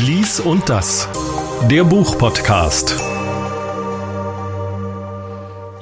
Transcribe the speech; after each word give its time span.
Lies 0.00 0.38
und 0.38 0.68
das. 0.68 1.08
Der 1.68 1.82
Buchpodcast. 1.82 2.94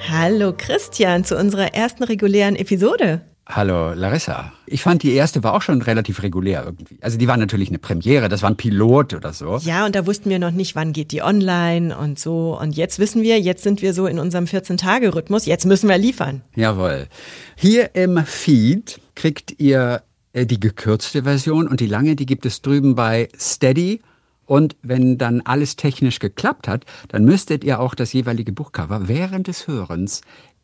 Hallo 0.08 0.54
Christian 0.56 1.22
zu 1.22 1.36
unserer 1.36 1.74
ersten 1.74 2.02
regulären 2.02 2.56
Episode. 2.56 3.20
Hallo 3.46 3.92
Larissa. 3.92 4.52
Ich 4.66 4.82
fand 4.82 5.02
die 5.02 5.12
erste 5.12 5.44
war 5.44 5.52
auch 5.52 5.60
schon 5.60 5.82
relativ 5.82 6.22
regulär 6.22 6.64
irgendwie. 6.64 6.98
Also 7.02 7.18
die 7.18 7.28
war 7.28 7.36
natürlich 7.36 7.68
eine 7.68 7.78
Premiere, 7.78 8.30
das 8.30 8.40
war 8.40 8.48
ein 8.48 8.56
Pilot 8.56 9.12
oder 9.12 9.34
so. 9.34 9.58
Ja, 9.58 9.84
und 9.84 9.94
da 9.94 10.06
wussten 10.06 10.30
wir 10.30 10.38
noch 10.38 10.50
nicht, 10.50 10.74
wann 10.74 10.94
geht 10.94 11.12
die 11.12 11.20
online 11.20 11.96
und 11.96 12.18
so. 12.18 12.58
Und 12.58 12.74
jetzt 12.74 12.98
wissen 12.98 13.22
wir, 13.22 13.38
jetzt 13.38 13.62
sind 13.62 13.82
wir 13.82 13.92
so 13.92 14.06
in 14.06 14.18
unserem 14.18 14.46
14-Tage-Rhythmus, 14.46 15.44
jetzt 15.44 15.66
müssen 15.66 15.90
wir 15.90 15.98
liefern. 15.98 16.40
Jawohl. 16.54 17.06
Hier 17.54 17.94
im 17.94 18.24
Feed 18.24 18.98
kriegt 19.14 19.60
ihr 19.60 20.02
die 20.44 20.60
gekürzte 20.60 21.22
Version 21.22 21.66
und 21.66 21.80
die 21.80 21.86
lange, 21.86 22.16
die 22.16 22.26
gibt 22.26 22.44
es 22.44 22.60
drüben 22.60 22.94
bei 22.94 23.28
Steady. 23.38 24.02
Und 24.44 24.76
wenn 24.82 25.18
dann 25.18 25.40
alles 25.40 25.76
technisch 25.76 26.18
geklappt 26.18 26.68
hat, 26.68 26.84
dann 27.08 27.24
müsstet 27.24 27.64
ihr 27.64 27.80
auch 27.80 27.94
das 27.94 28.12
jeweilige 28.12 28.52
Buchcover 28.52 29.08
während 29.08 29.48
des 29.48 29.66
Hörens 29.66 30.20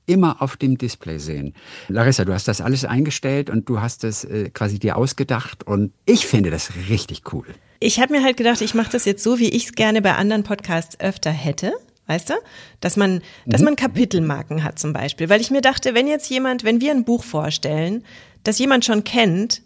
immer 0.06 0.42
auf 0.42 0.56
dem 0.56 0.78
Display 0.78 1.18
sehen. 1.18 1.54
Larissa, 1.88 2.24
du 2.24 2.32
hast 2.32 2.48
das 2.48 2.60
alles 2.60 2.84
eingestellt 2.84 3.50
und 3.50 3.68
du 3.68 3.80
hast 3.80 4.04
es 4.04 4.24
äh, 4.24 4.50
quasi 4.50 4.78
dir 4.78 4.96
ausgedacht 4.96 5.64
und 5.64 5.92
ich 6.06 6.26
finde 6.26 6.50
das 6.50 6.70
richtig 6.88 7.32
cool. 7.32 7.46
Ich 7.80 8.00
habe 8.00 8.12
mir 8.12 8.22
halt 8.22 8.36
gedacht, 8.36 8.60
ich 8.60 8.74
mache 8.74 8.92
das 8.92 9.04
jetzt 9.04 9.22
so, 9.22 9.38
wie 9.38 9.48
ich 9.48 9.66
es 9.66 9.72
gerne 9.72 10.02
bei 10.02 10.14
anderen 10.14 10.44
Podcasts 10.44 10.98
öfter 11.00 11.30
hätte. 11.30 11.72
Weißt 12.06 12.30
du? 12.30 12.34
Dass 12.80 12.96
man, 12.96 13.22
dass 13.46 13.60
mhm. 13.60 13.66
man 13.66 13.76
Kapitelmarken 13.76 14.64
hat 14.64 14.78
zum 14.78 14.92
Beispiel. 14.92 15.28
Weil 15.28 15.40
ich 15.40 15.50
mir 15.50 15.60
dachte, 15.60 15.94
wenn 15.94 16.08
jetzt 16.08 16.28
jemand, 16.28 16.64
wenn 16.64 16.80
wir 16.80 16.90
ein 16.90 17.04
Buch 17.04 17.22
vorstellen, 17.22 18.04
das 18.44 18.58
jemand 18.58 18.84
schon 18.84 19.04
kennt, 19.04 19.62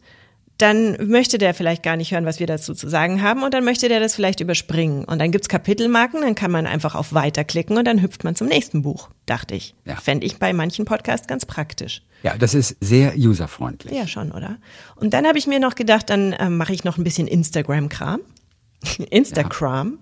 dann 0.59 0.97
möchte 1.07 1.37
der 1.37 1.53
vielleicht 1.53 1.83
gar 1.83 1.97
nicht 1.97 2.13
hören, 2.13 2.25
was 2.25 2.41
wir 2.41 2.47
dazu 2.47 2.75
zu 2.75 2.89
sagen 2.89 3.21
haben 3.21 3.43
und 3.43 3.53
dann 3.53 3.65
möchte 3.65 3.89
der 3.89 4.01
das 4.01 4.15
vielleicht 4.15 4.41
überspringen. 4.41 5.05
Und 5.05 5.19
dann 5.19 5.31
gibt's 5.31 5.49
Kapitelmarken, 5.49 6.23
dann 6.23 6.35
kann 6.35 6.51
man 6.51 6.67
einfach 6.67 6.95
auf 6.95 7.13
Weiter 7.13 7.45
klicken 7.45 7.77
und 7.77 7.85
dann 7.85 8.01
hüpft 8.01 8.25
man 8.25 8.35
zum 8.35 8.47
nächsten 8.49 8.81
Buch, 8.81 9.11
dachte 9.27 9.55
ich. 9.55 9.75
Ja. 9.85 9.97
Fände 9.97 10.25
ich 10.25 10.39
bei 10.39 10.55
manchen 10.55 10.87
Podcasts 10.87 11.27
ganz 11.27 11.45
praktisch. 11.45 12.03
Ja, 12.23 12.39
das 12.39 12.55
ist 12.55 12.77
sehr 12.81 13.15
userfreundlich. 13.17 13.95
Ja, 13.95 14.07
schon, 14.07 14.33
oder? 14.33 14.57
Und 14.95 15.13
dann 15.13 15.27
habe 15.27 15.37
ich 15.37 15.47
mir 15.47 15.61
noch 15.61 15.75
gedacht, 15.75 16.09
dann 16.09 16.33
äh, 16.33 16.49
mache 16.49 16.73
ich 16.73 16.85
noch 16.85 16.97
ein 16.97 17.05
bisschen 17.05 17.29
Instagram-Kram. 17.29 18.21
Instagram. 19.11 19.99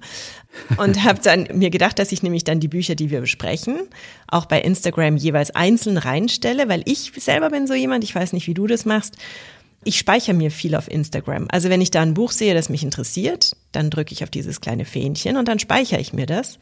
Und 0.76 1.04
habe 1.04 1.20
dann 1.22 1.48
mir 1.52 1.70
gedacht, 1.70 1.98
dass 1.98 2.12
ich 2.12 2.22
nämlich 2.22 2.44
dann 2.44 2.60
die 2.60 2.68
Bücher, 2.68 2.94
die 2.94 3.10
wir 3.10 3.20
besprechen, 3.20 3.80
auch 4.28 4.46
bei 4.46 4.60
Instagram 4.60 5.16
jeweils 5.16 5.50
einzeln 5.52 5.98
reinstelle, 5.98 6.68
weil 6.68 6.82
ich 6.86 7.12
selber 7.16 7.50
bin 7.50 7.66
so 7.66 7.74
jemand, 7.74 8.04
ich 8.04 8.14
weiß 8.14 8.32
nicht, 8.32 8.46
wie 8.46 8.54
du 8.54 8.66
das 8.66 8.84
machst. 8.84 9.16
Ich 9.84 9.98
speichere 9.98 10.34
mir 10.34 10.50
viel 10.50 10.74
auf 10.74 10.90
Instagram. 10.90 11.46
Also 11.50 11.68
wenn 11.68 11.80
ich 11.80 11.90
da 11.90 12.00
ein 12.00 12.14
Buch 12.14 12.32
sehe, 12.32 12.54
das 12.54 12.70
mich 12.70 12.82
interessiert, 12.82 13.52
dann 13.72 13.90
drücke 13.90 14.12
ich 14.12 14.22
auf 14.24 14.30
dieses 14.30 14.60
kleine 14.60 14.86
Fähnchen 14.86 15.36
und 15.36 15.46
dann 15.46 15.58
speichere 15.58 16.00
ich 16.00 16.12
mir 16.12 16.26
das. 16.26 16.58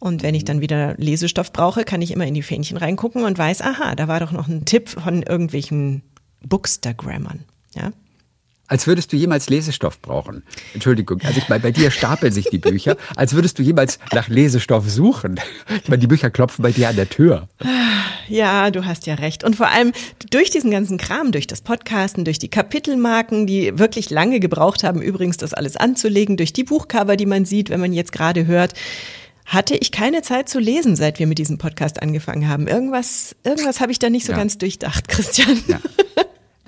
Und 0.00 0.22
wenn 0.22 0.34
ich 0.34 0.44
dann 0.44 0.60
wieder 0.60 0.94
Lesestoff 0.96 1.52
brauche, 1.52 1.84
kann 1.84 2.02
ich 2.02 2.12
immer 2.12 2.26
in 2.26 2.34
die 2.34 2.42
Fähnchen 2.42 2.76
reingucken 2.76 3.24
und 3.24 3.36
weiß, 3.36 3.62
aha, 3.62 3.94
da 3.94 4.06
war 4.06 4.20
doch 4.20 4.32
noch 4.32 4.48
ein 4.48 4.64
Tipp 4.64 4.88
von 4.88 5.22
irgendwelchen 5.22 6.02
Bookstagrammern. 6.46 7.44
Ja, 7.74 7.90
als 8.68 8.86
würdest 8.86 9.12
du 9.12 9.16
jemals 9.16 9.48
Lesestoff 9.48 10.00
brauchen. 10.00 10.42
Entschuldigung, 10.74 11.20
also 11.24 11.38
ich 11.38 11.48
meine, 11.48 11.60
bei 11.60 11.72
dir 11.72 11.90
stapeln 11.90 12.32
sich 12.32 12.48
die 12.50 12.58
Bücher, 12.58 12.96
als 13.16 13.34
würdest 13.34 13.58
du 13.58 13.62
jemals 13.62 13.98
nach 14.12 14.28
Lesestoff 14.28 14.88
suchen. 14.88 15.40
Ich 15.82 15.88
meine, 15.88 16.00
die 16.00 16.06
Bücher 16.06 16.30
klopfen 16.30 16.62
bei 16.62 16.70
dir 16.70 16.88
an 16.88 16.96
der 16.96 17.08
Tür. 17.08 17.48
Ja, 18.28 18.70
du 18.70 18.84
hast 18.84 19.06
ja 19.06 19.14
recht. 19.14 19.42
Und 19.42 19.56
vor 19.56 19.68
allem 19.68 19.92
durch 20.30 20.50
diesen 20.50 20.70
ganzen 20.70 20.98
Kram, 20.98 21.32
durch 21.32 21.46
das 21.46 21.62
Podcasten, 21.62 22.24
durch 22.24 22.38
die 22.38 22.48
Kapitelmarken, 22.48 23.46
die 23.46 23.78
wirklich 23.78 24.10
lange 24.10 24.38
gebraucht 24.38 24.84
haben, 24.84 25.00
übrigens 25.00 25.38
das 25.38 25.54
alles 25.54 25.76
anzulegen, 25.76 26.36
durch 26.36 26.52
die 26.52 26.64
Buchcover, 26.64 27.16
die 27.16 27.26
man 27.26 27.46
sieht, 27.46 27.70
wenn 27.70 27.80
man 27.80 27.92
jetzt 27.94 28.12
gerade 28.12 28.46
hört, 28.46 28.74
hatte 29.46 29.76
ich 29.76 29.92
keine 29.92 30.20
Zeit 30.20 30.50
zu 30.50 30.58
lesen, 30.58 30.94
seit 30.94 31.18
wir 31.18 31.26
mit 31.26 31.38
diesem 31.38 31.56
Podcast 31.56 32.02
angefangen 32.02 32.48
haben. 32.48 32.68
Irgendwas, 32.68 33.34
irgendwas 33.44 33.80
habe 33.80 33.92
ich 33.92 33.98
da 33.98 34.10
nicht 34.10 34.26
so 34.26 34.32
ja. 34.32 34.38
ganz 34.38 34.58
durchdacht, 34.58 35.08
Christian. 35.08 35.62
Ja. 35.66 35.80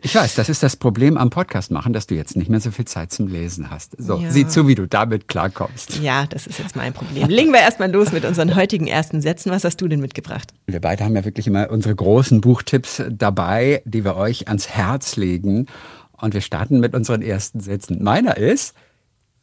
Ich 0.02 0.14
weiß, 0.14 0.34
das 0.34 0.48
ist 0.48 0.62
das 0.62 0.76
Problem 0.76 1.18
am 1.18 1.30
Podcast 1.30 1.70
machen, 1.70 1.92
dass 1.92 2.06
du 2.06 2.14
jetzt 2.14 2.36
nicht 2.36 2.48
mehr 2.48 2.60
so 2.60 2.70
viel 2.70 2.86
Zeit 2.86 3.12
zum 3.12 3.28
Lesen 3.28 3.70
hast. 3.70 3.94
So, 3.98 4.18
ja. 4.18 4.30
sieh 4.30 4.46
zu, 4.46 4.66
wie 4.66 4.74
du 4.74 4.86
damit 4.86 5.28
klarkommst. 5.28 5.98
Ja, 5.98 6.26
das 6.26 6.46
ist 6.46 6.58
jetzt 6.58 6.74
mein 6.76 6.92
Problem. 6.92 7.28
Legen 7.28 7.52
wir 7.52 7.60
erstmal 7.60 7.90
los 7.90 8.12
mit 8.12 8.24
unseren 8.24 8.56
heutigen 8.56 8.86
ersten 8.86 9.20
Sätzen. 9.20 9.50
Was 9.50 9.64
hast 9.64 9.80
du 9.80 9.88
denn 9.88 10.00
mitgebracht? 10.00 10.54
Wir 10.66 10.80
beide 10.80 11.04
haben 11.04 11.16
ja 11.16 11.24
wirklich 11.24 11.46
immer 11.46 11.70
unsere 11.70 11.94
großen 11.94 12.40
Buchtipps 12.40 13.02
dabei, 13.10 13.82
die 13.84 14.04
wir 14.04 14.16
euch 14.16 14.48
ans 14.48 14.68
Herz 14.68 15.16
legen. 15.16 15.66
Und 16.12 16.34
wir 16.34 16.40
starten 16.40 16.80
mit 16.80 16.94
unseren 16.94 17.22
ersten 17.22 17.60
Sätzen. 17.60 18.02
Meiner 18.02 18.36
ist, 18.36 18.74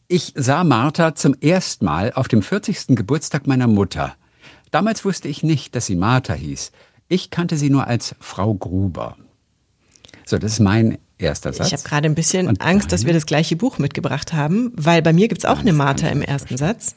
ich 0.07 0.33
sah 0.35 0.63
Martha 0.63 1.15
zum 1.15 1.35
ersten 1.39 1.85
Mal 1.85 2.13
auf 2.13 2.27
dem 2.27 2.41
40. 2.41 2.95
Geburtstag 2.95 3.45
meiner 3.45 3.67
Mutter. 3.67 4.15
Damals 4.71 5.05
wusste 5.05 5.27
ich 5.27 5.43
nicht, 5.43 5.75
dass 5.75 5.85
sie 5.85 5.95
Martha 5.95 6.33
hieß. 6.33 6.71
Ich 7.07 7.29
kannte 7.29 7.57
sie 7.57 7.69
nur 7.69 7.87
als 7.87 8.15
Frau 8.19 8.53
Gruber. 8.53 9.17
So, 10.27 10.37
das 10.37 10.53
ist 10.53 10.59
mein 10.59 10.97
erster 11.17 11.53
Satz. 11.53 11.67
Ich 11.67 11.73
habe 11.73 11.83
gerade 11.83 12.05
ein 12.05 12.13
bisschen 12.13 12.47
Und 12.47 12.61
Angst, 12.61 12.91
dass 12.91 13.05
wir 13.05 13.13
das 13.13 13.25
gleiche 13.25 13.55
Buch 13.55 13.77
mitgebracht 13.77 14.33
haben, 14.33 14.73
weil 14.75 15.01
bei 15.01 15.13
mir 15.13 15.29
gibt's 15.29 15.45
auch 15.45 15.59
eine 15.59 15.71
Martha 15.71 16.09
im 16.09 16.21
ersten 16.21 16.57
Satz. 16.57 16.95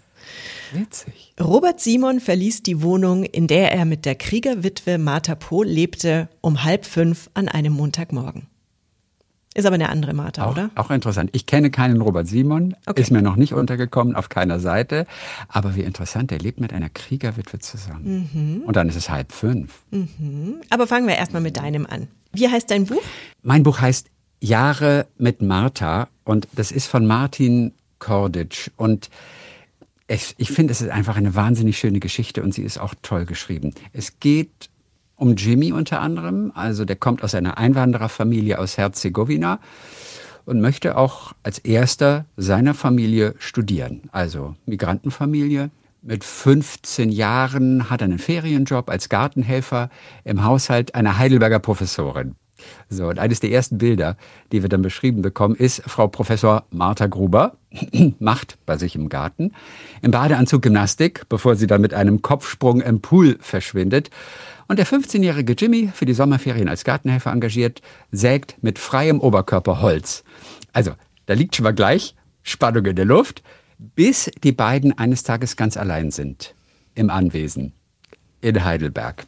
Witzig. 0.73 1.33
Robert 1.41 1.79
Simon 1.79 2.19
verließ 2.19 2.65
die 2.65 2.83
Wohnung, 2.83 3.23
in 3.23 3.47
der 3.47 3.71
er 3.71 3.85
mit 3.85 4.05
der 4.05 4.17
Kriegerwitwe 4.17 4.99
Martha 4.99 5.37
Pohl 5.37 5.67
lebte, 5.67 6.29
um 6.41 6.65
halb 6.65 6.85
fünf 6.85 7.31
an 7.35 7.49
einem 7.49 7.73
Montagmorgen. 7.73 8.49
Ist 9.53 9.67
aber 9.67 9.75
eine 9.75 9.89
andere 9.89 10.15
Martha, 10.15 10.47
auch, 10.47 10.53
oder? 10.53 10.71
Auch 10.77 10.91
interessant. 10.91 11.31
Ich 11.33 11.45
kenne 11.45 11.71
keinen 11.71 12.01
Robert 12.01 12.29
Simon, 12.29 12.77
okay. 12.87 13.01
ist 13.01 13.11
mir 13.11 13.21
noch 13.21 13.35
nicht 13.35 13.53
untergekommen 13.53 14.15
auf 14.15 14.29
keiner 14.29 14.61
Seite. 14.61 15.07
Aber 15.49 15.75
wie 15.75 15.83
interessant, 15.83 16.31
der 16.31 16.39
lebt 16.39 16.61
mit 16.61 16.73
einer 16.73 16.89
Kriegerwitwe 16.89 17.59
zusammen. 17.59 18.31
Mhm. 18.33 18.63
Und 18.63 18.77
dann 18.77 18.89
ist 18.89 18.95
es 18.95 19.11
halb 19.11 19.33
fünf. 19.33 19.81
Mhm. 19.91 20.61
Aber 20.71 20.87
fangen 20.87 21.09
wir 21.09 21.17
erstmal 21.17 21.43
mit 21.43 21.57
deinem 21.57 21.85
an. 21.85 22.07
Wie 22.33 22.49
heißt 22.49 22.71
dein 22.71 22.87
Buch? 22.87 23.03
Mein 23.43 23.65
Buch 23.65 23.81
heißt 23.81 24.09
Jahre 24.41 25.07
mit 25.19 25.43
Martha 25.43 26.09
und 26.25 26.47
das 26.53 26.71
ist 26.71 26.87
von 26.87 27.05
Martin 27.05 27.73
Korditsch. 27.99 28.71
Und 28.77 29.11
ich, 30.07 30.35
ich 30.39 30.53
finde, 30.53 30.73
es 30.73 30.81
ist 30.81 30.91
einfach 30.91 31.17
eine 31.17 31.35
wahnsinnig 31.35 31.77
schöne 31.77 31.99
Geschichte 31.99 32.43
und 32.43 32.55
sie 32.55 32.63
ist 32.63 32.79
auch 32.79 32.95
toll 33.03 33.27
geschrieben. 33.27 33.75
Es 33.93 34.21
geht 34.21 34.70
um 35.21 35.37
Jimmy 35.37 35.73
unter 35.73 36.01
anderem. 36.01 36.51
Also 36.55 36.85
der 36.85 36.97
kommt 36.97 37.23
aus 37.23 37.35
einer 37.35 37.59
Einwandererfamilie 37.59 38.59
aus 38.59 38.79
Herzegowina 38.79 39.61
und 40.47 40.61
möchte 40.61 40.97
auch 40.97 41.33
als 41.43 41.59
erster 41.59 42.25
seiner 42.37 42.75
Familie 42.75 43.35
studieren. 43.39 44.03
Also 44.13 44.57
Migrantenfamilie. 44.67 45.71
Mit 46.03 46.25
15 46.25 47.11
Jahren 47.11 47.91
hat 47.91 48.01
er 48.01 48.07
einen 48.07 48.19
Ferienjob 48.19 48.89
als 48.89 49.11
Gartenhelfer 49.11 49.91
im 50.25 50.43
Haushalt 50.45 50.95
einer 50.95 51.19
Heidelberger 51.19 51.59
Professorin. 51.59 52.37
So, 52.89 53.09
und 53.09 53.19
eines 53.19 53.41
der 53.41 53.51
ersten 53.51 53.79
Bilder, 53.79 54.17
die 54.53 54.63
wir 54.63 54.69
dann 54.69 54.83
beschrieben 54.83 55.23
bekommen, 55.23 55.55
ist 55.55 55.83
Frau 55.87 56.09
Professor 56.09 56.65
Martha 56.71 57.07
Gruber, 57.07 57.57
macht 58.19 58.59
bei 58.67 58.77
sich 58.79 58.95
im 58.97 59.09
Garten, 59.09 59.53
im 60.03 60.11
Badeanzug 60.11 60.63
Gymnastik, 60.63 61.29
bevor 61.29 61.57
sie 61.57 61.67
dann 61.67 61.81
mit 61.81 61.95
einem 61.95 62.23
Kopfsprung 62.23 62.81
im 62.81 63.01
Pool 63.01 63.37
verschwindet. 63.41 64.11
Und 64.71 64.79
der 64.79 64.87
15-jährige 64.87 65.55
Jimmy, 65.55 65.91
für 65.93 66.07
die 66.07 66.15
Sommerferien 66.15 66.69
als 66.69 66.85
Gartenhelfer 66.85 67.33
engagiert, 67.33 67.83
sägt 68.13 68.63
mit 68.63 68.79
freiem 68.79 69.19
Oberkörper 69.19 69.81
Holz. 69.81 70.23
Also, 70.73 70.93
da 71.27 71.35
liegt 71.35 71.57
schon 71.57 71.65
mal 71.65 71.75
gleich 71.75 72.15
Spannung 72.45 72.87
in 72.87 72.95
der 72.95 73.05
Luft, 73.05 73.43
bis 73.79 74.31
die 74.45 74.53
beiden 74.53 74.97
eines 74.97 75.25
Tages 75.25 75.57
ganz 75.57 75.77
allein 75.77 76.13
sind 76.13 76.55
im 76.95 77.11
Anwesen 77.11 77.73
in 78.43 78.65
Heidelberg. 78.65 79.27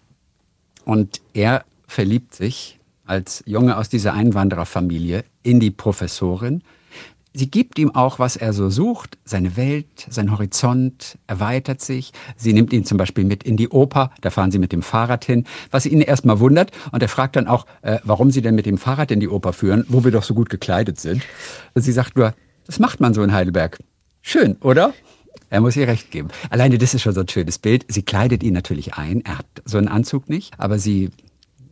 Und 0.84 1.20
er 1.34 1.64
verliebt 1.88 2.36
sich 2.36 2.78
als 3.04 3.42
Junge 3.44 3.78
aus 3.78 3.88
dieser 3.88 4.12
Einwandererfamilie 4.12 5.24
in 5.42 5.58
die 5.58 5.72
Professorin. 5.72 6.62
Sie 7.34 7.50
gibt 7.50 7.78
ihm 7.78 7.94
auch, 7.94 8.18
was 8.18 8.36
er 8.36 8.52
so 8.52 8.68
sucht. 8.68 9.18
Seine 9.24 9.56
Welt, 9.56 9.86
sein 10.10 10.30
Horizont 10.30 11.18
erweitert 11.26 11.80
sich. 11.80 12.12
Sie 12.36 12.52
nimmt 12.52 12.72
ihn 12.72 12.84
zum 12.84 12.98
Beispiel 12.98 13.24
mit 13.24 13.42
in 13.42 13.56
die 13.56 13.68
Oper. 13.68 14.10
Da 14.20 14.30
fahren 14.30 14.50
sie 14.50 14.58
mit 14.58 14.72
dem 14.72 14.82
Fahrrad 14.82 15.24
hin, 15.24 15.44
was 15.70 15.86
ihn 15.86 16.00
erstmal 16.00 16.40
wundert. 16.40 16.72
Und 16.92 17.02
er 17.02 17.08
fragt 17.08 17.36
dann 17.36 17.46
auch, 17.46 17.66
äh, 17.80 17.98
warum 18.04 18.30
sie 18.30 18.42
denn 18.42 18.54
mit 18.54 18.66
dem 18.66 18.76
Fahrrad 18.76 19.10
in 19.10 19.20
die 19.20 19.28
Oper 19.28 19.52
führen, 19.52 19.84
wo 19.88 20.04
wir 20.04 20.10
doch 20.10 20.24
so 20.24 20.34
gut 20.34 20.50
gekleidet 20.50 21.00
sind. 21.00 21.22
Sie 21.74 21.92
sagt 21.92 22.16
nur, 22.16 22.34
das 22.66 22.78
macht 22.78 23.00
man 23.00 23.14
so 23.14 23.22
in 23.22 23.32
Heidelberg. 23.32 23.78
Schön, 24.20 24.56
oder? 24.60 24.92
Er 25.48 25.60
muss 25.60 25.76
ihr 25.76 25.88
recht 25.88 26.10
geben. 26.10 26.28
Alleine 26.50 26.78
das 26.78 26.94
ist 26.94 27.02
schon 27.02 27.12
so 27.12 27.20
ein 27.20 27.28
schönes 27.28 27.58
Bild. 27.58 27.84
Sie 27.88 28.02
kleidet 28.02 28.42
ihn 28.42 28.54
natürlich 28.54 28.94
ein. 28.94 29.22
Er 29.24 29.38
hat 29.38 29.46
so 29.64 29.78
einen 29.78 29.88
Anzug 29.88 30.28
nicht, 30.28 30.54
aber 30.58 30.78
sie 30.78 31.10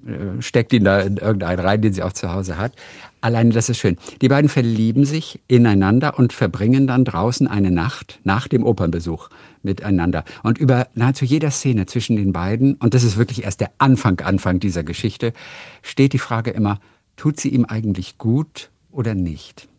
äh, 0.07 0.41
steckt 0.41 0.73
ihn 0.73 0.85
da 0.85 1.01
in 1.01 1.17
irgendeinen 1.17 1.61
rein, 1.61 1.83
den 1.83 1.93
sie 1.93 2.03
auch 2.03 2.13
zu 2.13 2.33
Hause 2.33 2.59
hat. 2.59 2.73
Alleine 3.21 3.51
das 3.51 3.69
ist 3.69 3.79
schön. 3.79 3.97
Die 4.23 4.29
beiden 4.29 4.49
verlieben 4.49 5.05
sich 5.05 5.41
ineinander 5.47 6.19
und 6.19 6.33
verbringen 6.33 6.87
dann 6.87 7.05
draußen 7.05 7.47
eine 7.47 7.71
Nacht 7.71 8.19
nach 8.25 8.49
dem 8.49 8.65
Opernbesuch 8.65 9.29
miteinander. 9.63 10.25
Und 10.43 10.59
über 10.59 10.89
nahezu 10.95 11.25
jeder 11.25 11.51
Szene 11.51 11.87
zwischen 11.87 12.17
den 12.17 12.33
beiden, 12.33 12.75
und 12.75 12.95
das 12.95 13.05
ist 13.05 13.17
wirklich 13.17 13.45
erst 13.45 13.61
der 13.61 13.71
Anfang, 13.79 14.21
Anfang 14.21 14.59
dieser 14.59 14.85
Geschichte, 14.85 15.33
steht 15.83 16.13
die 16.13 16.19
Frage 16.19 16.51
immer, 16.51 16.81
tut 17.17 17.39
sie 17.39 17.51
ihm 17.51 17.67
eigentlich 17.67 18.17
gut 18.17 18.71
oder 18.91 19.15
nicht? 19.15 19.70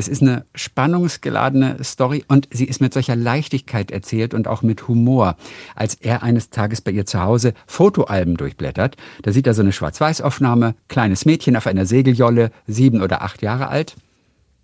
Das 0.00 0.08
ist 0.08 0.22
eine 0.22 0.46
spannungsgeladene 0.54 1.84
Story 1.84 2.24
und 2.26 2.48
sie 2.50 2.64
ist 2.64 2.80
mit 2.80 2.94
solcher 2.94 3.16
Leichtigkeit 3.16 3.90
erzählt 3.90 4.32
und 4.32 4.48
auch 4.48 4.62
mit 4.62 4.88
Humor. 4.88 5.36
Als 5.74 5.94
er 5.94 6.22
eines 6.22 6.48
Tages 6.48 6.80
bei 6.80 6.90
ihr 6.90 7.04
zu 7.04 7.20
Hause 7.20 7.52
Fotoalben 7.66 8.38
durchblättert, 8.38 8.96
da 9.20 9.30
sieht 9.30 9.46
er 9.46 9.52
so 9.52 9.60
eine 9.60 9.72
Schwarz-Weiß-Aufnahme, 9.72 10.74
kleines 10.88 11.26
Mädchen 11.26 11.54
auf 11.54 11.66
einer 11.66 11.84
Segeljolle, 11.84 12.50
sieben 12.66 13.02
oder 13.02 13.20
acht 13.20 13.42
Jahre 13.42 13.68
alt. 13.68 13.94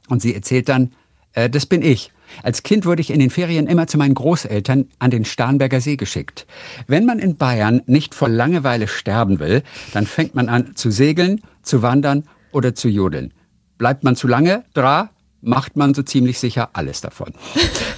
Und 0.08 0.22
sie 0.22 0.34
erzählt 0.34 0.70
dann, 0.70 0.94
äh, 1.34 1.50
das 1.50 1.66
bin 1.66 1.82
ich. 1.82 2.12
Als 2.42 2.62
Kind 2.62 2.86
wurde 2.86 3.02
ich 3.02 3.10
in 3.10 3.20
den 3.20 3.28
Ferien 3.28 3.66
immer 3.66 3.86
zu 3.86 3.98
meinen 3.98 4.14
Großeltern 4.14 4.88
an 4.98 5.10
den 5.10 5.26
Starnberger 5.26 5.82
See 5.82 5.96
geschickt. 5.96 6.46
Wenn 6.86 7.04
man 7.04 7.18
in 7.18 7.36
Bayern 7.36 7.82
nicht 7.84 8.14
vor 8.14 8.30
Langeweile 8.30 8.88
sterben 8.88 9.38
will, 9.38 9.62
dann 9.92 10.06
fängt 10.06 10.34
man 10.34 10.48
an 10.48 10.76
zu 10.76 10.90
segeln, 10.90 11.42
zu 11.60 11.82
wandern 11.82 12.24
oder 12.52 12.74
zu 12.74 12.88
jodeln. 12.88 13.34
Bleibt 13.76 14.02
man 14.02 14.16
zu 14.16 14.26
lange 14.26 14.64
dra, 14.72 15.10
macht 15.46 15.76
man 15.76 15.94
so 15.94 16.02
ziemlich 16.02 16.40
sicher 16.40 16.70
alles 16.72 17.00
davon. 17.00 17.32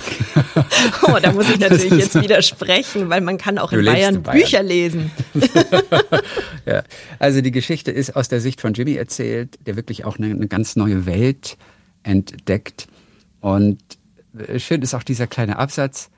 oh, 1.02 1.16
da 1.20 1.32
muss 1.32 1.48
ich 1.48 1.58
natürlich 1.58 1.92
jetzt 1.92 2.20
widersprechen, 2.20 3.08
weil 3.08 3.22
man 3.22 3.38
kann 3.38 3.58
auch 3.58 3.72
in 3.72 3.84
Bayern, 3.84 4.22
Bayern, 4.22 4.38
Bücher 4.38 4.62
lesen. 4.62 5.10
ja, 6.66 6.82
also 7.18 7.40
die 7.40 7.50
Geschichte 7.50 7.90
ist 7.90 8.14
aus 8.14 8.28
der 8.28 8.40
Sicht 8.40 8.60
von 8.60 8.74
Jimmy 8.74 8.94
erzählt, 8.94 9.58
der 9.66 9.76
wirklich 9.76 10.04
auch 10.04 10.18
eine, 10.18 10.26
eine 10.26 10.46
ganz 10.46 10.76
neue 10.76 11.06
Welt 11.06 11.56
entdeckt. 12.02 12.86
Und 13.40 13.78
schön 14.58 14.82
ist 14.82 14.94
auch 14.94 15.02
dieser 15.02 15.26
kleine 15.26 15.58
Absatz. 15.58 16.10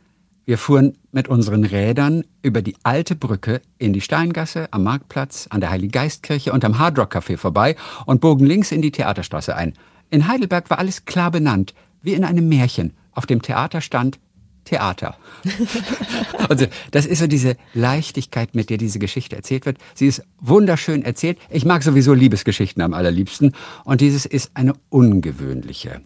Wir 0.46 0.58
fuhren 0.58 0.98
mit 1.12 1.28
unseren 1.28 1.64
Rädern 1.64 2.24
über 2.42 2.60
die 2.60 2.74
alte 2.82 3.14
Brücke 3.14 3.60
in 3.78 3.92
die 3.92 4.00
Steingasse, 4.00 4.66
am 4.72 4.82
Marktplatz, 4.82 5.46
an 5.50 5.60
der 5.60 5.70
Heiliggeistkirche 5.70 6.52
und 6.52 6.64
am 6.64 6.80
Hardrock 6.80 7.14
Café 7.14 7.36
vorbei 7.36 7.76
und 8.04 8.20
bogen 8.20 8.46
links 8.46 8.72
in 8.72 8.82
die 8.82 8.90
Theaterstraße 8.90 9.54
ein. 9.54 9.74
In 10.10 10.26
Heidelberg 10.28 10.70
war 10.70 10.78
alles 10.78 11.04
klar 11.04 11.30
benannt, 11.30 11.74
wie 12.02 12.14
in 12.14 12.24
einem 12.24 12.48
Märchen. 12.48 12.92
Auf 13.12 13.26
dem 13.26 13.42
Theater 13.42 13.80
stand 13.80 14.18
Theater. 14.64 15.16
also, 16.48 16.66
das 16.90 17.06
ist 17.06 17.20
so 17.20 17.26
diese 17.26 17.56
Leichtigkeit, 17.74 18.54
mit 18.54 18.70
der 18.70 18.76
diese 18.76 18.98
Geschichte 18.98 19.34
erzählt 19.34 19.66
wird. 19.66 19.78
Sie 19.94 20.06
ist 20.06 20.22
wunderschön 20.38 21.02
erzählt. 21.02 21.38
Ich 21.48 21.64
mag 21.64 21.82
sowieso 21.82 22.12
Liebesgeschichten 22.14 22.82
am 22.82 22.94
allerliebsten. 22.94 23.54
Und 23.84 24.00
dieses 24.00 24.26
ist 24.26 24.50
eine 24.54 24.74
ungewöhnliche. 24.90 26.02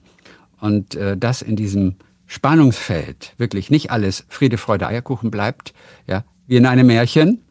Und 0.60 0.94
äh, 0.94 1.16
das 1.16 1.42
in 1.42 1.56
diesem 1.56 1.96
Spannungsfeld 2.26 3.34
wirklich 3.36 3.70
nicht 3.70 3.90
alles 3.90 4.24
Friede, 4.28 4.56
Freude, 4.56 4.86
Eierkuchen 4.86 5.30
bleibt, 5.30 5.74
ja, 6.06 6.24
wie 6.46 6.56
in 6.56 6.66
einem 6.66 6.86
Märchen. 6.86 7.42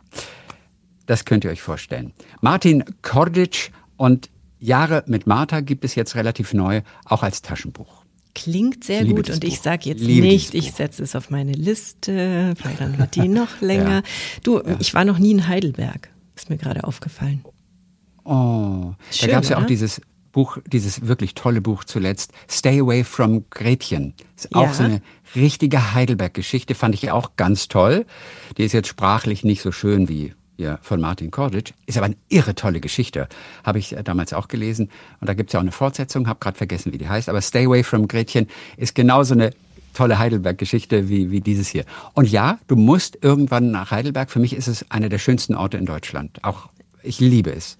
Das 1.06 1.26
könnt 1.26 1.44
ihr 1.44 1.52
euch 1.52 1.62
vorstellen. 1.62 2.14
Martin 2.42 2.84
Kordic 3.02 3.72
und 3.98 4.30
Jahre 4.64 5.04
mit 5.08 5.28
Martha 5.28 5.60
gibt 5.60 5.84
es 5.84 5.96
jetzt 5.96 6.16
relativ 6.16 6.54
neu, 6.54 6.82
auch 7.06 7.22
als 7.22 7.42
Taschenbuch. 7.42 8.04
Klingt 8.34 8.84
sehr 8.84 9.06
gut 9.06 9.30
und 9.30 9.44
ich 9.44 9.60
sage 9.60 9.90
jetzt 9.90 10.02
nicht, 10.02 10.56
ich 10.56 10.72
setze 10.72 11.04
es 11.04 11.16
auf 11.16 11.30
meine 11.30 11.52
Liste, 11.52 12.56
weil 12.64 12.74
dann 12.80 12.98
wird 12.98 13.16
die 13.16 13.28
noch 13.28 13.62
länger. 13.62 13.98
Ja. 13.98 14.04
Du, 14.42 14.58
ja. 14.58 14.78
ich 14.80 14.94
war 14.94 15.06
noch 15.06 15.20
nie 15.20 15.32
in 15.32 15.48
Heidelberg, 15.48 16.10
ist 16.36 16.50
mir 16.50 16.58
gerade 16.58 16.84
aufgefallen. 16.86 17.44
Oh, 18.24 18.94
Schön, 19.12 19.28
da 19.30 19.36
gab 19.36 19.44
es 19.44 19.50
ja 19.50 19.58
auch 19.58 19.66
dieses 19.66 20.02
Buch, 20.32 20.58
dieses 20.66 21.06
wirklich 21.06 21.36
tolle 21.36 21.62
Buch 21.62 21.84
zuletzt, 21.84 22.32
Stay 22.50 22.80
Away 22.80 23.04
from 23.04 23.46
Gretchen. 23.50 24.14
Ist 24.36 24.56
auch 24.56 24.64
ja. 24.64 24.74
so 24.74 24.84
eine 24.84 25.02
richtige 25.36 25.94
Heidelberg-Geschichte, 25.94 26.74
fand 26.74 26.96
ich 26.96 27.12
auch 27.12 27.36
ganz 27.36 27.68
toll. 27.68 28.06
Die 28.58 28.64
ist 28.64 28.72
jetzt 28.72 28.88
sprachlich 28.88 29.44
nicht 29.44 29.62
so 29.62 29.72
schön 29.72 30.10
wie 30.10 30.34
ja, 30.58 30.80
von 30.82 31.02
Martin 31.02 31.32
Kordic. 31.32 31.74
Ist 31.86 31.98
aber 31.98 32.08
eine 32.08 32.16
irre 32.30 32.56
tolle 32.56 32.80
Geschichte. 32.80 33.28
Habe 33.64 33.80
ich 33.80 33.96
äh, 33.96 34.04
damals 34.04 34.34
auch 34.34 34.48
gelesen. 34.48 34.90
Und 35.20 35.30
da 35.30 35.34
gibt 35.34 35.50
es 35.50 35.54
ja 35.54 35.60
auch 35.60 35.64
eine 35.64 35.72
Fortsetzung, 35.72 36.28
habe 36.28 36.40
gerade 36.40 36.58
vergessen, 36.58 36.94
wie 36.94 36.98
die 36.98 37.10
heißt. 37.10 37.30
Aber 37.30 37.42
Stay 37.42 37.66
Away 37.66 37.84
from 37.84 38.08
Gretchen 38.08 38.48
ist 38.78 38.96
genauso 38.96 39.34
eine 39.34 39.52
tolle 39.94 40.20
Heidelberg-Geschichte 40.20 41.10
wie, 41.10 41.32
wie 41.32 41.42
dieses 41.42 41.68
hier. 41.68 41.86
Und 42.14 42.30
ja, 42.30 42.60
du 42.68 42.76
musst 42.76 43.18
irgendwann 43.22 43.72
nach 43.72 43.92
Heidelberg. 43.92 44.32
Für 44.32 44.40
mich 44.40 44.56
ist 44.56 44.68
es 44.68 44.90
einer 44.90 45.10
der 45.10 45.20
schönsten 45.20 45.56
Orte 45.56 45.78
in 45.78 45.86
Deutschland. 45.86 46.44
Auch 46.44 46.70
ich 47.04 47.20
liebe 47.20 47.52
es. 47.52 47.78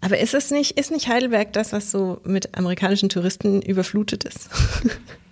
Aber 0.00 0.18
ist 0.18 0.34
es 0.34 0.50
nicht, 0.50 0.72
ist 0.72 0.90
nicht 0.90 1.08
Heidelberg 1.08 1.52
das, 1.52 1.72
was 1.72 1.90
so 1.90 2.20
mit 2.24 2.56
amerikanischen 2.56 3.08
Touristen 3.08 3.62
überflutet 3.62 4.24
ist? 4.24 4.50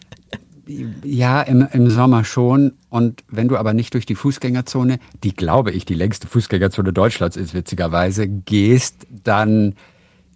ja, 0.66 1.42
im, 1.42 1.66
im 1.72 1.90
Sommer 1.90 2.24
schon. 2.24 2.72
Und 2.88 3.24
wenn 3.28 3.48
du 3.48 3.56
aber 3.56 3.74
nicht 3.74 3.94
durch 3.94 4.06
die 4.06 4.14
Fußgängerzone, 4.14 4.98
die 5.22 5.34
glaube 5.34 5.72
ich 5.72 5.84
die 5.84 5.94
längste 5.94 6.26
Fußgängerzone 6.26 6.92
Deutschlands 6.92 7.36
ist, 7.36 7.54
witzigerweise, 7.54 8.28
gehst, 8.28 9.06
dann 9.10 9.74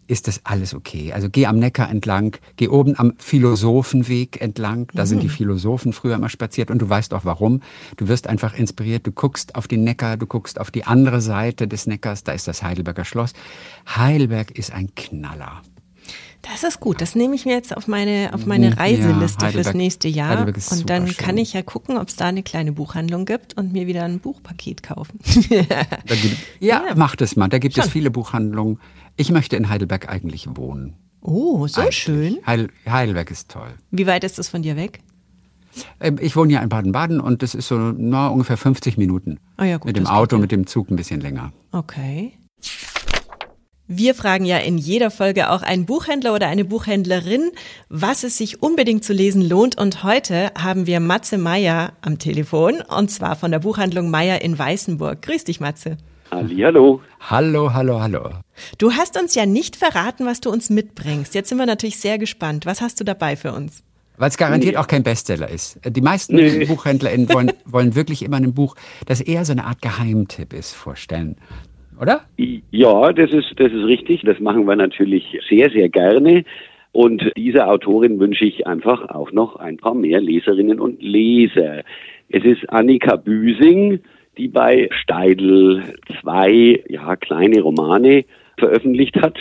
ist 0.09 0.27
das 0.27 0.41
alles 0.45 0.75
okay. 0.75 1.13
Also 1.13 1.29
geh 1.31 1.47
am 1.47 1.59
Neckar 1.59 1.91
entlang, 1.91 2.37
geh 2.57 2.69
oben 2.69 2.99
am 2.99 3.13
Philosophenweg 3.19 4.41
entlang. 4.41 4.89
Da 4.95 5.03
mhm. 5.03 5.07
sind 5.07 5.23
die 5.23 5.27
mhm. 5.27 5.33
Philosophen 5.33 5.93
früher 5.93 6.15
immer 6.15 6.31
spaziert 6.31 6.71
und 6.71 6.81
du 6.81 6.89
weißt 6.89 7.13
auch 7.15 7.25
warum. 7.25 7.61
Du 7.99 8.09
wirst 8.09 8.27
einfach 8.27 8.55
inspiriert. 8.55 9.07
Du 9.07 9.13
guckst 9.13 9.55
auf 9.55 9.69
den 9.69 9.85
Neckar, 9.85 10.17
du 10.17 10.27
guckst 10.27 10.59
auf 10.59 10.71
die 10.71 10.85
andere 10.85 11.21
Seite 11.21 11.69
des 11.69 11.87
Neckars. 11.87 12.25
Da 12.25 12.33
ist 12.33 12.49
das 12.49 12.63
Heidelberger 12.63 13.05
Schloss. 13.05 13.35
Heidelberg 13.87 14.51
ist 14.51 14.73
ein 14.73 14.95
Knaller. 14.95 15.63
Das 16.43 16.63
ist 16.63 16.81
gut. 16.81 17.01
Das 17.01 17.15
nehme 17.15 17.35
ich 17.35 17.45
mir 17.47 17.55
jetzt 17.55 17.77
auf 17.77 17.89
meine, 17.89 18.31
auf 18.33 18.47
meine 18.47 18.79
Reiseliste 18.79 19.47
ja, 19.47 19.53
fürs 19.53 19.75
nächste 19.75 20.09
Jahr. 20.09 20.47
Und 20.47 20.89
dann 20.89 21.17
kann 21.17 21.37
ich 21.37 21.53
ja 21.53 21.63
gucken, 21.63 21.99
ob 21.99 22.09
es 22.09 22.17
da 22.17 22.27
eine 22.27 22.43
kleine 22.43 22.73
Buchhandlung 22.73 23.25
gibt 23.25 23.57
und 23.57 23.73
mir 23.73 23.87
wieder 23.87 24.05
ein 24.05 24.21
Buchpaket 24.21 24.83
kaufen. 24.83 25.19
gibt, 25.25 25.51
ja, 26.61 26.85
ja, 26.87 26.95
mach 26.97 27.17
das 27.17 27.37
mal. 27.37 27.49
Da 27.49 27.59
gibt 27.59 27.75
Schon. 27.75 27.85
es 27.85 27.91
viele 27.91 28.11
Buchhandlungen. 28.11 28.79
Ich 29.17 29.31
möchte 29.31 29.57
in 29.57 29.69
Heidelberg 29.69 30.09
eigentlich 30.09 30.49
wohnen. 30.55 30.95
Oh, 31.21 31.67
so 31.67 31.81
eigentlich. 31.81 31.97
schön. 31.99 32.39
Heil, 32.47 32.69
Heidelberg 32.89 33.31
ist 33.31 33.51
toll. 33.51 33.75
Wie 33.91 34.07
weit 34.07 34.23
ist 34.23 34.39
das 34.39 34.49
von 34.49 34.63
dir 34.63 34.77
weg? 34.77 35.01
Ähm, 36.01 36.17
ich 36.21 36.37
wohne 36.37 36.53
ja 36.53 36.61
in 36.61 36.69
Baden-Baden 36.69 37.21
und 37.21 37.43
das 37.43 37.55
ist 37.55 37.69
so 37.69 37.77
na, 37.77 38.29
ungefähr 38.29 38.57
50 38.57 38.97
Minuten. 38.97 39.39
Ah 39.57 39.65
ja, 39.65 39.77
gut, 39.77 39.87
mit 39.87 39.97
dem 39.97 40.07
Auto, 40.07 40.37
ja. 40.37 40.41
mit 40.41 40.53
dem 40.53 40.67
Zug 40.67 40.91
ein 40.91 40.97
bisschen 40.97 41.21
länger. 41.21 41.53
Okay. 41.73 42.33
Wir 43.91 44.15
fragen 44.15 44.45
ja 44.45 44.59
in 44.59 44.77
jeder 44.77 45.11
Folge 45.11 45.49
auch 45.49 45.63
einen 45.63 45.87
Buchhändler 45.87 46.35
oder 46.35 46.47
eine 46.47 46.67
Buchhändlerin, 46.67 47.53
was 47.89 48.23
es 48.23 48.37
sich 48.37 48.63
unbedingt 48.63 49.03
zu 49.03 49.15
lesen 49.15 49.41
lohnt. 49.41 49.79
Und 49.79 50.05
heute 50.05 50.53
haben 50.59 50.87
wir 50.87 51.01
Matze 51.01 51.39
Meier 51.39 51.95
am 52.03 52.19
Telefon 52.19 52.83
und 52.83 53.11
zwar 53.11 53.35
von 53.35 53.51
der 53.51 53.61
Buchhandlung 53.61 54.11
Meier 54.11 54.43
in 54.43 54.59
Weißenburg. 54.59 55.23
Grüß 55.23 55.45
dich, 55.45 55.61
Matze. 55.61 55.97
Hallo. 56.31 57.01
Hallo, 57.19 57.73
hallo, 57.73 57.99
hallo. 57.99 58.31
Du 58.77 58.93
hast 58.93 59.19
uns 59.19 59.35
ja 59.35 59.47
nicht 59.47 59.75
verraten, 59.75 60.27
was 60.27 60.43
du 60.43 60.51
uns 60.51 60.69
mitbringst. 60.69 61.35
Jetzt 61.35 61.49
sind 61.49 61.57
wir 61.57 61.65
natürlich 61.65 61.99
sehr 61.99 62.19
gespannt. 62.19 62.67
Was 62.67 62.83
hast 62.83 63.01
du 63.01 63.05
dabei 63.05 63.37
für 63.37 63.55
uns? 63.55 63.83
Weil 64.19 64.29
es 64.29 64.37
garantiert 64.37 64.75
nee. 64.75 64.79
auch 64.79 64.87
kein 64.87 65.03
Bestseller 65.03 65.49
ist. 65.49 65.79
Die 65.87 66.03
meisten 66.03 66.37
nee. 66.37 66.67
BuchhändlerInnen 66.67 67.33
wollen, 67.33 67.53
wollen 67.65 67.95
wirklich 67.95 68.23
immer 68.23 68.37
ein 68.37 68.53
Buch, 68.53 68.77
das 69.07 69.23
eher 69.23 69.47
so 69.47 69.53
eine 69.53 69.65
Art 69.65 69.81
Geheimtipp 69.81 70.53
ist, 70.53 70.75
vorstellen 70.75 71.37
oder? 72.01 72.23
Ja, 72.71 73.13
das 73.13 73.31
ist, 73.33 73.53
das 73.57 73.73
ist 73.73 73.85
richtig. 73.85 74.23
Das 74.23 74.41
machen 74.41 74.67
wir 74.67 74.77
natürlich 74.77 75.39
sehr, 75.49 75.71
sehr 75.71 75.89
gerne. 75.89 76.45
Und 76.93 77.31
dieser 77.37 77.69
Autorin 77.69 78.19
wünsche 78.19 78.45
ich 78.45 78.67
einfach 78.67 79.09
auch 79.11 79.31
noch 79.33 79.57
ein 79.57 79.77
paar 79.77 79.95
mehr 79.95 80.21
Leserinnen 80.21 80.81
und 80.81 81.03
Leser. 81.03 81.83
Es 82.29 82.45
ist 82.45 82.69
Annika 82.71 83.17
Büsing, 83.17 84.01
die 84.37 84.49
bei 84.49 84.89
Steidl 84.93 85.83
zwei 86.21 86.83
ja, 86.89 87.17
kleine 87.17 87.61
Romane 87.61 88.25
veröffentlicht 88.59 89.17
hat. 89.21 89.39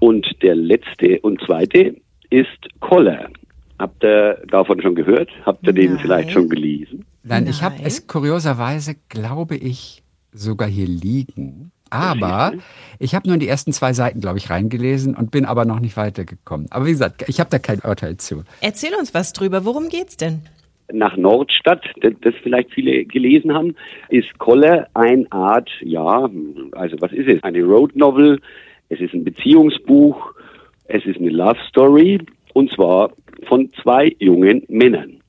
Und 0.00 0.26
der 0.42 0.54
letzte 0.54 1.20
und 1.20 1.40
zweite 1.42 1.96
ist 2.30 2.48
Koller. 2.80 3.30
Habt 3.78 4.04
ihr 4.04 4.42
davon 4.48 4.80
schon 4.80 4.94
gehört? 4.94 5.30
Habt 5.44 5.66
ihr 5.66 5.72
Nein. 5.72 5.82
den 5.82 5.98
vielleicht 5.98 6.30
schon 6.30 6.48
gelesen? 6.48 7.04
Nein, 7.22 7.44
Nein. 7.44 7.50
ich 7.50 7.62
habe 7.62 7.76
es 7.82 8.06
kurioserweise, 8.06 8.96
glaube 9.08 9.56
ich, 9.56 10.02
sogar 10.32 10.68
hier 10.68 10.86
liegen. 10.86 11.71
Aber 11.92 12.54
ich 12.98 13.14
habe 13.14 13.28
nur 13.28 13.34
in 13.34 13.40
die 13.40 13.48
ersten 13.48 13.72
zwei 13.72 13.92
Seiten, 13.92 14.20
glaube 14.20 14.38
ich, 14.38 14.48
reingelesen 14.48 15.14
und 15.14 15.30
bin 15.30 15.44
aber 15.44 15.66
noch 15.66 15.78
nicht 15.78 15.96
weitergekommen. 15.96 16.68
Aber 16.70 16.86
wie 16.86 16.92
gesagt, 16.92 17.24
ich 17.28 17.38
habe 17.38 17.50
da 17.50 17.58
kein 17.58 17.80
Urteil 17.80 18.16
zu. 18.16 18.44
Erzähl 18.62 18.94
uns 18.98 19.12
was 19.12 19.34
drüber. 19.34 19.66
Worum 19.66 19.90
geht's 19.90 20.16
denn? 20.16 20.40
Nach 20.90 21.16
Nordstadt, 21.16 21.84
das 22.00 22.34
vielleicht 22.42 22.72
viele 22.72 23.04
gelesen 23.04 23.52
haben, 23.52 23.74
ist 24.08 24.38
Koller 24.38 24.88
eine 24.94 25.30
Art, 25.30 25.70
ja, 25.80 26.28
also 26.72 26.96
was 27.00 27.12
ist 27.12 27.28
es? 27.28 27.42
Eine 27.42 27.62
Road 27.62 27.94
Novel. 27.94 28.40
Es 28.88 29.00
ist 29.00 29.12
ein 29.12 29.24
Beziehungsbuch. 29.24 30.34
Es 30.84 31.04
ist 31.04 31.18
eine 31.18 31.30
Love 31.30 31.58
Story. 31.68 32.20
Und 32.54 32.72
zwar 32.72 33.12
von 33.48 33.70
zwei 33.82 34.14
jungen 34.18 34.62
Männern. 34.68 35.20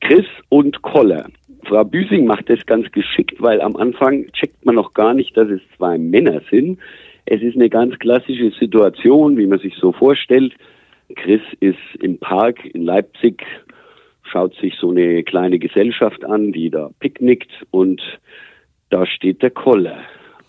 Chris 0.00 0.26
und 0.50 0.82
Koller. 0.82 1.28
Frau 1.64 1.84
Büsing 1.84 2.26
macht 2.26 2.48
das 2.50 2.64
ganz 2.66 2.90
geschickt, 2.92 3.40
weil 3.40 3.60
am 3.60 3.76
Anfang 3.76 4.30
checkt 4.32 4.64
man 4.64 4.74
noch 4.74 4.94
gar 4.94 5.14
nicht, 5.14 5.36
dass 5.36 5.48
es 5.48 5.60
zwei 5.76 5.98
Männer 5.98 6.40
sind. 6.50 6.78
Es 7.26 7.42
ist 7.42 7.56
eine 7.56 7.70
ganz 7.70 7.98
klassische 7.98 8.50
Situation, 8.58 9.36
wie 9.36 9.46
man 9.46 9.58
sich 9.58 9.74
so 9.76 9.92
vorstellt. 9.92 10.54
Chris 11.16 11.40
ist 11.60 11.78
im 12.00 12.18
Park 12.18 12.64
in 12.64 12.82
Leipzig, 12.82 13.44
schaut 14.22 14.54
sich 14.56 14.74
so 14.80 14.90
eine 14.90 15.22
kleine 15.22 15.58
Gesellschaft 15.58 16.24
an, 16.24 16.52
die 16.52 16.70
da 16.70 16.90
picknickt 17.00 17.50
und 17.70 18.02
da 18.90 19.06
steht 19.06 19.42
der 19.42 19.50
Koller 19.50 19.98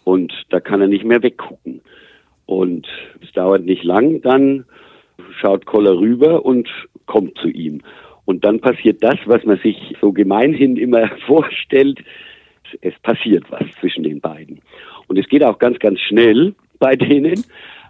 und 0.03 0.33
da 0.49 0.59
kann 0.59 0.81
er 0.81 0.87
nicht 0.87 1.05
mehr 1.05 1.23
weggucken. 1.23 1.81
Und 2.45 2.87
es 3.21 3.31
dauert 3.31 3.63
nicht 3.63 3.83
lang, 3.83 4.21
dann 4.21 4.65
schaut 5.39 5.65
Koller 5.65 5.97
rüber 5.97 6.45
und 6.45 6.69
kommt 7.05 7.37
zu 7.37 7.47
ihm. 7.47 7.81
Und 8.25 8.43
dann 8.43 8.59
passiert 8.59 9.03
das, 9.03 9.15
was 9.25 9.43
man 9.45 9.57
sich 9.59 9.95
so 10.01 10.11
gemeinhin 10.11 10.77
immer 10.77 11.09
vorstellt. 11.27 11.99
Es 12.81 12.93
passiert 13.03 13.45
was 13.51 13.63
zwischen 13.79 14.03
den 14.03 14.19
beiden. 14.19 14.59
Und 15.07 15.17
es 15.17 15.27
geht 15.27 15.43
auch 15.43 15.59
ganz, 15.59 15.79
ganz 15.79 15.99
schnell 15.99 16.55
bei 16.79 16.95
denen. 16.95 17.43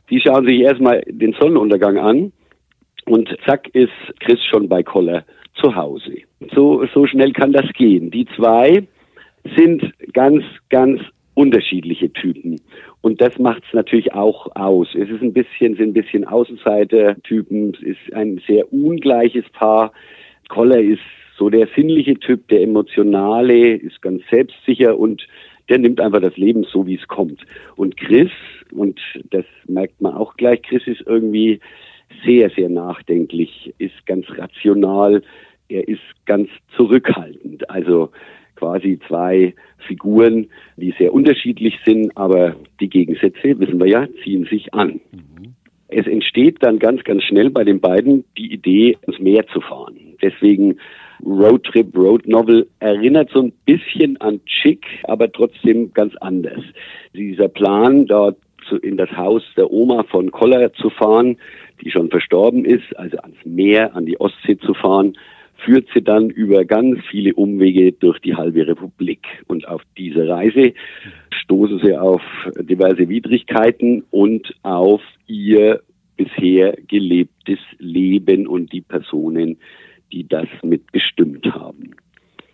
Die 0.10 0.22
schauen 0.22 0.46
sich 0.46 0.60
erstmal 0.60 1.02
den 1.08 1.34
Sonnenuntergang 1.34 1.98
an 1.98 2.32
und 3.06 3.36
zack 3.46 3.70
ist 3.74 3.94
Chris 4.20 4.40
schon 4.46 4.68
bei 4.68 4.84
Koller 4.84 5.26
zu 5.56 5.76
Hause. 5.76 6.18
So, 6.54 6.86
so 6.94 7.08
schnell 7.08 7.32
kann 7.32 7.54
das 7.54 7.72
gehen. 7.74 8.12
Die 8.12 8.26
zwei 8.36 8.88
sind 9.56 9.94
ganz, 10.14 10.44
ganz 10.70 11.02
unterschiedliche 11.36 12.12
Typen. 12.12 12.60
Und 13.02 13.22
das 13.22 13.38
macht 13.38 13.64
es 13.68 13.74
natürlich 13.74 14.14
auch 14.14 14.56
aus. 14.56 14.88
Es 14.96 15.10
ist 15.10 15.22
ein 15.22 15.34
bisschen, 15.34 15.76
sind 15.76 15.90
ein 15.90 15.94
bisschen 15.94 16.26
Außenseiter-Typen. 16.26 17.76
Es 17.76 17.82
ist 17.84 18.14
ein 18.14 18.42
sehr 18.48 18.72
ungleiches 18.74 19.46
Paar. 19.52 19.92
Koller 20.50 20.80
ist 20.80 21.02
so 21.38 21.50
der 21.50 21.68
sinnliche 21.76 22.16
Typ, 22.16 22.48
der 22.48 22.62
emotionale, 22.62 23.76
ist 23.76 24.02
ganz 24.02 24.22
selbstsicher 24.32 24.98
und 24.98 25.28
der 25.70 25.80
nimmt 25.80 26.00
einfach 26.00 26.22
das 26.22 26.38
Leben 26.38 26.64
so, 26.64 26.86
wie 26.86 26.96
es 26.96 27.08
kommt. 27.08 27.42
Und 27.76 27.98
Chris, 27.98 28.32
und 28.72 29.00
das 29.32 29.46
merkt 29.68 30.02
man 30.02 30.14
auch 30.14 30.36
gleich, 30.38 30.62
Chris 30.62 30.84
ist 30.86 31.04
irgendwie 31.06 31.60
sehr, 32.24 32.50
sehr 32.52 32.70
nachdenklich, 32.70 33.74
ist 33.80 34.06
ganz 34.06 34.26
rational, 34.30 35.24
er 35.68 35.88
ist 35.88 36.02
ganz 36.26 36.50
zurückhaltend. 36.76 37.70
Also 37.70 38.12
quasi 38.56 39.00
zwei 39.08 39.54
Figuren, 39.88 40.48
die 40.78 40.94
sehr 40.98 41.14
unterschiedlich 41.14 41.78
sind, 41.84 42.16
aber 42.16 42.56
die 42.80 42.90
Gegensätze, 42.90 43.60
wissen 43.60 43.80
wir 43.80 43.88
ja, 43.88 44.08
ziehen 44.24 44.46
sich 44.46 44.74
an. 44.74 45.02
Mhm. 45.12 45.56
Es 45.88 46.08
entsteht 46.08 46.58
dann 46.62 46.80
ganz, 46.80 47.04
ganz 47.04 47.24
schnell 47.24 47.50
bei 47.50 47.64
den 47.64 47.80
beiden 47.80 48.26
die 48.38 48.52
Idee, 48.52 48.98
ins 49.06 49.20
Meer 49.20 49.46
zu 49.48 49.62
fahren. 49.62 50.15
Deswegen 50.26 50.78
Roadtrip, 51.24 51.96
Road 51.96 52.28
Novel 52.28 52.68
erinnert 52.80 53.30
so 53.34 53.44
ein 53.44 53.54
bisschen 53.66 54.18
an 54.18 54.42
Chick, 54.46 54.86
aber 55.04 55.32
trotzdem 55.32 55.94
ganz 55.94 56.16
anders. 56.18 56.62
Dieser 57.14 57.48
Plan, 57.48 58.06
dort 58.06 58.38
in 58.82 58.98
das 58.98 59.12
Haus 59.12 59.44
der 59.56 59.72
Oma 59.72 60.04
von 60.04 60.32
Koller 60.32 60.74
zu 60.74 60.90
fahren, 60.90 61.38
die 61.84 61.92
schon 61.92 62.10
verstorben 62.10 62.66
ist, 62.66 62.98
also 62.98 63.18
ans 63.20 63.38
Meer, 63.46 63.96
an 63.96 64.06
die 64.06 64.20
Ostsee 64.20 64.58
zu 64.58 64.74
fahren, 64.74 65.18
führt 65.58 65.88
sie 65.94 66.02
dann 66.02 66.30
über 66.30 66.66
ganz 66.66 67.00
viele 67.10 67.34
Umwege 67.36 67.92
durch 67.92 68.20
die 68.20 68.36
halbe 68.36 68.68
Republik. 68.68 69.26
Und 69.48 69.68
auf 69.68 69.82
diese 69.98 70.28
Reise 70.28 70.74
stoßen 71.30 71.80
sie 71.84 71.96
auf 71.96 72.22
diverse 72.60 73.08
Widrigkeiten 73.08 74.04
und 74.12 74.54
auf 74.64 75.02
ihr 75.28 75.82
bisher 76.18 76.76
gelebtes 76.88 77.60
Leben 77.78 78.48
und 78.48 78.72
die 78.72 78.82
Personen, 78.82 79.58
die 80.12 80.28
das 80.28 80.48
mitbestimmt 80.64 81.46
haben. 81.46 81.96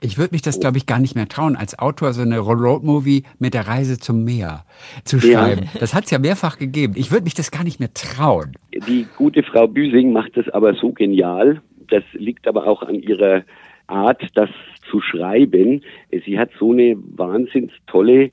Ich 0.03 0.17
würde 0.17 0.33
mich 0.33 0.41
das, 0.41 0.59
glaube 0.59 0.77
ich, 0.77 0.87
gar 0.87 0.99
nicht 0.99 1.15
mehr 1.15 1.27
trauen, 1.27 1.55
als 1.55 1.77
Autor 1.77 2.13
so 2.13 2.23
eine 2.23 2.39
Roadmovie 2.39 3.23
mit 3.37 3.53
der 3.53 3.67
Reise 3.67 3.99
zum 3.99 4.23
Meer 4.23 4.65
zu 5.03 5.19
schreiben. 5.19 5.65
Ja. 5.65 5.79
Das 5.79 5.93
hat 5.93 6.05
es 6.05 6.11
ja 6.11 6.17
mehrfach 6.17 6.57
gegeben. 6.57 6.93
Ich 6.97 7.11
würde 7.11 7.23
mich 7.23 7.35
das 7.35 7.51
gar 7.51 7.63
nicht 7.63 7.79
mehr 7.79 7.93
trauen. 7.93 8.53
Die 8.87 9.05
gute 9.15 9.43
Frau 9.43 9.67
Büsing 9.67 10.11
macht 10.11 10.35
das 10.35 10.49
aber 10.49 10.73
so 10.73 10.91
genial. 10.91 11.61
Das 11.89 12.03
liegt 12.13 12.47
aber 12.47 12.65
auch 12.65 12.81
an 12.81 12.95
ihrer 12.95 13.43
Art, 13.85 14.23
das 14.33 14.49
zu 14.89 15.01
schreiben. 15.01 15.83
Sie 16.25 16.39
hat 16.39 16.49
so 16.57 16.71
eine 16.71 16.97
wahnsinns 16.97 17.71
tolle, 17.85 18.31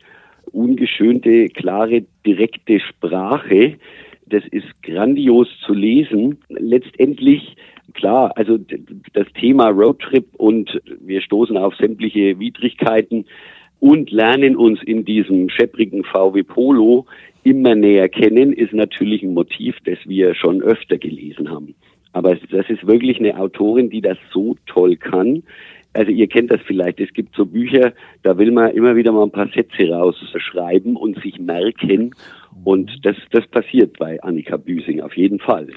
ungeschönte, 0.53 1.49
klare, 1.49 2.07
direkte 2.25 2.81
Sprache. 2.81 3.77
Das 4.29 4.45
ist 4.51 4.67
grandios 4.83 5.49
zu 5.65 5.73
lesen. 5.73 6.39
Letztendlich 6.49 7.57
klar, 7.95 8.33
also 8.37 8.59
das 9.13 9.27
Thema 9.35 9.69
Roadtrip 9.69 10.27
und 10.37 10.81
wir 11.01 11.21
stoßen 11.21 11.57
auf 11.57 11.75
sämtliche 11.77 12.39
Widrigkeiten 12.39 13.25
und 13.81 14.11
lernen 14.11 14.57
uns 14.57 14.83
in 14.83 15.05
diesem 15.05 15.49
schepprigen 15.49 16.05
VW 16.05 16.43
Polo 16.43 17.07
immer 17.45 17.75
näher 17.75 18.09
kennen, 18.09 18.53
ist 18.53 18.73
natürlich 18.73 19.23
ein 19.23 19.35
Motiv, 19.35 19.77
das 19.85 19.99
wir 20.05 20.35
schon 20.35 20.63
öfter 20.63 20.99
gelesen 20.99 21.51
haben. 21.51 21.75
Aber 22.13 22.35
das 22.35 22.69
ist 22.69 22.87
wirklich 22.87 23.19
eine 23.21 23.39
Autorin, 23.39 23.91
die 23.91 24.01
das 24.01 24.19
so 24.33 24.57
toll 24.67 24.97
kann. 24.97 25.43
Also 25.95 26.11
ihr 26.11 26.27
kennt 26.27 26.51
das 26.51 26.61
vielleicht, 26.67 27.01
es 27.01 27.13
gibt 27.13 27.35
so 27.35 27.47
Bücher, 27.47 27.93
da 28.23 28.37
will 28.37 28.51
man 28.51 28.73
immer 28.73 28.95
wieder 28.97 29.13
mal 29.13 29.25
ein 29.25 29.31
paar 29.31 29.49
Sätze 29.49 29.89
rausschreiben 29.91 30.97
und 30.97 31.21
sich 31.23 31.39
merken. 31.39 32.15
Und 32.65 32.91
das, 33.05 33.17
das 33.31 33.47
passiert 33.47 33.99
bei 33.99 34.23
Annika 34.23 34.57
Büsing 34.57 35.01
auf 35.01 35.17
jeden 35.17 35.39
Fall. 35.39 35.69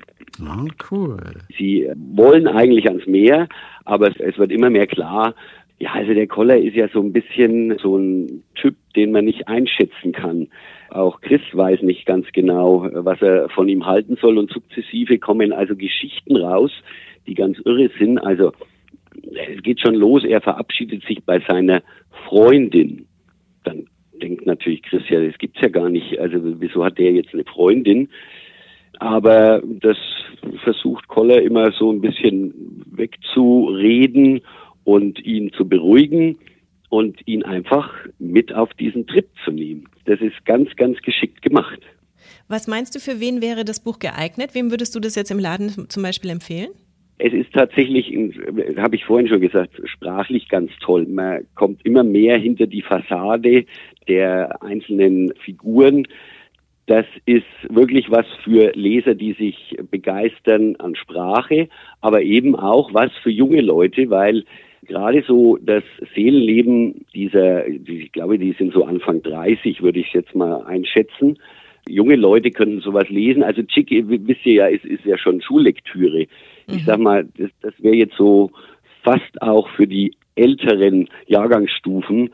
Oh, 0.41 0.67
cool. 0.89 1.17
Sie 1.57 1.89
wollen 1.95 2.47
eigentlich 2.47 2.87
ans 2.87 3.05
Meer, 3.05 3.47
aber 3.85 4.09
es, 4.09 4.19
es 4.19 4.37
wird 4.37 4.51
immer 4.51 4.69
mehr 4.69 4.87
klar, 4.87 5.35
ja, 5.81 5.93
also 5.93 6.13
der 6.13 6.27
Koller 6.27 6.59
ist 6.59 6.75
ja 6.75 6.87
so 6.89 7.01
ein 7.01 7.11
bisschen 7.11 7.75
so 7.79 7.97
ein 7.97 8.43
Typ, 8.53 8.75
den 8.95 9.11
man 9.11 9.25
nicht 9.25 9.47
einschätzen 9.47 10.11
kann. 10.11 10.47
Auch 10.91 11.21
Chris 11.21 11.41
weiß 11.53 11.81
nicht 11.81 12.05
ganz 12.05 12.27
genau, 12.33 12.87
was 12.91 13.19
er 13.23 13.49
von 13.49 13.67
ihm 13.67 13.87
halten 13.87 14.15
soll 14.21 14.37
und 14.37 14.51
sukzessive 14.51 15.17
kommen 15.17 15.51
also 15.51 15.75
Geschichten 15.75 16.35
raus, 16.35 16.71
die 17.25 17.33
ganz 17.33 17.57
irre 17.65 17.89
sind. 17.97 18.19
Also 18.19 18.51
es 19.55 19.63
geht 19.63 19.79
schon 19.79 19.95
los, 19.95 20.23
er 20.23 20.41
verabschiedet 20.41 21.03
sich 21.05 21.23
bei 21.25 21.39
seiner 21.47 21.81
Freundin. 22.27 23.07
Denkt 24.21 24.45
natürlich 24.45 24.83
Chris, 24.83 25.03
ja, 25.09 25.19
das 25.19 25.37
gibt's 25.37 25.61
ja 25.61 25.69
gar 25.69 25.89
nicht. 25.89 26.19
Also 26.19 26.37
wieso 26.61 26.83
hat 26.83 26.97
der 26.97 27.11
jetzt 27.11 27.33
eine 27.33 27.43
Freundin? 27.45 28.09
Aber 28.99 29.61
das 29.65 29.97
versucht 30.63 31.07
Koller 31.07 31.41
immer 31.41 31.71
so 31.71 31.91
ein 31.91 32.01
bisschen 32.01 32.83
wegzureden 32.91 34.41
und 34.83 35.19
ihn 35.25 35.51
zu 35.53 35.67
beruhigen 35.67 36.37
und 36.89 37.25
ihn 37.25 37.43
einfach 37.43 37.89
mit 38.19 38.53
auf 38.53 38.73
diesen 38.73 39.07
Trip 39.07 39.27
zu 39.45 39.51
nehmen. 39.51 39.87
Das 40.05 40.19
ist 40.19 40.45
ganz, 40.45 40.75
ganz 40.75 40.99
geschickt 40.99 41.41
gemacht. 41.41 41.79
Was 42.47 42.67
meinst 42.67 42.93
du, 42.95 42.99
für 42.99 43.19
wen 43.19 43.41
wäre 43.41 43.63
das 43.63 43.81
Buch 43.81 43.97
geeignet? 43.99 44.53
Wem 44.53 44.71
würdest 44.71 44.93
du 44.93 44.99
das 44.99 45.15
jetzt 45.15 45.31
im 45.31 45.39
Laden 45.39 45.89
zum 45.89 46.03
Beispiel 46.03 46.29
empfehlen? 46.29 46.69
Es 47.23 47.33
ist 47.33 47.53
tatsächlich, 47.53 48.17
habe 48.77 48.95
ich 48.95 49.05
vorhin 49.05 49.27
schon 49.27 49.41
gesagt, 49.41 49.79
sprachlich 49.85 50.49
ganz 50.49 50.71
toll. 50.79 51.05
Man 51.05 51.45
kommt 51.53 51.85
immer 51.85 52.03
mehr 52.03 52.39
hinter 52.39 52.65
die 52.65 52.81
Fassade 52.81 53.65
der 54.07 54.63
einzelnen 54.63 55.31
Figuren. 55.35 56.07
Das 56.87 57.05
ist 57.27 57.45
wirklich 57.69 58.09
was 58.09 58.25
für 58.43 58.71
Leser, 58.73 59.13
die 59.13 59.33
sich 59.33 59.77
begeistern 59.91 60.77
an 60.77 60.95
Sprache, 60.95 61.69
aber 62.01 62.23
eben 62.23 62.55
auch 62.55 62.91
was 62.91 63.11
für 63.21 63.29
junge 63.29 63.61
Leute, 63.61 64.09
weil 64.09 64.43
gerade 64.87 65.23
so 65.27 65.57
das 65.61 65.83
Seelenleben 66.15 67.05
dieser, 67.13 67.67
ich 67.67 68.11
glaube, 68.13 68.39
die 68.39 68.53
sind 68.53 68.73
so 68.73 68.83
Anfang 68.83 69.21
30, 69.21 69.83
würde 69.83 69.99
ich 69.99 70.11
jetzt 70.13 70.33
mal 70.33 70.63
einschätzen. 70.63 71.37
Junge 71.87 72.15
Leute 72.15 72.51
können 72.51 72.81
sowas 72.81 73.09
lesen. 73.09 73.43
Also 73.43 73.63
Chick, 73.63 73.89
wisst 73.89 74.45
ihr 74.45 74.53
ja, 74.53 74.67
ist, 74.67 74.85
ist 74.85 75.05
ja 75.05 75.17
schon 75.17 75.41
Schullektüre. 75.41 76.27
Mhm. 76.67 76.75
Ich 76.75 76.85
sag 76.85 76.99
mal, 76.99 77.27
das, 77.37 77.49
das 77.61 77.73
wäre 77.79 77.95
jetzt 77.95 78.15
so 78.17 78.51
fast 79.03 79.41
auch 79.41 79.69
für 79.69 79.87
die 79.87 80.15
älteren 80.35 81.09
Jahrgangsstufen 81.27 82.29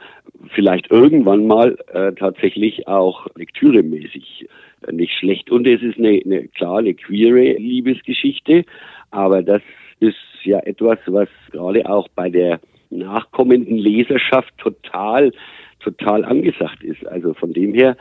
vielleicht 0.54 0.92
irgendwann 0.92 1.48
mal 1.48 1.78
äh, 1.94 2.14
tatsächlich 2.14 2.88
auch 2.88 3.28
lektüremäßig 3.36 4.48
äh, 4.88 4.92
nicht 4.92 5.14
schlecht. 5.14 5.50
Und 5.50 5.68
es 5.68 5.82
ist 5.82 5.98
eine, 5.98 6.22
eine 6.24 6.48
klar 6.50 6.80
eine 6.80 6.94
queere 6.94 7.58
Liebesgeschichte, 7.58 8.66
aber 9.12 9.42
das 9.42 9.62
ist 10.00 10.16
ja 10.44 10.60
etwas, 10.60 11.00
was 11.08 11.30
gerade 11.52 11.90
auch 11.90 12.08
bei 12.10 12.30
der 12.30 12.60
nachkommenden 12.90 13.78
Leserschaft 13.78 14.56
total, 14.58 15.32
total 15.80 16.24
angesagt 16.24 16.84
ist. 16.84 17.06
Also 17.08 17.34
von 17.34 17.54
dem 17.54 17.74
her 17.74 17.98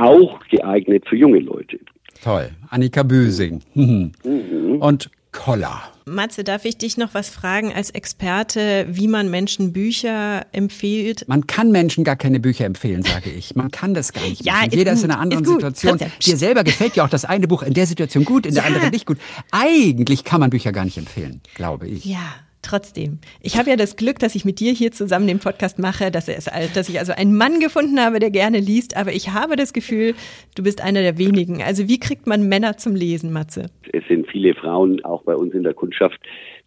auch 0.00 0.40
geeignet 0.50 1.04
für 1.08 1.16
junge 1.16 1.40
Leute. 1.40 1.78
Toll. 2.22 2.50
Annika 2.70 3.02
Büsing. 3.02 3.60
Mhm. 3.74 4.80
Und 4.80 5.10
Koller. 5.32 5.82
Matze, 6.06 6.42
darf 6.42 6.64
ich 6.64 6.78
dich 6.78 6.96
noch 6.96 7.14
was 7.14 7.28
fragen 7.28 7.72
als 7.72 7.90
Experte, 7.90 8.86
wie 8.90 9.08
man 9.08 9.30
Menschen 9.30 9.72
Bücher 9.72 10.46
empfiehlt? 10.52 11.28
Man 11.28 11.46
kann 11.46 11.70
Menschen 11.70 12.02
gar 12.02 12.16
keine 12.16 12.40
Bücher 12.40 12.64
empfehlen, 12.64 13.02
sage 13.02 13.30
ich. 13.30 13.54
Man 13.54 13.70
kann 13.70 13.94
das 13.94 14.12
gar 14.12 14.22
nicht. 14.22 14.44
ja, 14.44 14.62
ist 14.64 14.74
Jeder 14.74 14.92
gut, 14.92 14.98
ist 14.98 15.04
in 15.04 15.10
einer 15.10 15.20
anderen 15.20 15.44
Situation. 15.44 15.98
Dir 15.98 16.36
selber 16.36 16.64
gefällt 16.64 16.96
ja 16.96 17.04
auch 17.04 17.08
das 17.10 17.24
eine 17.24 17.46
Buch 17.46 17.62
in 17.62 17.74
der 17.74 17.86
Situation 17.86 18.24
gut, 18.24 18.46
in 18.46 18.54
der 18.54 18.64
ja. 18.64 18.68
anderen 18.68 18.90
nicht 18.90 19.06
gut. 19.06 19.18
Eigentlich 19.50 20.24
kann 20.24 20.40
man 20.40 20.50
Bücher 20.50 20.72
gar 20.72 20.84
nicht 20.84 20.96
empfehlen, 20.96 21.40
glaube 21.54 21.86
ich. 21.86 22.04
Ja. 22.04 22.34
Trotzdem, 22.62 23.18
ich 23.40 23.56
habe 23.56 23.70
ja 23.70 23.76
das 23.76 23.96
Glück, 23.96 24.18
dass 24.18 24.34
ich 24.34 24.44
mit 24.44 24.58
dir 24.58 24.72
hier 24.72 24.90
zusammen 24.90 25.26
den 25.26 25.38
Podcast 25.38 25.78
mache, 25.78 26.10
dass, 26.10 26.28
es, 26.28 26.46
dass 26.74 26.88
ich 26.88 26.98
also 26.98 27.12
einen 27.12 27.36
Mann 27.36 27.60
gefunden 27.60 28.00
habe, 28.00 28.18
der 28.18 28.30
gerne 28.30 28.58
liest, 28.58 28.96
aber 28.96 29.12
ich 29.12 29.32
habe 29.32 29.56
das 29.56 29.72
Gefühl, 29.72 30.14
du 30.56 30.62
bist 30.64 30.82
einer 30.82 31.02
der 31.02 31.18
wenigen. 31.18 31.62
Also 31.62 31.88
wie 31.88 32.00
kriegt 32.00 32.26
man 32.26 32.48
Männer 32.48 32.76
zum 32.76 32.96
Lesen, 32.96 33.32
Matze? 33.32 33.66
Es 33.92 34.02
sind 34.08 34.26
viele 34.28 34.54
Frauen, 34.54 35.04
auch 35.04 35.22
bei 35.22 35.34
uns 35.34 35.54
in 35.54 35.62
der 35.62 35.74
Kundschaft, 35.74 36.20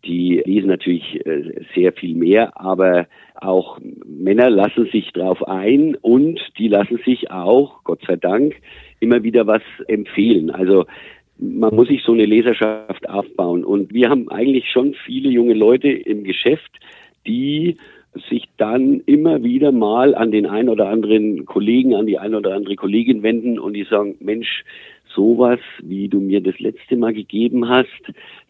die 0.05 0.41
lesen 0.45 0.67
natürlich 0.67 1.25
äh, 1.25 1.61
sehr 1.75 1.93
viel 1.93 2.15
mehr, 2.15 2.59
aber 2.59 3.07
auch 3.35 3.79
Männer 4.05 4.49
lassen 4.49 4.87
sich 4.91 5.11
drauf 5.11 5.47
ein 5.47 5.95
und 5.95 6.39
die 6.57 6.67
lassen 6.67 6.99
sich 7.05 7.31
auch, 7.31 7.83
Gott 7.83 8.01
sei 8.07 8.15
Dank, 8.15 8.55
immer 8.99 9.23
wieder 9.23 9.45
was 9.45 9.61
empfehlen. 9.87 10.51
Also 10.51 10.85
man 11.41 11.75
muss 11.75 11.87
sich 11.87 12.03
so 12.03 12.13
eine 12.13 12.25
Leserschaft 12.25 13.09
aufbauen. 13.09 13.65
Und 13.65 13.93
wir 13.93 14.09
haben 14.09 14.29
eigentlich 14.29 14.69
schon 14.69 14.93
viele 15.05 15.29
junge 15.29 15.55
Leute 15.55 15.89
im 15.89 16.23
Geschäft, 16.23 16.71
die 17.25 17.77
sich 18.29 18.47
dann 18.57 19.01
immer 19.05 19.43
wieder 19.43 19.71
mal 19.71 20.13
an 20.15 20.31
den 20.31 20.45
ein 20.45 20.69
oder 20.69 20.89
anderen 20.89 21.45
Kollegen, 21.45 21.95
an 21.95 22.05
die 22.05 22.19
ein 22.19 22.35
oder 22.35 22.53
andere 22.53 22.75
Kollegin 22.75 23.23
wenden 23.23 23.57
und 23.57 23.73
die 23.73 23.85
sagen, 23.85 24.15
Mensch, 24.19 24.63
sowas, 25.15 25.59
wie 25.81 26.07
du 26.07 26.19
mir 26.19 26.41
das 26.41 26.59
letzte 26.59 26.95
Mal 26.95 27.13
gegeben 27.13 27.67
hast, 27.67 27.87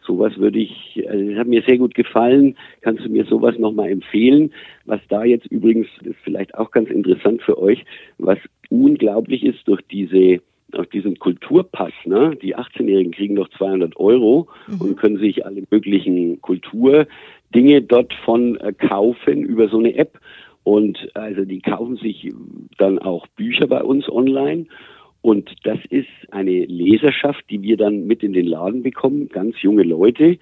sowas 0.05 0.37
würde 0.37 0.59
ich, 0.59 1.03
also 1.07 1.29
das 1.29 1.39
hat 1.39 1.47
mir 1.47 1.63
sehr 1.63 1.77
gut 1.77 1.95
gefallen, 1.95 2.55
kannst 2.81 3.05
du 3.05 3.09
mir 3.09 3.25
sowas 3.25 3.57
nochmal 3.57 3.89
empfehlen? 3.89 4.51
Was 4.85 4.99
da 5.09 5.23
jetzt 5.23 5.45
übrigens, 5.47 5.87
das 5.99 6.07
ist 6.07 6.19
vielleicht 6.23 6.55
auch 6.55 6.71
ganz 6.71 6.89
interessant 6.89 7.41
für 7.41 7.57
euch, 7.59 7.83
was 8.17 8.37
unglaublich 8.69 9.43
ist 9.43 9.67
durch 9.67 9.81
diese 9.91 10.41
auf 10.77 10.87
diesen 10.87 11.19
Kulturpass, 11.19 11.93
ne? 12.05 12.35
Die 12.41 12.55
18-Jährigen 12.55 13.11
kriegen 13.11 13.35
doch 13.35 13.49
200 13.57 13.97
Euro 13.97 14.47
mhm. 14.67 14.81
und 14.81 14.97
können 14.97 15.17
sich 15.17 15.45
alle 15.45 15.63
möglichen 15.69 16.41
Kulturdinge 16.41 17.81
dort 17.81 18.13
von 18.25 18.57
äh, 18.57 18.73
kaufen 18.73 19.43
über 19.43 19.69
so 19.69 19.79
eine 19.79 19.95
App. 19.95 20.19
Und 20.63 21.09
also 21.15 21.43
die 21.43 21.59
kaufen 21.59 21.97
sich 21.97 22.31
dann 22.77 22.99
auch 22.99 23.25
Bücher 23.27 23.65
bei 23.67 23.81
uns 23.81 24.07
online 24.09 24.67
und 25.21 25.53
das 25.63 25.77
ist 25.89 26.09
eine 26.31 26.65
Leserschaft, 26.65 27.43
die 27.49 27.61
wir 27.61 27.77
dann 27.77 28.07
mit 28.07 28.23
in 28.23 28.33
den 28.33 28.47
Laden 28.47 28.81
bekommen, 28.81 29.29
ganz 29.29 29.61
junge 29.61 29.83
Leute, 29.83 30.37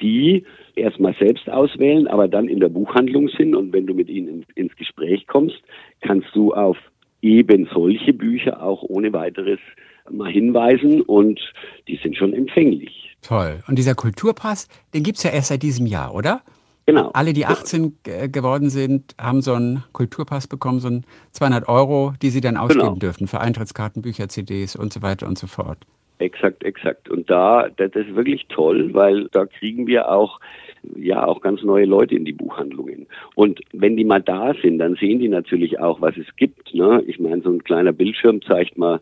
die 0.00 0.44
erstmal 0.74 1.14
selbst 1.14 1.48
auswählen, 1.50 2.08
aber 2.08 2.28
dann 2.28 2.48
in 2.48 2.58
der 2.58 2.70
Buchhandlung 2.70 3.28
sind. 3.28 3.54
Und 3.54 3.72
wenn 3.72 3.86
du 3.86 3.94
mit 3.94 4.08
ihnen 4.08 4.44
ins 4.54 4.74
Gespräch 4.76 5.26
kommst, 5.26 5.62
kannst 6.00 6.34
du 6.34 6.54
auf 6.54 6.78
eben 7.22 7.68
solche 7.72 8.12
Bücher 8.12 8.62
auch 8.62 8.82
ohne 8.82 9.12
weiteres 9.12 9.60
mal 10.10 10.30
hinweisen 10.30 11.00
und 11.00 11.40
die 11.88 11.96
sind 11.96 12.16
schon 12.16 12.32
empfänglich. 12.34 13.16
Toll. 13.22 13.60
Und 13.68 13.78
dieser 13.78 13.94
Kulturpass, 13.94 14.68
den 14.92 15.04
gibt's 15.04 15.22
ja 15.22 15.30
erst 15.30 15.48
seit 15.48 15.62
diesem 15.62 15.86
Jahr, 15.86 16.14
oder? 16.14 16.42
Genau. 16.86 17.10
Alle, 17.14 17.32
die 17.32 17.46
18 17.46 17.96
geworden 18.02 18.68
sind, 18.68 19.14
haben 19.20 19.40
so 19.40 19.54
einen 19.54 19.84
Kulturpass 19.92 20.48
bekommen, 20.48 20.80
so 20.80 20.88
einen 20.88 21.04
200 21.30 21.68
Euro, 21.68 22.12
die 22.20 22.30
sie 22.30 22.40
dann 22.40 22.56
ausgeben 22.56 22.80
genau. 22.80 22.96
dürfen 22.96 23.28
für 23.28 23.40
Eintrittskarten, 23.40 24.02
Bücher, 24.02 24.28
CDs 24.28 24.74
und 24.74 24.92
so 24.92 25.00
weiter 25.00 25.28
und 25.28 25.38
so 25.38 25.46
fort. 25.46 25.78
Exakt, 26.18 26.64
exakt. 26.64 27.08
Und 27.08 27.30
da, 27.30 27.68
das 27.76 27.92
ist 27.94 28.14
wirklich 28.14 28.46
toll, 28.48 28.92
weil 28.94 29.28
da 29.30 29.46
kriegen 29.46 29.86
wir 29.86 30.10
auch 30.10 30.40
ja 30.96 31.26
auch 31.26 31.40
ganz 31.40 31.62
neue 31.62 31.84
Leute 31.84 32.14
in 32.14 32.24
die 32.24 32.32
Buchhandlungen. 32.32 33.06
Und 33.34 33.60
wenn 33.72 33.96
die 33.96 34.04
mal 34.04 34.20
da 34.20 34.52
sind, 34.62 34.78
dann 34.78 34.96
sehen 34.96 35.18
die 35.18 35.28
natürlich 35.28 35.78
auch, 35.78 36.00
was 36.00 36.16
es 36.16 36.26
gibt. 36.36 36.74
Ne? 36.74 37.02
Ich 37.06 37.18
meine, 37.18 37.42
so 37.42 37.50
ein 37.50 37.64
kleiner 37.64 37.92
Bildschirm 37.92 38.42
zeigt 38.42 38.78
mal 38.78 39.00